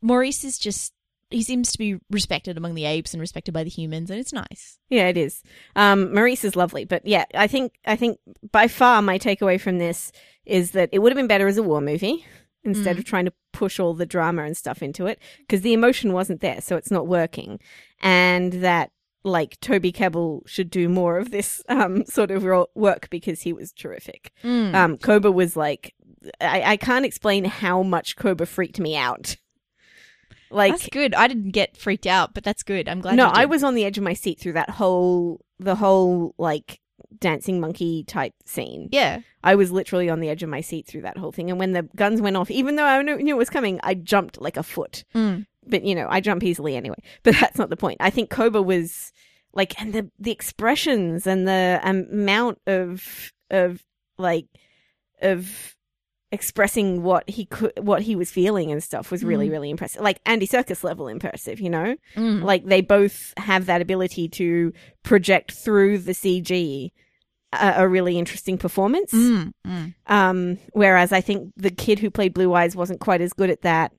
Maurice 0.00 0.44
is 0.44 0.58
just 0.58 0.92
he 1.30 1.42
seems 1.42 1.72
to 1.72 1.78
be 1.78 1.98
respected 2.10 2.58
among 2.58 2.74
the 2.74 2.84
apes 2.84 3.14
and 3.14 3.20
respected 3.20 3.52
by 3.54 3.64
the 3.64 3.70
humans, 3.70 4.10
and 4.10 4.20
it's 4.20 4.32
nice. 4.32 4.78
Yeah, 4.90 5.08
it 5.08 5.16
is. 5.16 5.42
Um, 5.76 6.12
Maurice 6.12 6.44
is 6.44 6.56
lovely, 6.56 6.84
but 6.84 7.06
yeah, 7.06 7.24
I 7.34 7.46
think 7.46 7.72
I 7.86 7.96
think 7.96 8.18
by 8.50 8.68
far 8.68 9.00
my 9.00 9.18
takeaway 9.18 9.60
from 9.60 9.78
this 9.78 10.12
is 10.44 10.72
that 10.72 10.90
it 10.92 10.98
would 10.98 11.12
have 11.12 11.16
been 11.16 11.28
better 11.28 11.46
as 11.46 11.56
a 11.56 11.62
war 11.62 11.80
movie 11.80 12.26
instead 12.64 12.96
Mm. 12.96 12.98
of 13.00 13.04
trying 13.04 13.24
to 13.24 13.32
push 13.52 13.78
all 13.80 13.94
the 13.94 14.06
drama 14.06 14.44
and 14.44 14.56
stuff 14.56 14.82
into 14.82 15.06
it 15.06 15.18
because 15.40 15.60
the 15.62 15.72
emotion 15.72 16.12
wasn't 16.12 16.40
there, 16.40 16.60
so 16.60 16.76
it's 16.76 16.90
not 16.90 17.06
working, 17.06 17.58
and 18.00 18.52
that 18.54 18.90
like 19.24 19.58
Toby 19.60 19.92
Kebbell 19.92 20.40
should 20.48 20.68
do 20.70 20.88
more 20.88 21.16
of 21.18 21.30
this 21.30 21.62
um 21.68 22.04
sort 22.06 22.30
of 22.30 22.42
work 22.74 23.08
because 23.10 23.42
he 23.42 23.52
was 23.52 23.72
terrific. 23.72 24.32
Mm. 24.42 24.74
Um, 24.74 24.98
Koba 24.98 25.30
was 25.30 25.56
like, 25.56 25.94
I, 26.40 26.62
I 26.72 26.76
can't 26.76 27.04
explain 27.04 27.44
how 27.44 27.82
much 27.82 28.16
Koba 28.16 28.46
freaked 28.46 28.80
me 28.80 28.96
out. 28.96 29.36
Like 30.50 30.72
that's 30.72 30.88
good. 30.88 31.14
I 31.14 31.28
didn't 31.28 31.52
get 31.52 31.76
freaked 31.78 32.06
out, 32.06 32.34
but 32.34 32.44
that's 32.44 32.62
good. 32.62 32.88
I'm 32.88 33.00
glad. 33.00 33.16
no, 33.16 33.28
I 33.32 33.46
was 33.46 33.64
on 33.64 33.74
the 33.74 33.84
edge 33.86 33.96
of 33.96 34.04
my 34.04 34.12
seat 34.12 34.38
through 34.38 34.52
that 34.54 34.68
whole 34.70 35.40
the 35.58 35.76
whole 35.76 36.34
like 36.36 36.78
dancing 37.20 37.60
monkey 37.60 38.04
type 38.04 38.34
scene. 38.44 38.88
Yeah. 38.92 39.20
I 39.44 39.54
was 39.54 39.70
literally 39.70 40.08
on 40.08 40.20
the 40.20 40.28
edge 40.28 40.42
of 40.42 40.48
my 40.48 40.60
seat 40.60 40.86
through 40.86 41.02
that 41.02 41.18
whole 41.18 41.32
thing. 41.32 41.50
And 41.50 41.58
when 41.58 41.72
the 41.72 41.82
guns 41.96 42.20
went 42.20 42.36
off, 42.36 42.50
even 42.50 42.76
though 42.76 42.84
I 42.84 43.02
knew, 43.02 43.16
knew 43.16 43.34
it 43.34 43.38
was 43.38 43.50
coming, 43.50 43.80
I 43.82 43.94
jumped 43.94 44.40
like 44.40 44.56
a 44.56 44.62
foot. 44.62 45.04
Mm. 45.14 45.46
But 45.66 45.84
you 45.84 45.94
know, 45.94 46.06
I 46.10 46.20
jump 46.20 46.42
easily 46.42 46.76
anyway. 46.76 46.96
But 47.22 47.36
that's 47.40 47.58
not 47.58 47.70
the 47.70 47.76
point. 47.76 47.98
I 48.00 48.10
think 48.10 48.30
Koba 48.30 48.60
was 48.62 49.12
like, 49.52 49.80
and 49.80 49.92
the 49.92 50.10
the 50.18 50.32
expressions 50.32 51.26
and 51.26 51.46
the 51.46 51.80
amount 51.82 52.58
of 52.66 53.32
of 53.50 53.82
like 54.18 54.46
of 55.20 55.76
expressing 56.32 57.02
what 57.02 57.28
he 57.28 57.44
could 57.44 57.72
what 57.78 58.02
he 58.02 58.16
was 58.16 58.30
feeling 58.30 58.72
and 58.72 58.82
stuff 58.82 59.10
was 59.10 59.22
really 59.22 59.48
Mm. 59.48 59.52
really 59.52 59.70
impressive 59.70 60.00
like 60.02 60.18
Andy 60.26 60.46
Serkis 60.46 60.82
level 60.82 61.06
impressive 61.06 61.60
you 61.60 61.68
know 61.70 61.94
Mm. 62.16 62.42
like 62.42 62.64
they 62.64 62.80
both 62.80 63.34
have 63.36 63.66
that 63.66 63.82
ability 63.82 64.28
to 64.30 64.72
project 65.02 65.52
through 65.52 65.98
the 65.98 66.12
cg 66.12 66.90
a, 67.52 67.74
a 67.82 67.88
really 67.88 68.18
interesting 68.18 68.56
performance 68.56 69.12
Mm. 69.12 69.52
Mm. 69.66 69.94
um 70.06 70.58
whereas 70.72 71.12
i 71.12 71.20
think 71.20 71.52
the 71.56 71.70
kid 71.70 71.98
who 71.98 72.10
played 72.10 72.32
blue 72.32 72.54
eyes 72.54 72.74
wasn't 72.74 73.00
quite 73.00 73.20
as 73.20 73.32
good 73.34 73.50
at 73.50 73.62
that 73.62 73.92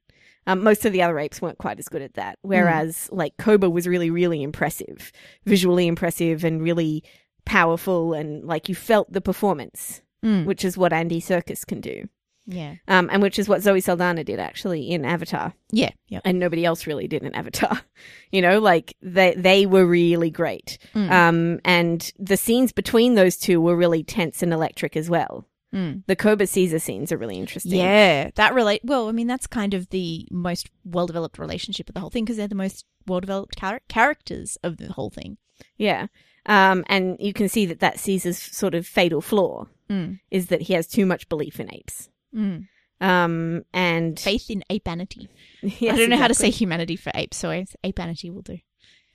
um, 0.46 0.62
most 0.64 0.86
of 0.86 0.92
the 0.92 1.02
other 1.04 1.20
apes 1.20 1.42
weren't 1.42 1.60
quite 1.60 1.78
as 1.80 1.88
good 1.88 2.02
at 2.02 2.16
that 2.16 2.40
whereas 2.42 3.10
like 3.12 3.38
koba 3.38 3.70
was 3.70 3.88
really 3.88 4.10
really 4.10 4.42
impressive 4.42 5.12
visually 5.46 5.86
impressive 5.88 6.44
and 6.44 6.64
really 6.64 7.04
powerful 7.46 8.14
and 8.14 8.44
like 8.46 8.68
you 8.70 8.76
felt 8.76 9.12
the 9.14 9.22
performance 9.22 10.02
Mm. 10.26 10.46
which 10.46 10.64
is 10.64 10.78
what 10.78 10.94
Andy 10.94 11.20
Serkis 11.20 11.68
can 11.68 11.82
do 11.82 12.08
Yeah. 12.46 12.76
um, 12.88 13.10
and 13.12 13.22
which 13.22 13.40
is 13.40 13.48
what 13.48 13.62
zoe 13.62 13.80
saldana 13.80 14.24
did 14.24 14.40
actually 14.40 14.90
in 14.92 15.06
avatar 15.06 15.54
Yeah. 15.72 15.92
Yeah. 16.08 16.20
and 16.26 16.40
nobody 16.40 16.66
else 16.66 16.86
really 16.88 17.08
did 17.08 17.24
in 17.24 17.34
Avatar. 17.34 17.82
You 18.32 18.42
know, 18.42 18.60
like 18.60 18.96
they 19.02 19.36
they 19.38 19.66
were 19.68 19.86
really 19.86 20.32
great. 20.32 20.78
Mm. 20.96 21.12
Um, 21.12 21.60
and 21.64 22.12
the 22.18 22.36
scenes 22.36 22.72
between 22.72 23.14
those 23.16 23.38
two 23.38 23.62
were 23.62 23.76
really 23.76 24.04
tense 24.04 24.42
and 24.42 24.52
electric 24.52 24.98
as 24.98 25.08
well. 25.10 25.48
Mm. 25.74 26.04
The 26.08 26.16
Koba 26.16 26.48
Caesar 26.48 26.80
scenes 26.80 27.12
are 27.12 27.18
really 27.18 27.38
interesting. 27.38 27.74
Yeah, 27.80 28.32
that 28.36 28.54
relate. 28.56 28.82
Well, 28.84 29.08
I 29.08 29.12
mean, 29.12 29.28
that's 29.28 29.46
kind 29.48 29.74
of 29.76 29.90
the 29.92 30.28
most 30.32 30.70
well-developed 30.84 31.38
relationship 31.38 31.90
of 31.90 31.94
the 31.96 32.02
whole 32.02 32.10
thing 32.10 32.26
because 32.26 32.38
they're 32.38 32.48
the 32.48 32.56
most 32.56 32.86
well-developed 33.06 33.58
char- 33.60 33.82
characters 33.88 34.58
of 34.64 34.78
the 34.78 34.92
whole 34.94 35.10
thing. 35.12 35.38
yeah. 35.78 36.08
Um, 36.48 36.84
and 36.88 37.16
you 37.20 37.32
can 37.34 37.48
see 37.50 37.66
that 37.68 37.80
that 37.80 38.00
Caesar's 38.00 38.38
sort 38.38 38.74
of 38.76 38.86
fatal 38.88 39.22
flaw 39.22 39.68
Mm. 39.90 40.20
is 40.32 40.48
that 40.48 40.62
he 40.64 40.74
has 40.74 40.88
too 40.88 41.06
much 41.06 41.30
belief 41.30 41.60
in 41.60 41.72
apes. 41.74 42.10
Mm. 42.36 42.68
Um, 43.02 43.64
and 43.74 44.20
Faith 44.20 44.50
in 44.50 44.64
apeanity. 44.70 45.28
Yes, 45.62 45.94
I 45.94 45.98
don't 45.98 46.10
know 46.10 46.18
how 46.18 46.28
to 46.28 46.34
say 46.34 46.50
humanity 46.50 46.96
for 46.96 47.12
apes, 47.16 47.38
so 47.38 47.50
apeanity 47.50 48.32
will 48.34 48.42
do. 48.42 48.60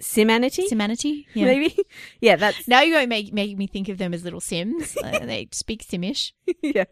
simanity, 0.02 0.68
Simanity. 0.70 1.24
Yeah. 1.34 1.46
maybe. 1.46 1.76
yeah, 2.20 2.36
that's 2.36 2.68
Now 2.68 2.82
you're 2.82 3.06
make, 3.06 3.32
making 3.32 3.58
me 3.58 3.66
think 3.66 3.88
of 3.88 3.98
them 3.98 4.12
as 4.14 4.24
little 4.24 4.40
Sims. 4.40 4.96
uh, 5.02 5.18
they 5.20 5.48
speak 5.52 5.84
Simish. 5.86 6.32
yeah. 6.62 6.84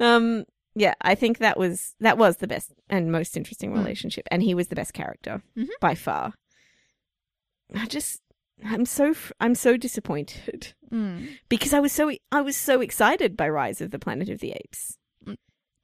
Um 0.00 0.44
yeah, 0.74 0.94
I 1.00 1.14
think 1.16 1.38
that 1.38 1.58
was 1.58 1.94
that 2.00 2.18
was 2.18 2.36
the 2.36 2.46
best 2.46 2.72
and 2.88 3.10
most 3.10 3.36
interesting 3.36 3.72
Mm. 3.72 3.78
relationship 3.78 4.26
and 4.30 4.42
he 4.42 4.54
was 4.54 4.68
the 4.68 4.76
best 4.76 4.94
character 4.94 5.42
Mhm. 5.56 5.68
by 5.80 5.94
far. 5.94 6.34
I 7.74 7.86
just 7.86 8.20
I'm 8.64 8.86
so 8.86 9.14
I'm 9.40 9.54
so 9.54 9.76
disappointed 9.76 10.74
Mm. 10.92 11.28
because 11.48 11.74
I 11.74 11.80
was 11.80 11.92
so 11.92 12.10
I 12.32 12.40
was 12.40 12.56
so 12.56 12.80
excited 12.80 13.36
by 13.36 13.48
Rise 13.48 13.80
of 13.80 13.90
the 13.90 13.98
Planet 13.98 14.28
of 14.30 14.38
the 14.40 14.52
Apes. 14.52 14.96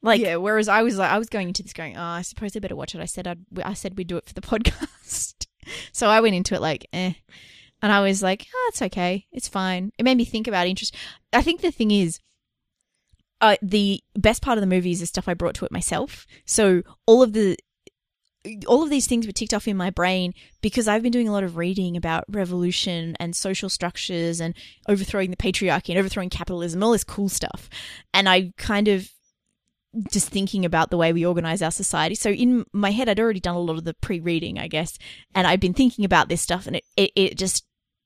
Like 0.05 0.21
yeah, 0.21 0.37
whereas 0.37 0.69
I 0.69 0.83
was 0.83 0.99
like, 0.99 1.11
I 1.11 1.17
was 1.19 1.31
going 1.31 1.49
into 1.49 1.63
this 1.63 1.73
going, 1.73 1.97
oh, 1.97 2.03
I 2.03 2.21
suppose 2.21 2.55
I 2.55 2.61
better 2.61 2.77
watch 2.77 2.95
it. 2.95 3.01
I 3.01 3.07
said 3.07 3.27
I'd, 3.27 3.39
I 3.65 3.73
said 3.73 3.97
we'd 3.97 4.07
do 4.07 4.19
it 4.19 4.27
for 4.27 4.35
the 4.35 4.41
podcast, 4.43 5.47
so 5.93 6.09
I 6.09 6.21
went 6.21 6.35
into 6.35 6.55
it 6.55 6.61
like, 6.61 6.87
eh, 6.93 7.15
and 7.81 7.91
I 7.91 8.03
was 8.03 8.23
like, 8.23 8.47
oh, 8.55 8.67
it's 8.69 8.83
okay, 8.83 9.27
it's 9.33 9.49
fine. 9.49 9.93
It 9.99 10.05
made 10.05 10.19
me 10.19 10.27
think 10.27 10.47
about 10.47 10.67
interest. 10.67 10.95
I 11.33 11.41
think 11.41 11.63
the 11.63 11.71
thing 11.71 11.91
is, 11.91 12.21
uh, 13.41 13.57
the 13.63 14.05
best 14.15 14.43
part 14.43 14.59
of 14.59 14.63
the 14.63 14.67
movie 14.67 14.91
is 14.91 15.01
the 15.01 15.07
stuff 15.07 15.27
I 15.27 15.33
brought 15.33 15.55
to 15.55 15.65
it 15.65 15.73
myself. 15.73 16.27
So 16.45 16.83
all 17.07 17.23
of 17.23 17.33
the 17.33 17.57
all 18.67 18.83
of 18.83 18.91
these 18.91 19.07
things 19.07 19.27
were 19.27 19.33
ticked 19.33 19.55
off 19.55 19.67
in 19.67 19.75
my 19.75 19.89
brain 19.89 20.35
because 20.61 20.87
I've 20.87 21.03
been 21.03 21.13
doing 21.13 21.29
a 21.29 21.33
lot 21.33 21.45
of 21.45 21.57
reading 21.57 21.97
about 21.97 22.25
revolution 22.29 23.17
and 23.19 23.35
social 23.35 23.71
structures 23.71 24.39
and 24.39 24.55
overthrowing 24.87 25.31
the 25.31 25.37
patriarchy 25.39 25.89
and 25.89 25.99
overthrowing 25.99 26.29
capitalism, 26.29 26.83
all 26.83 26.93
this 26.93 27.05
cool 27.05 27.31
stuff. 27.31 27.71
And 28.13 28.29
I 28.29 28.53
kind 28.59 28.89
of 28.89 29.09
just 30.11 30.29
thinking 30.29 30.65
about 30.65 30.91
the 30.91 30.97
way 30.97 31.13
we 31.13 31.27
organize 31.27 31.63
our 31.63 31.71
society. 31.71 32.15
So 32.15 32.31
in 32.31 32.65
my 32.73 32.91
head, 32.91 33.09
I'd 33.09 33.21
already 33.21 33.41
done 33.41 33.57
a 33.57 33.61
lot 33.61 33.77
of 33.77 33.85
the 33.85 33.95
pre-reading, 33.95 34.59
I 34.59 34.69
guess, 34.69 34.99
and 35.35 35.47
I've 35.47 35.61
been 35.61 35.75
thinking 35.75 36.05
about 36.05 36.29
this 36.29 36.43
stuff, 36.43 36.67
and 36.67 36.77
it 36.77 36.85
it, 36.97 37.13
it 37.15 37.39
just 37.39 37.65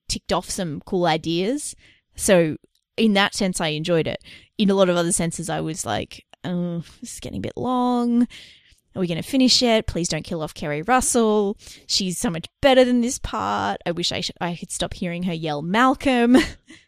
ticked 0.08 0.32
off 0.32 0.48
some 0.50 0.80
cool 0.86 1.06
ideas. 1.06 1.74
So 2.16 2.56
in 2.96 3.12
that 3.14 3.34
sense, 3.34 3.60
I 3.60 3.68
enjoyed 3.68 4.06
it. 4.06 4.22
In 4.56 4.70
a 4.70 4.74
lot 4.74 4.88
of 4.88 4.96
other 4.96 5.12
senses, 5.12 5.48
I 5.48 5.60
was 5.60 5.86
like, 5.86 6.24
oh, 6.44 6.82
this 7.00 7.14
is 7.14 7.20
getting 7.20 7.38
a 7.38 7.42
bit 7.42 7.56
long. 7.56 8.26
Are 8.94 9.00
we 9.00 9.06
going 9.06 9.22
to 9.22 9.28
finish 9.28 9.62
it? 9.62 9.86
Please 9.86 10.08
don't 10.08 10.24
kill 10.24 10.42
off 10.42 10.54
Keri 10.54 10.82
Russell. 10.82 11.56
She's 11.86 12.18
so 12.18 12.30
much 12.30 12.46
better 12.60 12.84
than 12.84 13.00
this 13.00 13.18
part. 13.18 13.80
I 13.86 13.92
wish 13.92 14.10
I 14.10 14.20
should, 14.20 14.36
I 14.40 14.56
could 14.56 14.72
stop 14.72 14.94
hearing 14.94 15.24
her 15.24 15.32
yell 15.32 15.62
Malcolm. 15.62 16.36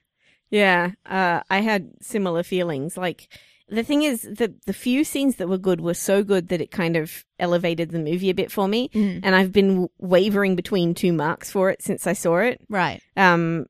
yeah, 0.50 0.92
uh 1.06 1.40
I 1.48 1.60
had 1.60 1.92
similar 2.00 2.42
feelings 2.42 2.96
like 2.96 3.28
the 3.70 3.82
thing 3.84 4.02
is 4.02 4.22
the 4.22 4.52
the 4.66 4.72
few 4.72 5.04
scenes 5.04 5.36
that 5.36 5.48
were 5.48 5.58
good 5.58 5.80
were 5.80 5.94
so 5.94 6.22
good 6.24 6.48
that 6.48 6.60
it 6.60 6.70
kind 6.70 6.96
of 6.96 7.24
elevated 7.38 7.90
the 7.90 7.98
movie 7.98 8.28
a 8.30 8.34
bit 8.34 8.50
for 8.52 8.66
me 8.68 8.88
Mm. 8.94 9.20
and 9.22 9.34
I've 9.34 9.52
been 9.52 9.88
wavering 9.98 10.56
between 10.56 10.94
two 10.94 11.12
marks 11.12 11.50
for 11.50 11.70
it 11.70 11.80
since 11.82 12.06
I 12.06 12.12
saw 12.14 12.38
it. 12.38 12.60
Right. 12.68 13.00
um, 13.16 13.66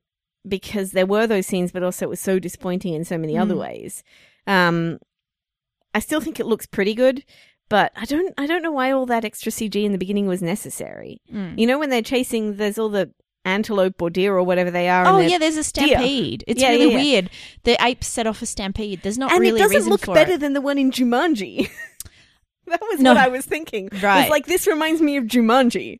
because 0.47 0.91
there 0.93 1.05
were 1.05 1.27
those 1.27 1.45
scenes, 1.45 1.71
but 1.71 1.83
also 1.83 2.05
it 2.07 2.09
was 2.09 2.19
so 2.19 2.39
disappointing 2.39 2.95
in 2.95 3.05
so 3.05 3.15
many 3.17 3.37
other 3.37 3.53
Mm. 3.53 3.59
ways. 3.59 4.03
Um, 4.47 4.97
I 5.93 5.99
still 5.99 6.19
think 6.19 6.39
it 6.39 6.47
looks 6.47 6.65
pretty 6.65 6.95
good, 6.95 7.23
but 7.69 7.91
I 7.95 8.05
don't, 8.05 8.33
I 8.39 8.47
don't 8.47 8.63
know 8.63 8.71
why 8.71 8.91
all 8.91 9.05
that 9.05 9.23
extra 9.23 9.51
CG 9.51 9.75
in 9.85 9.91
the 9.91 9.99
beginning 9.99 10.25
was 10.25 10.41
necessary. 10.41 11.21
Mm. 11.31 11.59
You 11.59 11.67
know, 11.67 11.77
when 11.77 11.91
they're 11.91 12.01
chasing, 12.01 12.55
there's 12.55 12.79
all 12.79 12.89
the 12.89 13.11
antelope 13.45 14.01
or 14.01 14.09
deer 14.09 14.35
or 14.35 14.43
whatever 14.43 14.69
they 14.71 14.87
are. 14.89 15.05
Oh 15.05 15.19
yeah, 15.19 15.37
there's 15.37 15.57
a 15.57 15.63
stampede. 15.63 16.43
It's 16.47 16.61
Yeah, 16.61 16.69
really 16.69 16.85
yeah, 16.91 16.97
yeah. 16.97 17.03
weird. 17.03 17.29
The 17.63 17.77
apes 17.83 18.07
set 18.07 18.27
off 18.27 18.41
a 18.41 18.45
stampede. 18.45 19.01
There's 19.01 19.17
not 19.17 19.31
really. 19.31 19.47
and 19.49 19.55
really 19.55 19.59
it 19.59 19.73
doesn't 19.73 19.89
look 19.89 20.05
better 20.05 20.33
it. 20.33 20.39
than 20.39 20.53
the 20.53 20.61
one 20.61 20.77
in 20.77 20.91
Jumanji. 20.91 21.69
that 22.67 22.81
was 22.81 22.99
No. 22.99 23.11
what 23.11 23.17
I 23.17 23.27
was 23.29 23.45
thinking. 23.45 23.89
Right. 24.01 24.21
It's 24.21 24.29
like 24.29 24.45
this 24.45 24.67
reminds 24.67 25.01
me 25.01 25.17
of 25.17 25.25
Jumanji. 25.25 25.99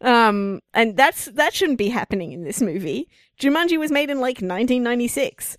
Um, 0.00 0.60
and 0.74 0.96
that's 0.96 1.26
that 1.26 1.54
shouldn't 1.54 1.78
be 1.78 1.88
happening 1.88 2.32
in 2.32 2.44
this 2.44 2.60
movie. 2.60 3.08
Jumanji 3.40 3.78
was 3.78 3.92
made 3.92 4.10
in 4.10 4.18
like 4.20 4.36
1996. 4.40 5.56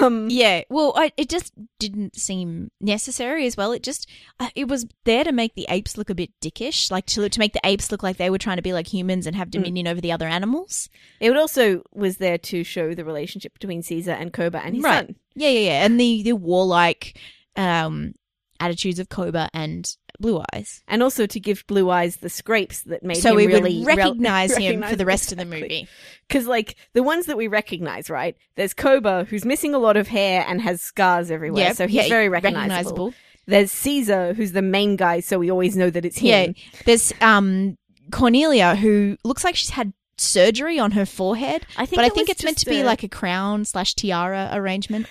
Um, 0.00 0.28
Yeah, 0.30 0.62
well, 0.68 0.92
I, 0.96 1.12
it 1.16 1.28
just 1.28 1.52
didn't 1.78 2.14
seem 2.16 2.70
necessary 2.80 3.46
as 3.46 3.56
well. 3.56 3.72
It 3.72 3.82
just 3.82 4.08
uh, 4.40 4.48
it 4.54 4.68
was 4.68 4.86
there 5.04 5.24
to 5.24 5.32
make 5.32 5.54
the 5.54 5.66
apes 5.68 5.96
look 5.96 6.10
a 6.10 6.14
bit 6.14 6.30
dickish, 6.40 6.90
like 6.90 7.06
to 7.06 7.28
to 7.28 7.38
make 7.38 7.52
the 7.52 7.60
apes 7.64 7.90
look 7.90 8.02
like 8.02 8.16
they 8.18 8.30
were 8.30 8.38
trying 8.38 8.56
to 8.56 8.62
be 8.62 8.72
like 8.72 8.86
humans 8.92 9.26
and 9.26 9.36
have 9.36 9.48
Mm. 9.48 9.52
dominion 9.52 9.88
over 9.88 10.00
the 10.00 10.12
other 10.12 10.28
animals. 10.28 10.88
It 11.20 11.36
also 11.36 11.82
was 11.94 12.18
there 12.18 12.38
to 12.38 12.64
show 12.64 12.94
the 12.94 13.04
relationship 13.04 13.54
between 13.54 13.82
Caesar 13.82 14.12
and 14.12 14.32
Koba 14.32 14.62
and 14.64 14.74
his 14.76 14.84
Right. 14.84 15.06
son. 15.06 15.16
Yeah, 15.34 15.48
yeah, 15.50 15.60
yeah, 15.70 15.84
and 15.86 15.98
the 15.98 16.22
the 16.22 16.32
warlike 16.36 17.18
um 17.56 18.14
attitudes 18.60 18.98
of 18.98 19.08
Koba 19.08 19.48
and 19.52 19.96
Blue 20.22 20.42
Eyes. 20.54 20.82
And 20.88 21.02
also 21.02 21.26
to 21.26 21.38
give 21.38 21.66
Blue 21.66 21.90
Eyes 21.90 22.16
the 22.16 22.30
scrapes 22.30 22.82
that 22.84 23.02
made 23.02 23.18
so 23.18 23.30
him 23.30 23.36
we 23.36 23.46
really 23.46 23.78
would 23.80 23.86
recognize 23.96 24.56
him 24.56 24.82
for 24.82 24.96
the 24.96 25.04
rest 25.04 25.32
of 25.32 25.36
the 25.38 25.44
movie. 25.44 25.86
Because, 26.26 26.46
like, 26.46 26.76
the 26.94 27.02
ones 27.02 27.26
that 27.26 27.36
we 27.36 27.46
recognize, 27.48 28.08
right? 28.08 28.34
There's 28.56 28.72
Koba, 28.72 29.24
who's 29.28 29.44
missing 29.44 29.74
a 29.74 29.78
lot 29.78 29.98
of 29.98 30.08
hair 30.08 30.46
and 30.48 30.62
has 30.62 30.80
scars 30.80 31.30
everywhere, 31.30 31.64
Yeah, 31.66 31.72
so 31.74 31.86
he's 31.86 32.04
yeah, 32.04 32.08
very 32.08 32.30
recognizable. 32.30 32.68
recognizable. 32.70 33.14
There's 33.46 33.70
Caesar, 33.72 34.32
who's 34.34 34.52
the 34.52 34.62
main 34.62 34.96
guy, 34.96 35.20
so 35.20 35.38
we 35.38 35.50
always 35.50 35.76
know 35.76 35.90
that 35.90 36.04
it's 36.06 36.18
him. 36.18 36.54
Yeah, 36.56 36.62
there's 36.86 37.12
um 37.20 37.76
Cornelia 38.12 38.76
who 38.76 39.16
looks 39.24 39.42
like 39.44 39.56
she's 39.56 39.70
had 39.70 39.92
surgery 40.16 40.78
on 40.78 40.92
her 40.92 41.04
forehead, 41.04 41.66
I 41.76 41.84
think 41.84 41.96
but 41.98 42.04
I 42.04 42.08
think 42.08 42.28
it's 42.30 42.44
meant 42.44 42.58
to 42.58 42.66
be 42.66 42.80
a- 42.82 42.84
like 42.84 43.02
a 43.02 43.08
crown 43.08 43.64
slash 43.64 43.94
tiara 43.94 44.48
arrangement. 44.52 45.06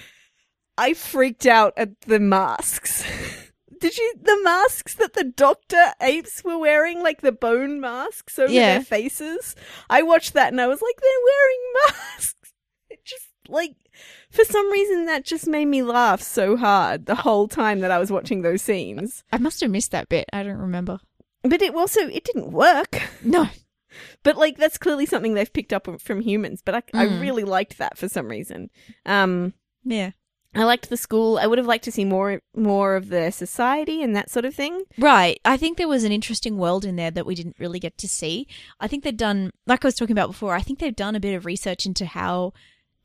I 0.77 0.93
freaked 0.93 1.45
out 1.45 1.73
at 1.75 1.99
the 2.01 2.19
masks. 2.19 3.03
Did 3.81 3.97
you 3.97 4.13
the 4.21 4.39
masks 4.43 4.95
that 4.95 5.13
the 5.13 5.25
doctor 5.25 5.93
apes 5.99 6.43
were 6.43 6.57
wearing, 6.57 7.01
like 7.03 7.19
the 7.21 7.31
bone 7.33 7.81
masks 7.81 8.39
over 8.39 8.51
Yeah. 8.51 8.75
their 8.75 8.83
faces? 8.85 9.55
I 9.89 10.01
watched 10.03 10.33
that 10.33 10.51
and 10.53 10.61
I 10.61 10.67
was 10.67 10.81
like, 10.81 10.95
they're 11.01 11.09
wearing 11.25 11.73
masks. 12.15 12.53
It 12.89 13.03
just 13.03 13.27
like 13.49 13.75
for 14.29 14.45
some 14.45 14.71
reason 14.71 15.05
that 15.07 15.25
just 15.25 15.47
made 15.47 15.65
me 15.65 15.81
laugh 15.83 16.21
so 16.21 16.55
hard 16.55 17.05
the 17.07 17.15
whole 17.15 17.47
time 17.47 17.79
that 17.81 17.91
I 17.91 17.99
was 17.99 18.11
watching 18.11 18.41
those 18.43 18.61
scenes. 18.61 19.23
I 19.33 19.37
must 19.39 19.59
have 19.61 19.71
missed 19.71 19.91
that 19.91 20.07
bit. 20.09 20.25
I 20.31 20.43
don't 20.43 20.57
remember. 20.59 20.99
But 21.43 21.61
it 21.61 21.73
also 21.75 22.01
it 22.01 22.23
didn't 22.23 22.51
work. 22.51 23.01
No. 23.23 23.49
But 24.23 24.37
like 24.37 24.57
that's 24.57 24.77
clearly 24.77 25.05
something 25.05 25.33
they've 25.33 25.51
picked 25.51 25.73
up 25.73 25.87
from 25.99 26.21
humans. 26.21 26.61
But 26.63 26.75
I, 26.75 26.83
I 26.93 27.05
Mm. 27.07 27.19
really 27.19 27.43
liked 27.43 27.77
that 27.79 27.97
for 27.97 28.07
some 28.07 28.27
reason. 28.27 28.69
Um, 29.05 29.53
Yeah. 29.83 30.11
I 30.53 30.63
liked 30.65 30.89
the 30.89 30.97
school. 30.97 31.37
I 31.37 31.47
would 31.47 31.57
have 31.57 31.67
liked 31.67 31.85
to 31.85 31.91
see 31.91 32.03
more 32.03 32.41
more 32.55 32.95
of 32.95 33.07
the 33.09 33.31
society 33.31 34.03
and 34.03 34.15
that 34.15 34.29
sort 34.29 34.45
of 34.45 34.53
thing. 34.53 34.83
Right. 34.97 35.39
I 35.45 35.55
think 35.57 35.77
there 35.77 35.87
was 35.87 36.03
an 36.03 36.11
interesting 36.11 36.57
world 36.57 36.83
in 36.83 36.97
there 36.97 37.11
that 37.11 37.25
we 37.25 37.35
didn't 37.35 37.55
really 37.59 37.79
get 37.79 37.97
to 37.99 38.07
see. 38.07 38.47
I 38.79 38.87
think 38.87 39.03
they've 39.03 39.15
done, 39.15 39.51
like 39.65 39.85
I 39.85 39.87
was 39.87 39.95
talking 39.95 40.13
about 40.13 40.27
before, 40.29 40.53
I 40.53 40.61
think 40.61 40.79
they've 40.79 40.95
done 40.95 41.15
a 41.15 41.21
bit 41.21 41.35
of 41.35 41.45
research 41.45 41.85
into 41.85 42.05
how 42.05 42.53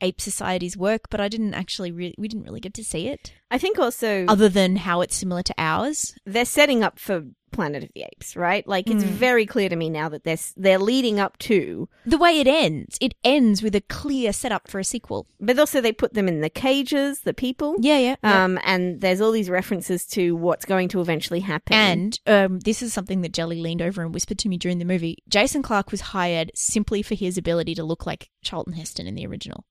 ape 0.01 0.21
societies 0.21 0.77
work, 0.77 1.09
but 1.09 1.21
I 1.21 1.29
didn't 1.29 1.55
actually 1.55 1.93
really 1.93 2.15
we 2.19 2.29
didn't 2.29 2.45
really 2.45 2.61
get 2.61 2.75
to 2.75 2.85
see 2.85 3.09
it 3.09 3.33
I 3.51 3.59
think 3.59 3.79
also 3.79 4.27
other 4.27 4.49
than 4.49 4.77
how 4.77 5.01
it's 5.01 5.17
similar 5.17 5.43
to 5.43 5.55
ours. 5.57 6.15
they're 6.27 6.45
setting 6.45 6.83
up 6.83 6.99
for 6.99 7.25
Planet 7.57 7.83
of 7.83 7.91
the 7.95 8.03
Apes, 8.13 8.37
right? 8.37 8.65
Like 8.69 8.89
it's 8.89 9.03
Mm. 9.03 9.09
very 9.09 9.47
clear 9.47 9.69
to 9.69 9.75
me 9.77 9.91
now 9.91 10.09
that 10.11 10.23
they're 10.25 10.37
they're 10.57 10.79
leading 10.79 11.19
up 11.19 11.37
to, 11.49 11.89
The 12.05 12.19
way 12.19 12.39
it 12.39 12.47
ends, 12.47 12.97
it 13.01 13.15
ends 13.25 13.63
with 13.63 13.75
a 13.75 13.81
clear 13.81 14.33
setup 14.33 14.69
for 14.71 14.79
a 14.79 14.85
sequel. 14.85 15.27
but 15.41 15.59
also 15.59 15.81
they 15.81 15.93
put 15.93 16.15
them 16.15 16.29
in 16.29 16.41
the 16.43 16.51
cages, 16.51 17.21
the 17.21 17.35
people. 17.35 17.75
Yeah, 17.81 17.99
yeah. 17.99 18.17
yeah. 18.23 18.45
Um, 18.45 18.59
and 18.63 19.01
there's 19.01 19.21
all 19.21 19.33
these 19.33 19.51
references 19.51 20.07
to 20.09 20.37
what's 20.37 20.65
going 20.65 20.89
to 20.91 21.01
eventually 21.01 21.41
happen. 21.41 21.75
And 21.75 22.21
um, 22.27 22.61
this 22.61 22.83
is 22.83 22.93
something 22.93 23.23
that 23.23 23.33
Jelly 23.33 23.61
leaned 23.61 23.83
over 23.83 24.03
and 24.03 24.15
whispered 24.15 24.39
to 24.41 24.49
me 24.49 24.57
during 24.59 24.79
the 24.79 24.85
movie. 24.85 25.17
Jason 25.29 25.63
Clarke 25.63 25.91
was 25.91 26.01
hired 26.13 26.53
simply 26.55 27.03
for 27.03 27.15
his 27.17 27.37
ability 27.39 27.75
to 27.77 27.85
look 27.85 28.07
like 28.07 28.31
Charlton 28.43 28.75
Heston 28.75 29.07
in 29.07 29.15
the 29.15 29.27
original. 29.27 29.65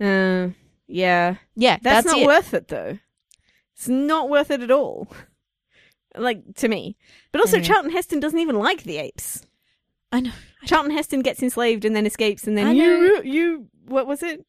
uh, 0.00 0.48
yeah, 0.86 1.36
Yeah, 1.56 1.78
that's, 1.82 2.04
that's, 2.04 2.06
not 2.06 2.18
it. 2.18 2.26
worth 2.26 2.54
it 2.54 2.68
though. 2.68 2.98
It's 3.74 3.88
not 3.88 4.28
worth 4.28 4.50
it 4.50 4.60
at 4.62 4.70
all. 4.70 5.08
Like 6.16 6.42
to 6.56 6.68
me, 6.68 6.96
but 7.32 7.40
also 7.40 7.56
Anyway. 7.56 7.68
Charlton 7.68 7.90
Heston 7.92 8.20
doesn't 8.20 8.38
even 8.38 8.56
like 8.58 8.82
the 8.82 8.98
apes. 8.98 9.46
I 10.10 10.20
know. 10.20 10.32
Charlton 10.66 10.92
Heston 10.92 11.20
gets 11.20 11.42
enslaved 11.42 11.84
and 11.84 11.96
then 11.96 12.04
escapes, 12.06 12.46
and 12.46 12.56
then 12.58 12.76
you 12.76 13.22
you 13.24 13.68
what 13.86 14.06
was 14.06 14.22
it? 14.22 14.44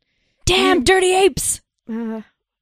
Damn, 0.46 0.84
dirty 0.84 1.14
apes! 1.14 1.62
Uh, 1.90 2.22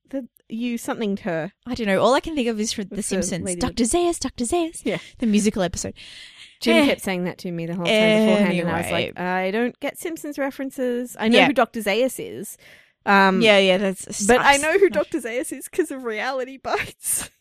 the 0.09 0.27
you 0.49 0.77
something 0.77 1.15
to 1.15 1.23
her. 1.23 1.53
I 1.65 1.73
don't 1.73 1.87
know. 1.87 1.99
All 2.01 2.13
I 2.13 2.19
can 2.19 2.35
think 2.35 2.47
of 2.47 2.59
is 2.59 2.73
for 2.73 2.83
The 2.83 3.01
Simpsons. 3.01 3.55
Dr. 3.55 3.85
Zaius, 3.85 4.19
Dr. 4.19 4.43
Zaius. 4.45 4.81
Yeah. 4.85 4.97
The 5.17 5.25
musical 5.25 5.63
episode. 5.63 5.95
Jim 6.59 6.77
Eh. 6.77 6.85
kept 6.85 7.01
saying 7.01 7.23
that 7.23 7.39
to 7.39 7.51
me 7.51 7.65
the 7.65 7.73
whole 7.73 7.85
time 7.85 8.27
beforehand, 8.27 8.59
and 8.59 8.69
I 8.69 8.81
was 8.81 8.91
like, 8.91 9.19
I 9.19 9.49
don't 9.49 9.79
get 9.79 9.97
Simpsons 9.97 10.37
references. 10.37 11.17
I 11.19 11.27
know 11.27 11.39
Yeah. 11.39 11.47
who 11.47 11.53
Doctor 11.53 11.79
Zaius 11.79 12.19
is. 12.19 12.55
Um, 13.03 13.41
yeah, 13.41 13.57
yeah, 13.57 13.77
that's. 13.79 14.27
but 14.27 14.41
I 14.41 14.57
know 14.57 14.77
who 14.77 14.89
Doctor 14.89 15.17
Zaius 15.19 15.51
is 15.51 15.67
because 15.67 15.89
of 15.89 16.03
Reality 16.03 16.57
Bites. 16.57 17.31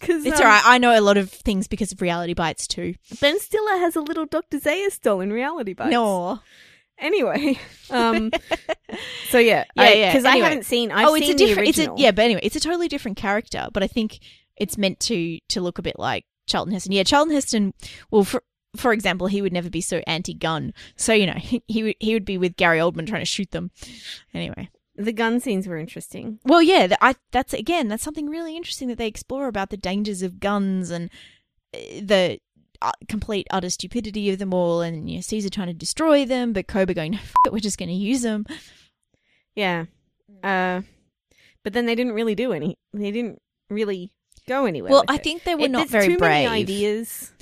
Because 0.00 0.24
It's 0.24 0.40
alright. 0.40 0.62
I 0.64 0.78
know 0.78 0.98
a 0.98 1.00
lot 1.00 1.16
of 1.16 1.30
things 1.30 1.68
because 1.68 1.92
of 1.92 2.00
Reality 2.00 2.34
Bites 2.34 2.66
too. 2.66 2.94
Ben 3.20 3.38
Stiller 3.38 3.78
has 3.78 3.96
a 3.96 4.00
little 4.00 4.26
Doctor 4.26 4.58
Zaius 4.58 5.00
doll 5.00 5.20
in 5.20 5.32
Reality 5.32 5.74
Bites. 5.74 5.92
No. 5.92 6.40
Anyway, 6.98 7.58
um, 7.90 8.30
so 9.30 9.38
yeah, 9.38 9.64
Yeah, 9.74 9.90
yeah, 9.90 10.12
Because 10.12 10.24
I 10.26 10.36
haven't 10.36 10.66
seen. 10.66 10.90
I've 10.92 11.08
oh, 11.08 11.14
it's 11.14 11.26
seen 11.26 11.34
a 11.34 11.38
different. 11.38 11.68
It's 11.70 11.78
a 11.78 11.92
yeah, 11.96 12.10
but 12.10 12.22
anyway, 12.22 12.40
it's 12.42 12.56
a 12.56 12.60
totally 12.60 12.88
different 12.88 13.16
character. 13.16 13.68
But 13.72 13.82
I 13.82 13.86
think 13.86 14.18
it's 14.56 14.76
meant 14.76 15.00
to 15.00 15.38
to 15.48 15.60
look 15.60 15.78
a 15.78 15.82
bit 15.82 15.98
like 15.98 16.26
Charlton 16.46 16.72
Heston. 16.74 16.92
Yeah, 16.92 17.04
Charlton 17.04 17.34
Heston. 17.34 17.72
Well, 18.10 18.24
for 18.24 18.42
for 18.76 18.92
example, 18.92 19.26
he 19.26 19.42
would 19.42 19.52
never 19.52 19.70
be 19.70 19.80
so 19.80 20.02
anti-gun. 20.06 20.74
So 20.96 21.12
you 21.12 21.26
know, 21.26 21.38
he 21.38 21.62
he 21.68 21.82
would 21.82 21.96
he 21.98 22.12
would 22.12 22.26
be 22.26 22.36
with 22.36 22.56
Gary 22.56 22.78
Oldman 22.78 23.06
trying 23.06 23.22
to 23.22 23.26
shoot 23.26 23.50
them. 23.50 23.70
Anyway, 24.34 24.68
The 25.04 25.12
gun 25.12 25.40
scenes 25.40 25.66
were 25.66 25.78
interesting. 25.78 26.38
well, 26.44 26.60
yeah, 26.62 26.86
th- 26.88 26.98
I 27.00 27.14
that's 27.32 27.54
again 27.54 27.88
that's 27.88 28.02
something 28.02 28.28
really 28.28 28.56
interesting 28.56 28.88
that 28.88 28.98
they 28.98 29.06
explore 29.06 29.48
about 29.48 29.70
the 29.70 29.76
dangers 29.76 30.22
of 30.22 30.40
guns 30.40 30.90
and 30.90 31.10
uh, 31.74 31.78
the. 32.02 32.38
Uh, 32.82 32.92
complete 33.10 33.46
utter 33.50 33.68
stupidity 33.68 34.30
of 34.30 34.38
them 34.38 34.54
all, 34.54 34.80
and 34.80 35.10
you 35.10 35.16
know 35.16 35.20
Caesar 35.20 35.50
trying 35.50 35.66
to 35.66 35.74
destroy 35.74 36.24
them, 36.24 36.54
but 36.54 36.66
Koba 36.66 36.94
going, 36.94 37.10
"No, 37.12 37.18
f- 37.18 37.34
it, 37.46 37.52
we're 37.52 37.58
just 37.58 37.76
going 37.78 37.90
to 37.90 37.94
use 37.94 38.22
them." 38.22 38.46
Yeah. 39.54 39.84
Uh, 40.42 40.80
but 41.62 41.74
then 41.74 41.84
they 41.84 41.94
didn't 41.94 42.14
really 42.14 42.34
do 42.34 42.54
any. 42.54 42.78
They 42.94 43.10
didn't 43.10 43.42
really 43.68 44.12
go 44.48 44.64
anywhere. 44.64 44.92
Well, 44.92 45.04
I 45.08 45.16
it. 45.16 45.22
think 45.22 45.44
they 45.44 45.54
were 45.54 45.66
It- 45.66 45.70
not 45.70 45.88
very 45.90 46.16
brave. 46.16 46.48
Ideas. 46.48 47.32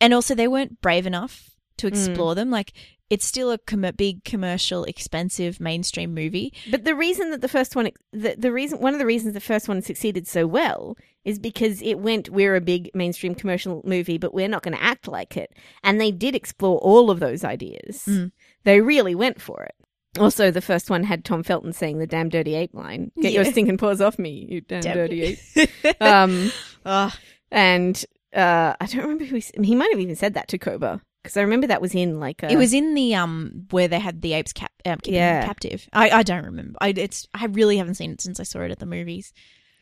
and 0.00 0.14
also 0.14 0.34
they 0.34 0.48
weren't 0.48 0.80
brave 0.80 1.06
enough 1.06 1.50
to 1.76 1.86
Mm. 1.86 1.90
explore 1.90 2.34
them. 2.34 2.50
Like 2.50 2.72
it's 3.10 3.24
still 3.24 3.50
a 3.50 3.58
com- 3.58 3.86
big 3.96 4.24
commercial, 4.24 4.84
expensive 4.84 5.60
mainstream 5.60 6.12
movie. 6.14 6.52
But 6.70 6.84
the 6.84 6.94
reason 6.94 7.30
that 7.30 7.40
the 7.40 7.48
first 7.48 7.76
one, 7.76 7.90
the, 8.12 8.34
the 8.36 8.52
reason, 8.52 8.80
one 8.80 8.92
of 8.92 8.98
the 8.98 9.06
reasons 9.06 9.34
the 9.34 9.40
first 9.40 9.68
one 9.68 9.82
succeeded 9.82 10.26
so 10.26 10.46
well 10.46 10.96
is 11.24 11.38
because 11.38 11.82
it 11.82 11.98
went, 11.98 12.30
we're 12.30 12.56
a 12.56 12.60
big 12.60 12.90
mainstream 12.94 13.34
commercial 13.34 13.82
movie, 13.84 14.18
but 14.18 14.34
we're 14.34 14.48
not 14.48 14.62
going 14.62 14.76
to 14.76 14.82
act 14.82 15.08
like 15.08 15.36
it. 15.36 15.52
And 15.82 16.00
they 16.00 16.10
did 16.10 16.34
explore 16.34 16.78
all 16.78 17.10
of 17.10 17.20
those 17.20 17.44
ideas. 17.44 18.04
Mm. 18.06 18.32
They 18.64 18.80
really 18.80 19.14
went 19.14 19.40
for 19.40 19.62
it. 19.62 19.74
Also, 20.18 20.50
the 20.50 20.60
first 20.60 20.88
one 20.88 21.02
had 21.04 21.24
Tom 21.24 21.42
Felton 21.42 21.72
saying 21.72 21.98
the 21.98 22.06
damn 22.06 22.28
dirty 22.28 22.54
ape 22.54 22.74
line. 22.74 23.12
Get 23.20 23.32
your 23.32 23.44
stinking 23.44 23.76
paws 23.76 24.00
off 24.00 24.18
me, 24.18 24.46
you 24.50 24.60
damn, 24.62 24.80
Damn 24.80 24.94
dirty 24.96 25.38
ape. 25.56 25.70
Um, 26.00 26.50
Ugh. 26.84 27.12
and 27.50 28.04
uh, 28.34 28.74
I 28.80 28.86
don't 28.86 29.02
remember 29.02 29.24
who, 29.24 29.36
he, 29.36 29.44
he 29.62 29.74
might 29.74 29.90
have 29.90 30.00
even 30.00 30.16
said 30.16 30.34
that 30.34 30.48
to 30.48 30.58
Koba. 30.58 31.02
Because 31.26 31.36
I 31.36 31.42
remember 31.42 31.66
that 31.66 31.80
was 31.80 31.94
in 31.94 32.18
like 32.20 32.42
a, 32.42 32.50
it 32.50 32.56
was 32.56 32.72
in 32.72 32.94
the 32.94 33.14
um 33.14 33.66
where 33.70 33.88
they 33.88 33.98
had 33.98 34.22
the 34.22 34.32
apes 34.32 34.52
cap- 34.52 34.72
um, 34.84 34.98
keeping 34.98 35.14
Yeah. 35.18 35.40
them 35.40 35.48
captive. 35.48 35.88
I 35.92 36.10
I 36.10 36.22
don't 36.22 36.44
remember. 36.44 36.78
I 36.80 36.88
it's 36.96 37.26
I 37.34 37.46
really 37.46 37.76
haven't 37.78 37.94
seen 37.94 38.12
it 38.12 38.20
since 38.20 38.40
I 38.40 38.44
saw 38.44 38.60
it 38.60 38.70
at 38.70 38.78
the 38.78 38.86
movies. 38.86 39.32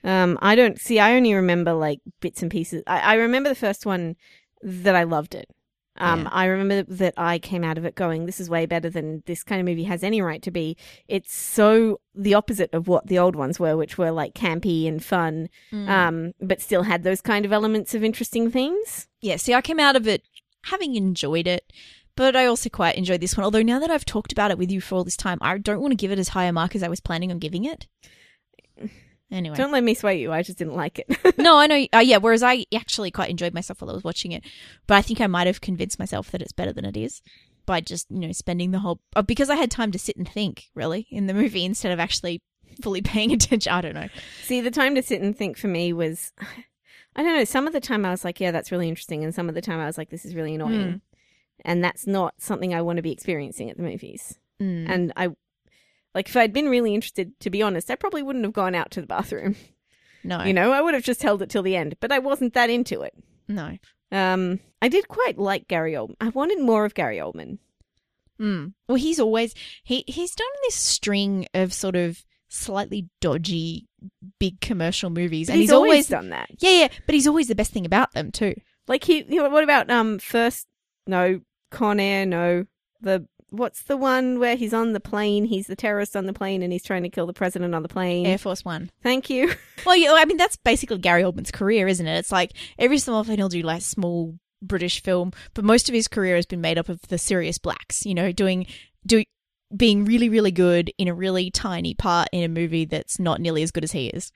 Um, 0.03 0.39
I 0.43 0.55
don't 0.55 0.79
see. 0.79 0.99
I 0.99 1.15
only 1.17 1.33
remember 1.35 1.73
like 1.73 2.01
bits 2.21 2.43
and 2.43 2.51
pieces. 2.51 2.83
I, 2.87 3.01
I 3.01 3.15
remember 3.15 3.49
the 3.49 3.55
first 3.55 3.87
one 3.87 4.17
that 4.63 4.95
I 4.95 5.05
loved 5.05 5.35
it. 5.35 5.49
Um, 5.97 6.23
Yeah. 6.23 6.29
I 6.33 6.45
remember 6.47 6.83
that 6.95 7.15
I 7.17 7.39
came 7.39 7.63
out 7.65 7.79
of 7.79 7.85
it 7.85 7.95
going, 7.95 8.27
"This 8.27 8.41
is 8.41 8.51
way 8.51 8.67
better 8.67 8.91
than 8.91 9.23
this 9.27 9.43
kind 9.45 9.61
of 9.61 9.65
movie 9.67 9.85
has 9.85 10.03
any 10.03 10.21
right 10.21 10.43
to 10.43 10.51
be." 10.51 10.77
It's 11.09 11.33
so 11.33 12.01
the 12.15 12.35
opposite 12.35 12.69
of 12.75 12.89
what 12.89 13.07
the 13.07 13.19
old 13.19 13.37
ones 13.37 13.61
were, 13.61 13.77
which 13.77 13.97
were 13.97 14.11
like 14.11 14.35
campy 14.35 14.89
and 14.89 15.03
fun, 15.05 15.49
Mm. 15.73 15.89
um, 15.89 16.33
but 16.41 16.61
still 16.61 16.83
had 16.83 17.03
those 17.05 17.21
kind 17.21 17.45
of 17.47 17.53
elements 17.53 17.95
of 17.95 18.03
interesting 18.05 18.51
things. 18.51 19.07
yeah. 19.23 19.37
See, 19.37 19.55
I 19.55 19.63
came 19.63 19.79
out 19.81 19.97
of 19.97 20.07
it 20.09 20.23
having 20.65 20.97
enjoyed 20.97 21.47
it. 21.47 21.73
But 22.17 22.37
I 22.37 22.47
also 22.47 22.69
quite 22.69 22.97
enjoyed 22.97 23.21
this 23.21 23.37
one. 23.37 23.45
Although 23.45 23.63
now 23.63 23.81
that 23.81 23.91
I've 23.91 24.05
talked 24.05 24.31
about 24.31 24.53
it 24.53 24.59
with 24.59 24.71
you 24.71 24.81
for 24.81 24.95
all 24.95 25.05
this 25.05 25.17
time, 25.17 25.39
I 25.41 25.59
don't 25.59 25.81
want 25.81 25.91
to 25.93 25.97
give 25.97 26.13
it 26.13 26.19
as 26.19 26.29
high 26.29 26.45
a 26.45 26.53
mark 26.53 26.77
as 26.77 26.83
I 26.83 26.89
was 26.89 27.01
planning 27.01 27.31
on 27.31 27.39
giving 27.39 27.65
it. 27.65 27.87
Anyway, 29.33 29.57
Don't 29.57 29.73
let 29.73 29.83
me 29.83 29.95
sway 29.95 30.21
you. 30.21 30.31
I 30.31 30.43
just 30.43 30.59
didn't 30.59 30.77
like 30.77 31.01
it. 31.01 31.39
no, 31.39 31.59
I 31.59 31.67
know. 31.67 31.87
Uh, 31.93 31.99
yeah, 31.99 32.19
whereas 32.19 32.43
I 32.43 32.67
actually 32.73 33.11
quite 33.11 33.31
enjoyed 33.31 33.53
myself 33.55 33.81
while 33.81 33.91
I 33.91 33.95
was 33.95 34.05
watching 34.05 34.31
it, 34.31 34.45
but 34.87 34.95
I 34.95 35.03
think 35.03 35.21
I 35.21 35.27
might 35.27 35.49
have 35.49 35.61
convinced 35.61 35.99
myself 35.99 36.31
that 36.31 36.43
it's 36.43 36.53
better 36.53 36.73
than 36.73 36.85
it 36.85 36.97
is 36.97 37.21
by 37.67 37.81
just 37.81 38.07
you 38.11 38.21
know 38.21 38.33
spending 38.33 38.71
the 38.71 38.79
whole 38.79 39.01
uh, 39.17 39.23
because 39.23 39.51
I 39.51 39.57
had 39.57 39.71
time 39.71 39.91
to 39.93 39.99
sit 39.99 40.17
and 40.17 40.29
think 40.29 40.67
really 40.75 41.07
in 41.11 41.27
the 41.27 41.35
movie 41.35 41.65
instead 41.65 41.91
of 41.91 41.99
actually 41.99 42.43
fully 42.83 43.03
paying 43.03 43.33
attention. 43.33 43.73
I 43.73 43.81
don't 43.81 43.95
know. 43.95 44.09
See, 44.43 44.61
the 44.61 44.71
time 44.71 44.95
to 44.95 45.03
sit 45.03 45.21
and 45.21 45.37
think 45.37 45.57
for 45.57 45.69
me 45.69 45.93
was, 45.93 46.33
I 47.17 47.23
don't 47.23 47.37
know. 47.37 47.45
Some 47.45 47.67
of 47.67 47.73
the 47.73 47.81
time 47.81 48.05
I 48.05 48.11
was 48.11 48.25
like, 48.25 48.41
"Yeah, 48.41 48.51
that's 48.51 48.73
really 48.73 48.89
interesting," 48.89 49.23
and 49.25 49.35
some 49.35 49.49
of 49.49 49.55
the 49.55 49.61
time 49.61 49.79
I 49.81 49.87
was 49.87 49.97
like, 49.99 50.11
"This 50.11 50.25
is 50.25 50.35
really 50.35 50.55
annoying." 50.55 50.91
Hmm. 50.93 50.97
and 51.65 51.83
that's 51.85 52.07
not 52.07 52.35
something 52.39 52.75
I 52.75 52.83
want 52.83 52.97
to 52.97 53.03
be 53.03 53.13
experiencing 53.13 53.71
at 53.71 53.77
the 53.77 53.83
movies. 53.85 54.39
Mm. 54.61 54.89
And 54.89 55.13
I, 55.17 55.29
like, 56.15 56.29
if 56.29 56.37
I'd 56.37 56.53
been 56.53 56.69
really 56.69 56.95
interested, 56.95 57.39
to 57.41 57.51
be 57.51 57.63
honest, 57.63 57.91
I 57.91 57.95
probably 57.95 58.23
wouldn't 58.23 58.45
have 58.45 58.53
gone 58.53 58.75
out 58.75 58.91
to 58.93 59.01
the 59.01 59.07
bathroom. 59.07 59.55
no, 60.25 60.43
You 60.43 60.53
know, 60.53 60.73
I 60.73 60.81
would 60.81 60.95
have 60.95 61.05
just 61.05 61.23
held 61.23 61.43
it 61.43 61.51
till 61.51 61.63
the 61.63 61.77
end. 61.77 61.97
But 62.01 62.11
I 62.13 62.19
wasn't 62.19 62.55
that 62.55 62.71
into 62.71 63.03
it. 63.03 63.15
no. 63.49 63.79
Um, 64.13 64.61
I 64.83 64.89
did 64.89 65.09
quite 65.09 65.39
like 65.39 65.67
Gary 65.67 65.93
Oldman. 65.95 66.17
I 66.21 66.29
wanted 66.29 66.61
more 66.61 66.85
of 66.85 66.95
Gary 66.95 67.19
Oldman. 67.19 67.59
Mm. 68.41 68.75
Well, 68.89 68.97
he's 68.97 69.19
always 69.19 69.55
he 69.83 70.05
he's 70.07 70.35
done 70.35 70.47
this 70.65 70.75
string 70.77 71.47
of 71.55 71.73
sort 71.73 71.97
of 71.97 72.25
slightly 72.55 73.09
dodgy 73.21 73.87
big 74.39 74.61
commercial 74.61 75.11
movies, 75.11 75.47
But 75.49 75.55
and 75.55 75.61
he's, 75.61 75.71
he's, 75.71 75.73
always, 75.73 75.91
always 75.91 76.09
done 76.09 76.31
that. 76.31 76.49
yeah 76.59 76.81
yeah, 76.83 76.89
but 77.07 77.15
he's 77.15 77.27
always 77.27 77.49
the 77.49 77.55
best 77.55 77.73
thing 77.73 77.87
about 77.87 78.13
them 78.13 78.31
too. 78.31 78.55
Like 78.87 79.05
he, 79.05 79.25
you 79.29 79.43
know, 79.43 79.49
what 79.49 79.65
about 79.65 79.91
um 79.91 80.19
first? 80.19 80.67
No, 81.07 81.41
Con 81.71 81.99
Air. 82.01 82.27
No, 82.27 82.67
the 83.01 83.27
what's 83.51 83.83
the 83.83 83.97
one 83.97 84.39
where 84.41 84.57
he's 84.57 84.75
on 84.75 84.93
the 84.93 85.01
plane? 85.01 85.45
He's 85.45 85.67
the 85.67 85.77
terrorist 85.77 86.17
on 86.17 86.27
the 86.27 86.33
plane, 86.33 86.63
and 86.63 86.73
he's 86.73 86.83
trying 86.83 87.03
to 87.05 87.09
kill 87.09 87.27
the 87.27 87.33
president 87.33 87.75
on 87.75 87.83
the 87.83 87.89
plane. 87.89 88.27
Air 88.27 88.39
Force 88.39 88.65
One. 88.65 88.91
Thank 89.03 89.31
you. 89.31 89.53
Well, 89.87 89.97
yeah, 89.97 90.15
I 90.17 90.25
mean 90.25 90.39
that's 90.39 90.57
basically 90.57 90.97
Gary 90.97 91.23
Oldman's 91.23 91.51
career, 91.51 91.87
isn't 91.87 92.07
it? 92.07 92.17
It's 92.19 92.33
like 92.33 92.53
every 92.79 92.97
so 92.97 93.13
often 93.15 93.37
he'll 93.37 93.51
do 93.51 93.61
like 93.61 93.83
small 93.83 94.35
British 94.63 95.03
film, 95.03 95.33
but 95.53 95.63
most 95.63 95.91
of 95.91 95.95
his 95.95 96.09
career 96.09 96.37
has 96.37 96.47
been 96.47 96.63
made 96.63 96.79
up 96.79 96.89
of 96.89 97.03
the 97.09 97.19
Sirius 97.19 97.59
Blacks. 97.59 98.07
You 98.07 98.15
know, 98.15 98.33
doing 98.33 98.67
do 99.07 99.25
being 99.77 100.05
really 100.05 100.29
really 100.29 100.53
good 100.53 100.93
in 100.99 101.09
a 101.09 101.15
really 101.15 101.51
tiny 101.51 101.95
part 101.95 102.29
in 102.33 102.43
a 102.45 102.49
movie 102.49 102.85
that's 102.85 103.19
not 103.19 103.41
nearly 103.41 103.63
as 103.63 103.71
good 103.71 103.85
as 103.85 103.93
he 103.93 104.07
is. 104.09 104.31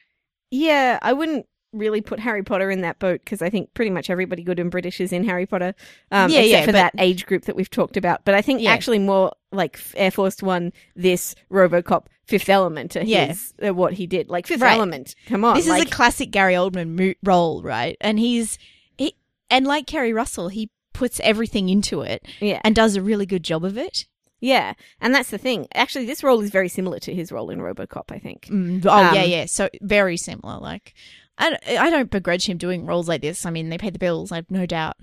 Yeah, 0.51 0.99
I 1.03 1.13
wouldn't 1.13 1.47
really 1.75 2.01
put 2.01 2.19
Harry 2.21 2.43
Potter 2.43 2.71
in 2.71 2.81
that 2.81 2.99
boat 2.99 3.21
because 3.23 3.43
I 3.43 3.51
think 3.51 3.75
pretty 3.75 3.91
much 3.91 4.09
everybody 4.09 4.43
good 4.43 4.59
and 4.59 4.71
British 4.71 5.01
is 5.03 5.13
in 5.13 5.25
Harry 5.25 5.45
Potter. 5.45 5.75
Um, 6.11 6.31
Yeah, 6.31 6.39
except 6.41 6.51
yeah, 6.51 6.61
for 6.63 6.67
but- 6.69 6.73
that 6.73 6.93
age 6.99 7.27
group 7.27 7.45
that 7.45 7.57
we've 7.57 7.69
talked 7.71 7.97
about. 7.99 8.25
But 8.25 8.35
I 8.35 8.41
think 8.41 8.63
Yeah. 8.63 8.71
actually 8.73 8.99
more 8.99 9.33
like 9.53 9.79
Air 9.95 10.11
Force 10.11 10.43
One, 10.43 10.73
this 10.97 11.35
RoboCop, 11.53 12.07
Fifth 12.27 12.49
Element 12.49 12.93
to 12.93 13.05
Yeah. 13.05 13.35
uh, 13.65 13.75
what 13.75 13.93
he 13.95 14.07
did. 14.07 14.31
Like 14.31 14.47
Fifth 14.47 14.63
Right. 14.63 14.73
Element, 14.73 15.15
come 15.27 15.45
on, 15.45 15.57
this 15.57 15.67
is 15.67 15.71
like, 15.71 15.89
a 15.89 15.91
classic 15.91 16.31
Gary 16.31 16.55
Oldman 16.55 16.97
mo- 16.99 17.15
role, 17.23 17.63
right? 17.63 17.97
And 18.01 18.19
he's 18.19 18.57
he 18.97 19.15
and 19.51 19.67
like 19.67 19.87
Keri 19.87 20.13
Russell, 20.15 20.49
he 20.49 20.71
puts 20.95 21.21
everything 21.21 21.69
into 21.69 22.01
it 22.01 22.27
yeah, 22.41 22.61
and 22.65 22.75
does 22.75 22.97
a 22.97 23.03
really 23.03 23.27
good 23.27 23.43
job 23.43 23.63
of 23.65 23.77
it. 23.77 24.07
Yeah, 24.41 24.75
and 25.01 25.15
that's 25.15 25.31
the 25.31 25.39
thing. 25.39 25.67
Actually, 25.75 26.07
this 26.07 26.23
role 26.23 26.41
is 26.41 26.51
very 26.51 26.69
similar 26.69 26.99
to 27.01 27.15
his 27.15 27.31
role 27.33 27.51
in 27.51 27.59
RoboCop. 27.59 28.11
I 28.11 28.19
think. 28.19 28.47
Mm, 28.47 28.85
oh 28.87 28.91
Um, 28.91 29.15
yeah, 29.15 29.25
yeah. 29.25 29.47
So 29.47 29.69
very 29.83 30.17
similar. 30.17 30.59
Like 30.59 30.95
I 31.39 31.51
don't, 31.51 31.69
I 31.81 31.91
don't 31.91 32.11
begrudge 32.11 32.49
him 32.49 32.57
doing 32.59 32.87
roles 32.87 33.09
like 33.09 33.23
this. 33.23 33.47
I 33.47 33.51
mean, 33.51 33.69
they 33.69 33.79
pay 33.79 33.91
the 33.91 33.99
bills. 33.99 34.33
I've 34.33 34.51
no 34.51 34.67
doubt. 34.67 34.97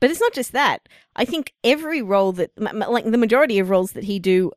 But 0.00 0.10
it's 0.10 0.20
not 0.20 0.32
just 0.32 0.52
that. 0.52 0.88
I 1.14 1.24
think 1.24 1.52
every 1.62 2.02
role 2.02 2.32
that, 2.32 2.50
like 2.58 3.04
the 3.04 3.18
majority 3.18 3.58
of 3.60 3.70
roles 3.70 3.92
that 3.92 4.04
he 4.04 4.18
do 4.18 4.50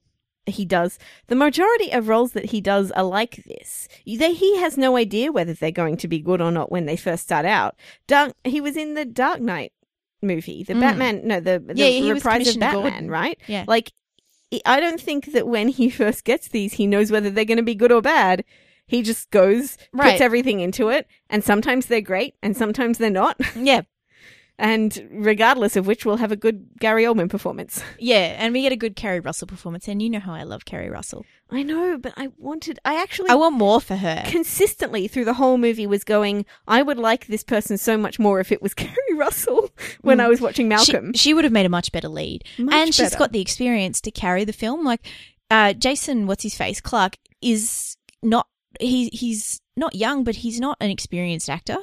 he 0.47 0.63
does. 0.63 0.99
The 1.25 1.35
majority 1.35 1.91
of 1.91 2.07
roles 2.07 2.33
that 2.33 2.45
he 2.45 2.61
does 2.61 2.91
are 2.91 3.03
like 3.03 3.43
this. 3.47 3.87
They, 4.05 4.33
he 4.33 4.57
has 4.59 4.77
no 4.77 4.95
idea 4.95 5.31
whether 5.31 5.53
they're 5.53 5.71
going 5.71 5.97
to 5.97 6.07
be 6.07 6.19
good 6.19 6.39
or 6.39 6.51
not 6.51 6.71
when 6.71 6.85
they 6.85 6.95
first 6.97 7.23
start 7.23 7.45
out. 7.47 7.75
Dark, 8.05 8.33
he 8.43 8.61
was 8.61 8.77
in 8.77 8.93
the 8.93 9.05
Dark 9.05 9.39
Knight 9.41 9.73
movie, 10.21 10.63
the 10.63 10.73
Mm. 10.75 10.79
Batman, 10.81 11.21
no, 11.27 11.39
the, 11.39 11.57
the 11.59 11.73
Yeah, 11.75 11.87
he 11.87 12.01
was 12.13 12.23
reprise 12.23 12.47
of 12.47 12.59
Batman, 12.59 12.81
Gordon. 12.83 13.09
right? 13.09 13.39
Yeah. 13.47 13.65
Like, 13.67 13.91
I 14.65 14.79
don't 14.79 15.01
think 15.01 15.31
that 15.33 15.47
when 15.47 15.69
he 15.69 15.89
first 16.01 16.23
gets 16.23 16.47
these, 16.47 16.73
he 16.73 16.87
knows 16.87 17.11
whether 17.11 17.29
they're 17.29 17.45
going 17.45 17.57
to 17.57 17.63
be 17.63 17.75
good 17.75 17.91
or 17.91 18.01
bad. 18.01 18.43
He 18.87 19.01
just 19.01 19.31
goes, 19.31 19.77
Right. 19.93 20.11
puts 20.11 20.21
everything 20.21 20.59
into 20.59 20.89
it, 20.89 21.07
and 21.29 21.43
sometimes 21.43 21.87
they're 21.87 22.01
great, 22.01 22.35
and 22.43 22.55
sometimes 22.55 22.97
they're 22.99 23.09
not. 23.09 23.39
Yeah. 23.55 23.81
And 24.57 25.09
regardless 25.11 25.75
of 25.75 25.85
which, 25.85 26.05
we'll 26.05 26.17
have 26.17 26.31
a 26.31 26.37
good 26.37 26.67
Gary 26.79 27.03
Oldman 27.03 27.29
performance. 27.29 27.83
Yeah. 27.99 28.35
And 28.37 28.53
we 28.53 28.61
get 28.61 28.71
a 28.71 28.77
good 28.77 28.95
Keri 28.95 29.19
Russell 29.19 29.47
performance. 29.47 29.87
And 29.87 30.01
you 30.01 30.09
know 30.09 30.19
how 30.19 30.33
I 30.33 30.43
love 30.43 30.63
Keri 30.65 30.89
Russell. 30.89 31.25
I 31.49 31.61
know, 31.63 31.97
but 31.97 32.13
I 32.17 32.29
wanted, 32.37 32.79
I 32.85 33.01
actually 33.01 33.29
I 33.29 33.35
want 33.35 33.55
more 33.55 33.79
for 33.81 33.95
her. 33.95 34.23
consistently 34.25 35.07
through 35.07 35.25
the 35.25 35.33
whole 35.33 35.57
movie 35.57 35.85
was 35.87 36.03
going, 36.03 36.45
I 36.67 36.81
would 36.81 36.97
like 36.97 37.27
this 37.27 37.43
person 37.43 37.77
so 37.77 37.97
much 37.97 38.17
more 38.19 38.39
if 38.39 38.51
it 38.51 38.61
was 38.61 38.73
Keri 38.75 39.13
Russell 39.15 39.69
when 40.01 40.17
Mm. 40.19 40.21
I 40.21 40.27
was 40.29 40.39
watching 40.41 40.67
Malcolm. 40.69 41.13
She, 41.13 41.19
she 41.19 41.33
would 41.33 41.43
have 41.43 41.53
made 41.53 41.65
a 41.65 41.69
much 41.69 41.91
better 41.91 42.07
lead. 42.09 42.43
Much 42.57 42.73
and 42.73 42.93
she's 42.95 43.07
better. 43.07 43.17
got 43.17 43.31
the 43.33 43.41
experience 43.41 43.99
to 44.01 44.11
carry 44.11 44.43
the 44.45 44.53
film. 44.53 44.83
Like 44.85 45.05
uh, 45.51 45.73
Jason, 45.73 46.27
what's 46.27 46.43
his 46.43 46.55
face, 46.55 46.79
Clarke 46.81 47.17
is 47.41 47.97
not 48.23 48.47
he 48.79 49.09
he's 49.13 49.61
not 49.77 49.95
young, 49.95 50.23
but 50.23 50.35
he's 50.37 50.59
not 50.59 50.77
an 50.79 50.89
experienced 50.89 51.49
actor. 51.49 51.77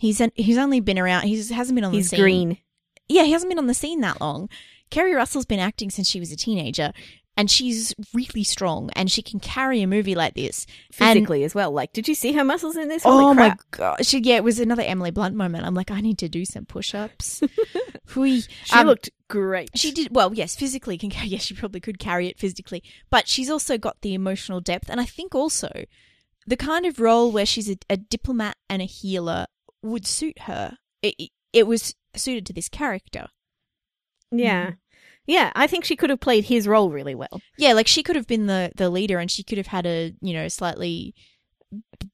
He's 0.00 0.20
an, 0.20 0.32
he's 0.34 0.58
only 0.58 0.80
been 0.80 0.98
around. 0.98 1.24
He 1.28 1.36
hasn't 1.36 1.74
been 1.76 1.84
on 1.84 1.92
He's 1.92 2.10
the 2.10 2.16
scene. 2.16 2.18
He's 2.18 2.22
green. 2.24 2.58
Yeah, 3.08 3.24
he 3.24 3.32
hasn't 3.32 3.50
been 3.50 3.58
on 3.58 3.66
the 3.66 3.74
scene 3.74 4.00
that 4.00 4.20
long. 4.20 4.48
Keri 4.90 5.14
Russell's 5.14 5.44
been 5.46 5.60
acting 5.60 5.90
since 5.90 6.08
she 6.08 6.18
was 6.18 6.32
a 6.32 6.36
teenager, 6.36 6.92
and 7.36 7.50
she's 7.50 7.94
really 8.14 8.42
strong, 8.42 8.90
and 8.96 9.10
she 9.10 9.20
can 9.22 9.38
carry 9.40 9.82
a 9.82 9.86
movie 9.86 10.14
like 10.14 10.34
this 10.34 10.66
And- 10.98 11.14
Physically 11.18 11.44
as 11.44 11.54
well. 11.54 11.70
Like, 11.70 11.92
did 11.92 12.08
you 12.08 12.14
see 12.14 12.32
her 12.32 12.44
muscles 12.44 12.76
in 12.76 12.88
this? 12.88 13.02
Holy 13.02 13.24
oh 13.24 13.34
crap. 13.34 13.58
my 13.58 13.64
gosh! 13.96 14.14
Yeah, 14.14 14.36
it 14.36 14.44
was 14.44 14.58
another 14.58 14.82
Emily 14.82 15.10
Blunt 15.10 15.34
moment. 15.36 15.66
I'm 15.66 15.74
like, 15.74 15.90
I 15.90 16.00
need 16.00 16.18
to 16.18 16.28
do 16.28 16.44
some 16.44 16.64
push-ups. 16.64 17.42
She 18.12 18.42
Um, 18.72 18.86
looked 18.88 19.10
great. 19.28 19.70
She 19.76 19.92
did 19.92 20.08
well, 20.10 20.34
yes, 20.34 20.56
physically 20.56 20.98
can 20.98 21.10
carry. 21.10 21.28
Yes, 21.30 21.44
she 21.44 21.54
probably 21.54 21.78
could 21.80 21.98
carry 22.00 22.26
it 22.26 22.38
physically, 22.40 22.82
but 23.10 23.28
she's 23.28 23.48
also 23.48 23.78
got 23.78 24.00
the 24.02 24.14
emotional 24.14 24.60
depth, 24.60 24.88
and 24.90 25.00
I 25.00 25.04
think 25.04 25.32
also 25.34 25.84
the 26.46 26.56
kind 26.56 26.86
of 26.86 26.98
role 26.98 27.30
where 27.30 27.46
she's 27.46 27.70
a, 27.70 27.76
a 27.88 27.96
diplomat 27.96 28.56
and 28.68 28.82
a 28.82 28.86
healer 28.86 29.46
would 29.82 30.06
suit 30.06 30.40
her. 30.40 30.78
It, 31.02 31.30
it, 31.52 31.66
was 31.66 31.94
suited 32.14 32.46
to 32.46 32.52
this 32.52 32.68
character. 32.68 33.28
Yeah. 34.30 34.70
Mm. 34.70 34.76
Yeah, 35.26 35.52
I 35.54 35.66
think 35.66 35.84
she 35.84 35.96
could 35.96 36.10
have 36.10 36.20
played 36.20 36.46
his 36.46 36.66
role 36.66 36.90
really 36.90 37.14
well. 37.14 37.40
Yeah, 37.56 37.72
like 37.72 37.86
she 37.86 38.02
could 38.02 38.16
have 38.16 38.26
been 38.26 38.46
the 38.46 38.72
the 38.74 38.90
leader, 38.90 39.18
and 39.18 39.30
she 39.30 39.44
could 39.44 39.58
have 39.58 39.68
had 39.68 39.86
a 39.86 40.12
you 40.20 40.32
know 40.32 40.48
slightly 40.48 41.14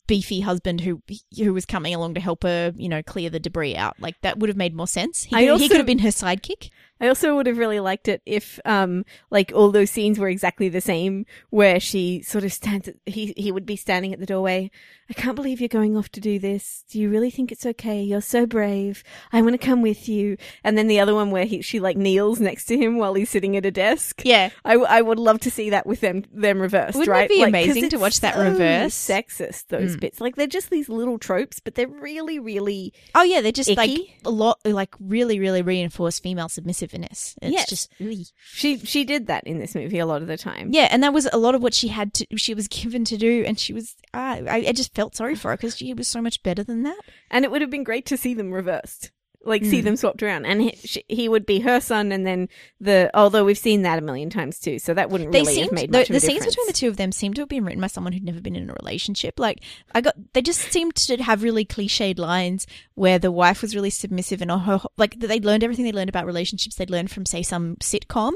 beefy 0.07 0.41
husband 0.41 0.83
who 0.83 1.03
who 1.39 1.55
was 1.55 1.65
coming 1.65 1.95
along 1.95 2.15
to 2.15 2.21
help 2.21 2.43
her, 2.43 2.73
you 2.77 2.89
know, 2.89 3.03
clear 3.03 3.31
the 3.31 3.41
debris 3.41 3.77
out. 3.77 3.97
Like 3.99 4.17
that 4.23 4.39
would 4.39 4.49
have 4.49 4.57
made 4.57 4.75
more 4.75 4.87
sense. 4.87 5.25
He 5.25 5.35
could, 5.35 5.61
he 5.61 5.69
could 5.69 5.79
have 5.79 5.87
been 5.87 6.01
her 6.01 6.11
sidekick. 6.11 6.71
I 7.01 7.09
also 7.09 7.35
would 7.37 7.47
have 7.47 7.59
really 7.59 7.81
liked 7.81 8.09
it 8.09 8.23
if, 8.25 8.59
um, 8.65 9.05
like 9.31 9.53
all 9.55 9.71
those 9.71 9.91
scenes 9.91 10.19
were 10.19 10.29
exactly 10.29 10.69
the 10.69 10.81
same, 10.81 11.27
where 11.51 11.79
she 11.79 12.23
sort 12.23 12.45
of 12.45 12.53
stands. 12.53 12.89
At, 12.89 12.95
he 13.07 13.35
he 13.37 13.53
would 13.53 13.67
be 13.67 13.77
standing 13.77 14.13
at 14.13 14.21
the 14.21 14.27
doorway. 14.27 14.71
I 15.09 15.13
can't 15.13 15.37
believe 15.37 15.61
you're 15.61 15.69
going 15.69 15.97
off 15.97 16.09
to 16.11 16.21
do 16.21 16.39
this. 16.41 16.85
Do 16.91 16.99
you 16.99 17.09
really 17.09 17.31
think 17.31 17.53
it's 17.53 17.65
okay? 17.65 18.03
You're 18.03 18.21
so 18.21 18.45
brave. 18.45 19.05
I 19.33 19.41
want 19.41 19.53
to 19.53 19.65
come 19.65 19.81
with 19.81 20.09
you. 20.09 20.37
And 20.65 20.77
then 20.77 20.89
the 20.89 20.99
other 20.99 21.15
one 21.15 21.31
where 21.31 21.45
he 21.45 21.63
she 21.63 21.79
like 21.79 21.97
kneels 21.97 22.41
next 22.41 22.65
to 22.67 22.77
him 22.77 22.99
while 22.99 23.15
he's 23.15 23.31
sitting 23.31 23.57
at 23.57 23.65
a 23.67 23.71
desk. 23.71 24.23
Yeah, 24.25 24.51
I, 24.65 24.73
w- 24.73 24.89
I 24.91 25.03
would 25.03 25.19
love 25.21 25.39
to 25.41 25.51
see 25.51 25.71
that 25.71 25.87
with 25.87 26.01
them 26.01 26.25
them 26.33 26.61
reversed, 26.61 26.97
Wouldn't 26.99 27.15
it 27.15 27.21
right? 27.21 27.29
be 27.29 27.39
Like, 27.41 27.49
amazing 27.49 27.89
to 27.91 27.99
watch 27.99 28.21
that 28.21 28.35
so 28.35 28.43
reverse? 28.43 28.95
Sexist 28.95 29.69
those 29.69 29.97
Mm. 29.97 30.01
bits, 30.01 30.21
like 30.21 30.35
they're 30.35 30.47
just 30.49 30.71
these 30.71 30.89
little 30.89 31.19
tropes, 31.19 31.61
but 31.61 31.75
they're 31.77 31.87
really, 31.87 32.39
really 32.41 32.93
Oh 33.15 33.23
yeah, 33.23 33.41
they're 33.43 33.53
just 33.53 33.77
like 33.77 33.91
a 34.25 34.31
lot, 34.31 34.59
like 34.65 34.95
really, 34.99 35.39
really 35.39 35.63
reinforce 35.63 36.19
female 36.19 36.49
It's 36.95 37.37
Yes. 37.43 37.69
just 37.69 37.93
ugh. 38.01 38.17
she 38.53 38.79
she 38.79 39.05
did 39.05 39.27
that 39.27 39.45
in 39.47 39.59
this 39.59 39.75
movie 39.75 39.99
a 39.99 40.07
lot 40.07 40.23
of 40.23 40.29
the 40.29 40.37
time. 40.37 40.71
yeah, 40.73 40.89
and 40.91 41.03
that 41.03 41.13
was 41.13 41.29
a 41.33 41.39
lot 41.39 41.55
of 41.55 41.63
what 41.63 41.75
she 41.75 41.89
had 41.89 42.13
to, 42.15 42.27
she 42.37 42.55
was 42.55 42.69
given 42.69 43.05
to 43.07 43.17
do, 43.17 43.45
and 43.47 43.59
she 43.59 43.73
was, 43.73 43.95
ah, 44.15 44.37
I, 44.49 44.65
I 44.69 44.73
just 44.73 44.95
felt 44.95 45.15
sorry 45.17 45.35
for 45.35 45.51
her 45.51 45.57
because 45.57 45.77
she 45.77 45.93
was 45.95 46.09
so 46.09 46.21
much 46.23 46.43
better 46.43 46.63
than 46.65 46.83
that. 46.85 47.01
And 47.31 47.45
it 47.45 47.51
would 47.51 47.61
have 47.61 47.71
been 47.71 47.85
great 47.85 48.07
to 48.07 48.17
see 48.17 48.35
them 48.35 48.53
reversed. 48.53 49.11
Like 49.47 49.65
see 49.65 49.81
Mm. 49.81 49.85
them 49.85 49.97
swapped 49.97 50.23
around, 50.23 50.45
and 50.47 50.61
he, 50.61 50.73
she, 50.85 51.05
he 51.09 51.29
would 51.29 51.47
be 51.47 51.61
her 51.61 51.81
son, 51.81 52.13
and 52.13 52.27
then 52.27 52.49
the. 52.81 53.11
Although 53.15 53.45
we've 53.45 53.57
seen 53.57 53.83
that 53.83 53.99
a 53.99 54.03
million 54.03 54.29
times 54.29 54.59
too, 54.59 54.79
so 54.79 54.93
that 54.95 55.09
wouldn't 55.09 55.33
They 55.33 55.41
really 55.41 55.55
seemed 55.55 55.65
have 55.67 55.73
made 55.73 55.93
the, 55.93 55.99
much 55.99 56.09
the 56.09 56.17
a 56.17 56.21
scenes 56.21 56.45
between 56.45 56.67
the 56.67 56.73
two 56.73 56.89
of 56.89 56.97
them 56.97 57.13
seem 57.13 57.33
to 57.35 57.43
have 57.43 57.49
been 57.49 57.65
written 57.65 57.81
by 57.81 57.87
someone 57.87 58.13
who'd 58.13 58.25
never 58.25 58.41
been 58.41 58.57
in 58.57 58.69
a 58.69 58.75
relationship. 58.75 59.39
Like 59.39 59.63
I 59.95 60.01
got, 60.01 60.15
they 60.33 60.43
just 60.43 60.61
seemed 60.61 60.95
to 60.97 61.17
have 61.23 61.43
really 61.43 61.65
cliched 61.65 62.19
lines 62.19 62.67
where 62.95 63.19
the 63.19 63.33
wife 63.33 63.63
was 63.63 63.75
really 63.75 63.91
submissive 63.91 64.43
and 64.43 64.51
her, 64.51 64.81
like 64.97 65.19
they'd 65.21 65.45
learned 65.45 65.65
everything 65.65 65.85
they 65.85 65.93
learned 65.93 66.09
about 66.11 66.27
relationships. 66.27 66.77
They'd 66.77 66.91
learned 66.91 67.11
from 67.11 67.27
say 67.27 67.43
some 67.43 67.77
sitcom 67.77 68.33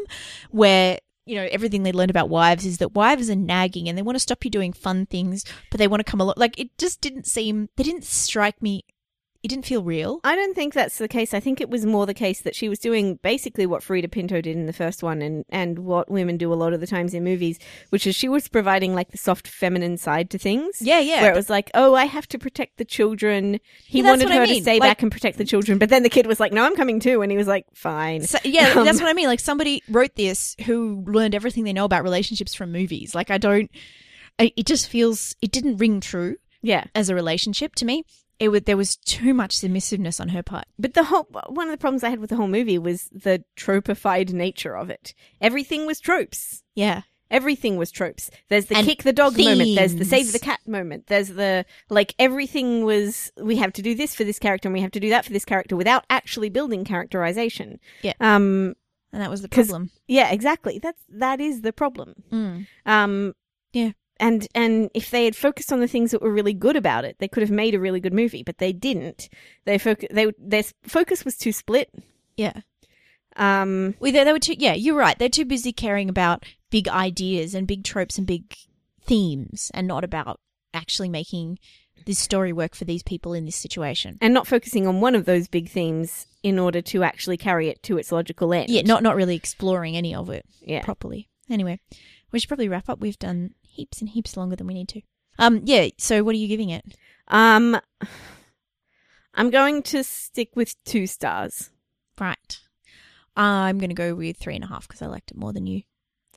where 0.51 0.99
you 1.27 1.37
know 1.37 1.49
everything 1.51 1.83
they 1.83 1.93
learned 1.93 2.11
about 2.11 2.29
wives 2.29 2.65
is 2.67 2.79
that 2.79 2.95
wives 2.95 3.31
are 3.31 3.37
nagging 3.37 3.89
and 3.89 3.97
they 3.97 4.03
want 4.03 4.17
to 4.17 4.21
stop 4.21 4.45
you 4.45 4.51
doing 4.51 4.73
fun 4.73 5.07
things, 5.07 5.45
but 5.71 5.79
they 5.79 5.87
want 5.89 6.01
to 6.01 6.11
come 6.11 6.21
along. 6.21 6.35
Like 6.37 6.59
it 6.59 6.77
just 6.79 7.01
didn't 7.01 7.27
seem. 7.27 7.69
They 7.77 7.85
didn't 7.85 8.05
strike 8.05 8.61
me. 8.63 8.85
It 9.43 9.49
didn't 9.49 9.65
feel 9.65 9.83
real. 9.83 10.21
I 10.23 10.37
don't 10.37 10.55
think 10.55 10.75
that's 10.75 10.99
the 10.99 11.09
case. 11.09 11.33
I 11.33 11.41
think 11.41 11.63
it 11.63 11.71
was 11.71 11.87
more 11.87 12.05
the 12.05 12.13
case 12.13 12.43
that 12.43 12.55
she 12.55 12.69
was 12.69 12.79
doing 12.79 13.15
basically 13.23 13.65
what 13.65 13.81
Freida 13.83 14.11
Pinto 14.11 14.43
did 14.43 14.55
in 14.55 14.67
the 14.67 14.73
first 14.75 15.03
one 15.03 15.23
and, 15.23 15.47
and 15.49 15.79
what 15.79 16.11
women 16.11 16.37
do 16.37 16.53
a 16.53 16.55
lot 16.57 16.75
of 16.75 16.81
the 16.81 16.87
times 16.87 17.15
in 17.15 17.25
movies, 17.25 17.59
which 17.89 18.07
is 18.07 18.15
she 18.15 18.29
was 18.29 18.49
providing 18.49 18.95
like 18.95 19.13
the 19.13 19.17
soft 19.17 19.49
feminine 19.49 19.97
side 19.97 20.29
to 20.31 20.39
things. 20.39 20.83
Yeah, 20.83 21.01
yeah. 21.01 21.23
Where 21.23 21.33
it 21.33 21.37
was 21.37 21.49
like, 21.49 21.71
oh, 21.73 21.95
I 21.95 22.05
have 22.05 22.27
to 22.29 22.39
protect 22.39 22.77
the 22.77 22.85
children. 22.85 23.61
He 23.87 24.03
Yeah, 24.03 24.11
wanted 24.11 24.25
what 24.25 24.33
I 24.33 24.37
her 24.41 24.47
to 24.47 24.61
stay 24.61 24.79
Like- 24.79 24.91
back 24.91 25.03
and 25.03 25.11
protect 25.11 25.39
the 25.39 25.47
children. 25.47 25.79
But 25.79 25.89
then 25.89 26.03
the 26.03 26.11
kid 26.11 26.27
was 26.27 26.39
like, 26.39 26.53
no, 26.53 26.63
I'm 26.65 26.77
coming 26.77 27.01
too. 27.01 27.23
And 27.23 27.33
he 27.33 27.39
was 27.39 27.47
like, 27.49 27.65
fine. 27.75 28.23
So, 28.25 28.37
yeah, 28.45 28.75
Um, 28.77 28.85
that's 28.85 29.01
what 29.01 29.09
I 29.09 29.15
mean. 29.15 29.27
Like 29.29 29.41
somebody 29.41 29.83
wrote 29.89 30.17
this 30.17 30.55
who 30.67 31.03
learned 31.07 31.35
everything 31.35 31.65
they 31.65 31.73
know 31.73 31.87
about 31.87 32.03
relationships 32.03 32.53
from 32.55 32.73
movies. 32.73 33.15
Like 33.15 33.31
I 33.31 33.39
don't. 33.39 33.71
I, 34.39 34.53
it 34.57 34.67
just 34.67 34.89
feels 34.91 35.35
it 35.41 35.51
didn't 35.51 35.79
ring 35.79 36.01
true 36.01 36.37
Yeah. 36.63 36.85
as 36.95 37.09
a 37.09 37.15
relationship 37.15 37.75
to 37.77 37.87
me. 37.87 38.05
It 38.41 38.49
would 38.49 38.65
there 38.65 38.77
was 38.77 38.97
too 38.97 39.33
much 39.35 39.57
submissiveness 39.59 40.19
on 40.19 40.31
her 40.31 40.43
part. 40.43 40.65
But 40.79 40.95
the 40.95 41.05
whole 41.05 41.29
one 41.49 41.69
of 41.69 41.73
the 41.73 41.79
problems 41.79 42.03
I 42.03 42.09
had 42.11 42.19
with 42.21 42.31
the 42.31 42.37
whole 42.37 42.49
movie 42.49 42.79
was 42.79 43.09
the 43.13 43.45
tropified 43.55 44.33
nature 44.33 44.77
of 44.77 44.91
it. 44.91 45.15
Everything 45.41 45.87
was 45.87 46.01
tropes. 46.01 46.63
Yeah, 46.75 47.03
Everything 47.31 47.77
was 47.77 47.93
tropes. 47.93 48.29
There's 48.49 48.67
the 48.67 48.77
And 48.77 48.85
kick 48.85 49.05
the 49.05 49.13
dog 49.13 49.39
moment. 49.39 49.77
There's 49.77 49.93
the 49.95 50.05
themes. 50.05 50.09
save 50.11 50.33
the 50.33 50.41
cat 50.41 50.59
moment. 50.67 51.07
There's 51.07 51.29
the 51.29 51.65
like 51.89 52.13
everything 52.19 52.85
was 52.85 53.31
we 53.37 53.55
have 53.57 53.73
to 53.75 53.83
do 53.83 53.95
this 53.95 54.17
for 54.17 54.25
this 54.25 54.41
character 54.41 54.67
and 54.69 54.73
we 54.73 54.81
have 54.81 54.91
to 54.93 55.01
do 55.01 55.11
that 55.11 55.25
for 55.27 55.33
this 55.33 55.45
character 55.45 55.77
without 55.77 56.05
actually 56.11 56.49
building 56.49 56.85
characterization. 56.85 57.79
Yeah. 58.03 58.15
Um 58.21 58.75
and 59.13 59.23
that 59.23 59.31
was 59.31 59.43
the 59.43 59.49
'Cause- 59.49 59.69
problem. 59.69 59.91
yeah, 60.09 60.31
exactly. 60.33 60.81
That's 60.83 61.03
that 61.09 61.41
is 61.41 61.61
the 61.61 61.73
problem. 61.73 62.15
Mm. 62.33 62.67
Um 62.87 63.35
Yeah. 63.73 63.93
And 64.21 64.47
and 64.55 64.91
if 64.95 65.11
they 65.11 65.25
had 65.25 65.35
focused 65.35 65.73
on 65.73 65.81
the 65.81 65.89
things 65.89 66.11
that 66.13 66.23
were 66.23 66.31
really 66.31 66.53
good 66.53 66.77
about 66.77 67.05
it, 67.05 67.17
they 67.19 67.27
could 67.27 67.43
have 67.43 67.51
made 67.51 67.75
a 67.75 67.81
really 67.81 68.01
good 68.01 68.13
movie, 68.15 68.43
but 68.43 68.59
they 68.59 68.73
didn't. 68.73 69.29
They 69.65 69.79
focus 69.79 70.09
they 70.13 70.31
their 70.39 70.63
focus 70.85 71.25
was 71.25 71.37
too 71.37 71.53
split. 71.53 71.91
Yeah, 72.37 72.61
Um 73.37 73.95
well, 73.99 74.13
they, 74.13 74.23
they 74.25 74.33
were 74.33 74.39
too. 74.39 74.55
Yeah, 74.59 74.75
you're 74.75 74.97
right. 74.97 75.19
They're 75.19 75.29
too 75.29 75.45
busy 75.45 75.73
caring 75.73 76.09
about 76.09 76.45
big 76.71 76.87
ideas 76.89 77.55
and 77.55 77.67
big 77.67 77.83
tropes 77.83 78.19
and 78.19 78.27
big 78.27 78.55
themes, 79.03 79.71
and 79.75 79.87
not 79.89 80.05
about 80.05 80.39
actually 80.75 81.09
making 81.09 81.59
this 82.07 82.19
story 82.19 82.53
work 82.53 82.75
for 82.75 82.85
these 82.85 83.03
people 83.03 83.35
in 83.35 83.45
this 83.45 83.57
situation. 83.57 84.19
and 84.21 84.33
not 84.33 84.47
focusing 84.47 84.87
on 84.87 85.01
one 85.01 85.15
of 85.15 85.25
those 85.25 85.49
big 85.49 85.69
themes 85.69 86.27
in 86.43 86.59
order 86.59 86.81
to 86.81 87.03
actually 87.03 87.37
carry 87.37 87.69
it 87.69 87.83
to 87.83 87.99
its 87.99 88.13
logical 88.13 88.53
end. 88.53 88.71
Yeah, 88.71 88.83
not 88.83 89.03
not 89.03 89.17
really 89.17 89.37
exploring 89.37 89.97
any 89.97 90.15
of 90.15 90.31
it. 90.31 90.45
yeah. 90.61 90.83
properly. 90.83 91.29
Anyway, 91.49 91.81
we 92.33 92.39
should 92.39 92.49
probably 92.49 92.69
wrap 92.69 92.89
up. 92.89 93.01
We've 93.01 93.19
done 93.19 93.55
heaps 93.71 94.01
and 94.01 94.11
heaps 94.11 94.37
longer 94.37 94.57
than 94.57 94.67
we 94.67 94.75
need 94.75 94.89
to. 94.89 95.03
Um, 95.39 95.63
yeah. 95.65 95.89
So, 95.99 96.23
what 96.23 96.35
are 96.35 96.39
you 96.39 96.49
giving 96.49 96.71
it? 96.71 96.85
Um, 97.29 97.81
I'm 99.35 99.51
going 99.51 99.83
to 99.85 100.03
stick 100.05 100.51
with 100.55 100.83
two 100.85 101.07
stars. 101.07 101.71
Right. 102.21 102.59
I'm 103.37 103.79
going 103.79 103.91
to 103.91 103.95
go 103.95 104.15
with 104.15 104.37
three 104.37 104.55
and 104.55 104.65
a 104.65 104.67
half 104.67 104.87
because 104.87 105.01
I 105.03 105.07
liked 105.07 105.31
it 105.31 105.37
more 105.37 105.53
than 105.53 105.67
you. 105.67 105.83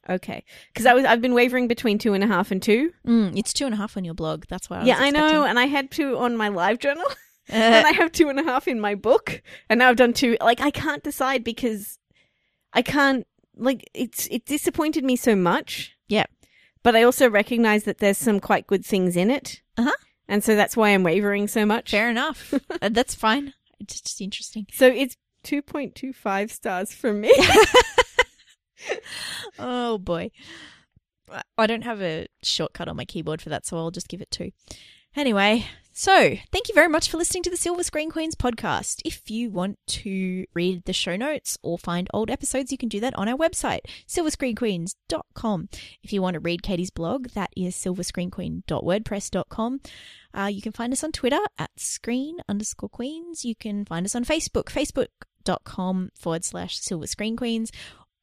Okay, 0.09 0.43
because 0.67 0.85
I 0.85 0.93
was 0.93 1.05
I've 1.05 1.21
been 1.21 1.33
wavering 1.33 1.69
between 1.69 1.97
two 1.97 2.13
and 2.13 2.23
a 2.23 2.27
half 2.27 2.51
and 2.51 2.61
two. 2.61 2.91
Mm, 3.07 3.37
it's 3.37 3.53
two 3.53 3.65
and 3.65 3.73
a 3.73 3.77
half 3.77 3.95
on 3.95 4.03
your 4.03 4.13
blog. 4.13 4.43
That's 4.49 4.69
why. 4.69 4.79
I 4.79 4.83
yeah, 4.83 4.97
I 4.99 5.11
know, 5.11 5.45
and 5.45 5.57
I 5.57 5.65
had 5.65 5.91
two 5.91 6.17
on 6.17 6.35
my 6.35 6.49
live 6.49 6.79
journal, 6.79 7.05
and 7.47 7.85
Uh, 7.85 7.87
I 7.87 7.93
have 7.93 8.11
two 8.11 8.27
and 8.27 8.37
a 8.37 8.43
half 8.43 8.67
in 8.67 8.81
my 8.81 8.95
book, 8.95 9.41
and 9.69 9.79
now 9.79 9.87
I've 9.89 9.95
done 9.95 10.11
two. 10.11 10.35
Like 10.41 10.59
I 10.59 10.71
can't 10.71 11.03
decide 11.03 11.43
because 11.45 11.99
I 12.73 12.81
can't. 12.81 13.25
Like 13.55 13.89
it's 13.93 14.27
it 14.27 14.45
disappointed 14.45 15.05
me 15.05 15.15
so 15.15 15.37
much. 15.37 15.92
But 16.83 16.95
I 16.95 17.03
also 17.03 17.29
recognize 17.29 17.85
that 17.85 17.97
there's 17.99 18.17
some 18.17 18.39
quite 18.39 18.67
good 18.67 18.85
things 18.85 19.15
in 19.15 19.31
it. 19.31 19.61
Uh-huh. 19.77 19.91
and 20.27 20.43
so 20.43 20.55
that's 20.55 20.77
why 20.77 20.89
I'm 20.89 21.03
wavering 21.03 21.47
so 21.47 21.65
much. 21.65 21.91
fair 21.91 22.09
enough. 22.09 22.53
Uh, 22.81 22.89
That's 22.89 23.15
fine. 23.15 23.53
It's 23.79 23.99
just 24.01 24.21
interesting. 24.21 24.67
So 24.73 24.87
it's 24.87 25.15
2.25 25.45 26.51
stars 26.51 26.93
from 26.93 27.21
me. 27.21 27.33
Oh 29.59 29.97
boy. 29.97 30.31
I 31.57 31.67
don't 31.67 31.83
have 31.83 32.01
a 32.01 32.27
shortcut 32.43 32.87
on 32.87 32.95
my 32.97 33.05
keyboard 33.05 33.41
for 33.41 33.49
that, 33.49 33.65
so 33.65 33.77
I'll 33.77 33.91
just 33.91 34.07
give 34.09 34.21
it 34.21 34.29
two. 34.29 34.51
Anyway, 35.15 35.65
so 35.93 36.35
thank 36.51 36.67
you 36.67 36.73
very 36.73 36.89
much 36.89 37.09
for 37.09 37.17
listening 37.17 37.43
to 37.43 37.49
the 37.49 37.57
Silver 37.57 37.83
Screen 37.83 38.09
Queens 38.09 38.35
podcast. 38.35 39.01
If 39.05 39.29
you 39.29 39.49
want 39.49 39.77
to 39.87 40.45
read 40.53 40.85
the 40.85 40.93
show 40.93 41.15
notes 41.15 41.57
or 41.61 41.77
find 41.77 42.09
old 42.13 42.29
episodes, 42.29 42.71
you 42.71 42.77
can 42.77 42.89
do 42.89 42.99
that 42.99 43.15
on 43.15 43.29
our 43.29 43.37
website, 43.37 43.81
silverscreenqueens.com. 44.07 45.69
If 46.01 46.11
you 46.11 46.21
want 46.21 46.33
to 46.33 46.39
read 46.39 46.63
Katie's 46.63 46.91
blog, 46.91 47.29
that 47.29 47.51
is 47.55 47.75
silverscreenqueen.wordpress.com. 47.75 49.81
Uh, 50.35 50.49
you 50.51 50.61
can 50.61 50.71
find 50.71 50.91
us 50.91 51.03
on 51.03 51.11
Twitter 51.11 51.39
at 51.57 51.69
screen 51.77 52.37
underscore 52.49 52.89
queens. 52.89 53.45
You 53.45 53.55
can 53.55 53.85
find 53.85 54.05
us 54.05 54.15
on 54.15 54.25
Facebook, 54.25 54.65
facebook.com 54.65 56.09
forward 56.15 56.43
slash 56.43 56.79
silver 56.79 57.07
screen 57.07 57.37
queens. 57.37 57.71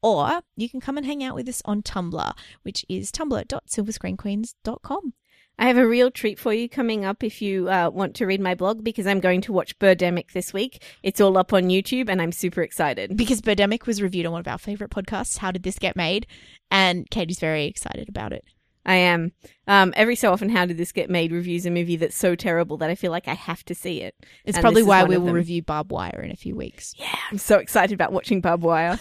Or 0.03 0.41
you 0.57 0.69
can 0.69 0.81
come 0.81 0.97
and 0.97 1.07
hang 1.07 1.23
out 1.23 1.35
with 1.35 1.49
us 1.49 1.63
on 1.65 1.83
Tumblr, 1.83 2.33
which 2.63 2.85
is 2.89 3.13
tumblr.silverscreenqueens.com. 3.13 5.13
I 5.61 5.67
have 5.67 5.77
a 5.77 5.87
real 5.87 6.11
treat 6.11 6.39
for 6.39 6.55
you 6.55 6.71
coming 6.71 7.05
up 7.05 7.23
if 7.23 7.43
you 7.43 7.69
uh, 7.69 7.91
want 7.93 8.15
to 8.17 8.25
read 8.25 8.41
my 8.41 8.55
blog 8.55 8.83
because 8.83 9.07
I'm 9.07 9.21
going 9.21 9.43
to 9.43 9.53
watch 9.53 9.79
Birdemic 9.79 10.33
this 10.33 10.55
week. 10.55 10.83
It's 11.03 11.21
all 11.21 11.37
up 11.37 11.53
on 11.53 11.65
YouTube 11.65 12.09
and 12.09 12.23
I'm 12.23 12.33
super 12.33 12.63
excited. 12.63 13.15
Because 13.15 13.43
Birdemic 13.43 13.87
was 13.87 14.01
reviewed 14.01 14.25
on 14.25 14.33
one 14.33 14.41
of 14.41 14.49
our 14.49 14.57
favorite 14.57 14.91
podcasts, 14.91 15.37
How 15.37 15.51
Did 15.51 15.63
This 15.63 15.79
Get 15.79 15.97
Made? 15.97 16.27
And 16.71 17.09
Katie's 17.11 17.39
very 17.39 17.67
excited 17.67 18.09
about 18.09 18.33
it. 18.33 18.43
I 18.87 18.95
am. 18.95 19.33
Um, 19.67 19.93
every 19.97 20.17
so 20.17 20.33
often, 20.33 20.49
How 20.49 20.65
Did 20.65 20.79
This 20.79 20.93
Get 20.93 21.11
Made 21.11 21.31
reviews 21.31 21.67
a 21.67 21.71
movie 21.71 21.97
that's 21.97 22.17
so 22.17 22.35
terrible 22.35 22.79
that 22.79 22.89
I 22.89 22.95
feel 22.95 23.11
like 23.11 23.29
I 23.29 23.35
have 23.35 23.63
to 23.67 23.75
see 23.75 24.01
it. 24.01 24.15
It's 24.47 24.57
And 24.57 24.65
probably 24.65 24.83
why 24.83 25.05
we 25.05 25.19
will 25.19 25.35
review 25.35 25.61
Barbed 25.61 25.91
Wire 25.91 26.23
in 26.25 26.31
a 26.31 26.37
few 26.37 26.57
weeks. 26.57 26.95
Yeah, 26.97 27.15
I'm 27.31 27.37
so 27.37 27.59
excited 27.59 27.93
about 27.93 28.15
watching 28.15 28.41
Barbed 28.41 28.63
Wire. 28.63 28.99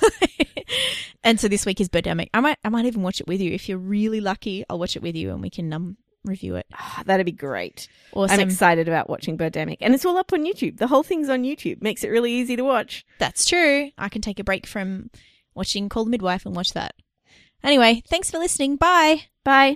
and 1.23 1.39
so 1.39 1.47
this 1.47 1.65
week 1.65 1.79
is 1.79 1.87
Birdemic. 1.87 2.27
I 2.33 2.41
might 2.41 2.57
I 2.65 2.69
might 2.69 2.83
even 2.83 3.01
watch 3.01 3.21
it 3.21 3.27
with 3.27 3.39
you. 3.39 3.53
If 3.53 3.69
you're 3.69 3.77
really 3.77 4.19
lucky, 4.19 4.65
I'll 4.69 4.77
watch 4.77 4.97
it 4.97 5.01
with 5.01 5.15
you 5.15 5.31
and 5.31 5.41
we 5.41 5.49
can 5.49 5.71
um 5.71 5.95
review 6.23 6.55
it. 6.55 6.65
Ah, 6.73 7.03
That'd 7.05 7.25
be 7.25 7.31
great. 7.31 7.87
Awesome. 8.13 8.39
I'm 8.39 8.47
excited 8.47 8.87
about 8.87 9.09
watching 9.09 9.37
Birdemic. 9.37 9.77
And 9.81 9.93
it's 9.93 10.05
all 10.05 10.17
up 10.17 10.33
on 10.33 10.45
YouTube. 10.45 10.77
The 10.77 10.87
whole 10.87 11.03
thing's 11.03 11.29
on 11.29 11.43
YouTube. 11.43 11.81
Makes 11.81 12.03
it 12.03 12.09
really 12.09 12.31
easy 12.31 12.55
to 12.55 12.63
watch. 12.63 13.05
That's 13.19 13.45
true. 13.45 13.91
I 13.97 14.09
can 14.09 14.21
take 14.21 14.39
a 14.39 14.43
break 14.43 14.65
from 14.67 15.09
watching 15.55 15.89
Call 15.89 16.05
the 16.05 16.11
Midwife 16.11 16.45
and 16.45 16.55
watch 16.55 16.73
that. 16.73 16.93
Anyway, 17.63 18.03
thanks 18.07 18.31
for 18.31 18.37
listening. 18.37 18.75
Bye. 18.77 19.23
Bye. 19.43 19.67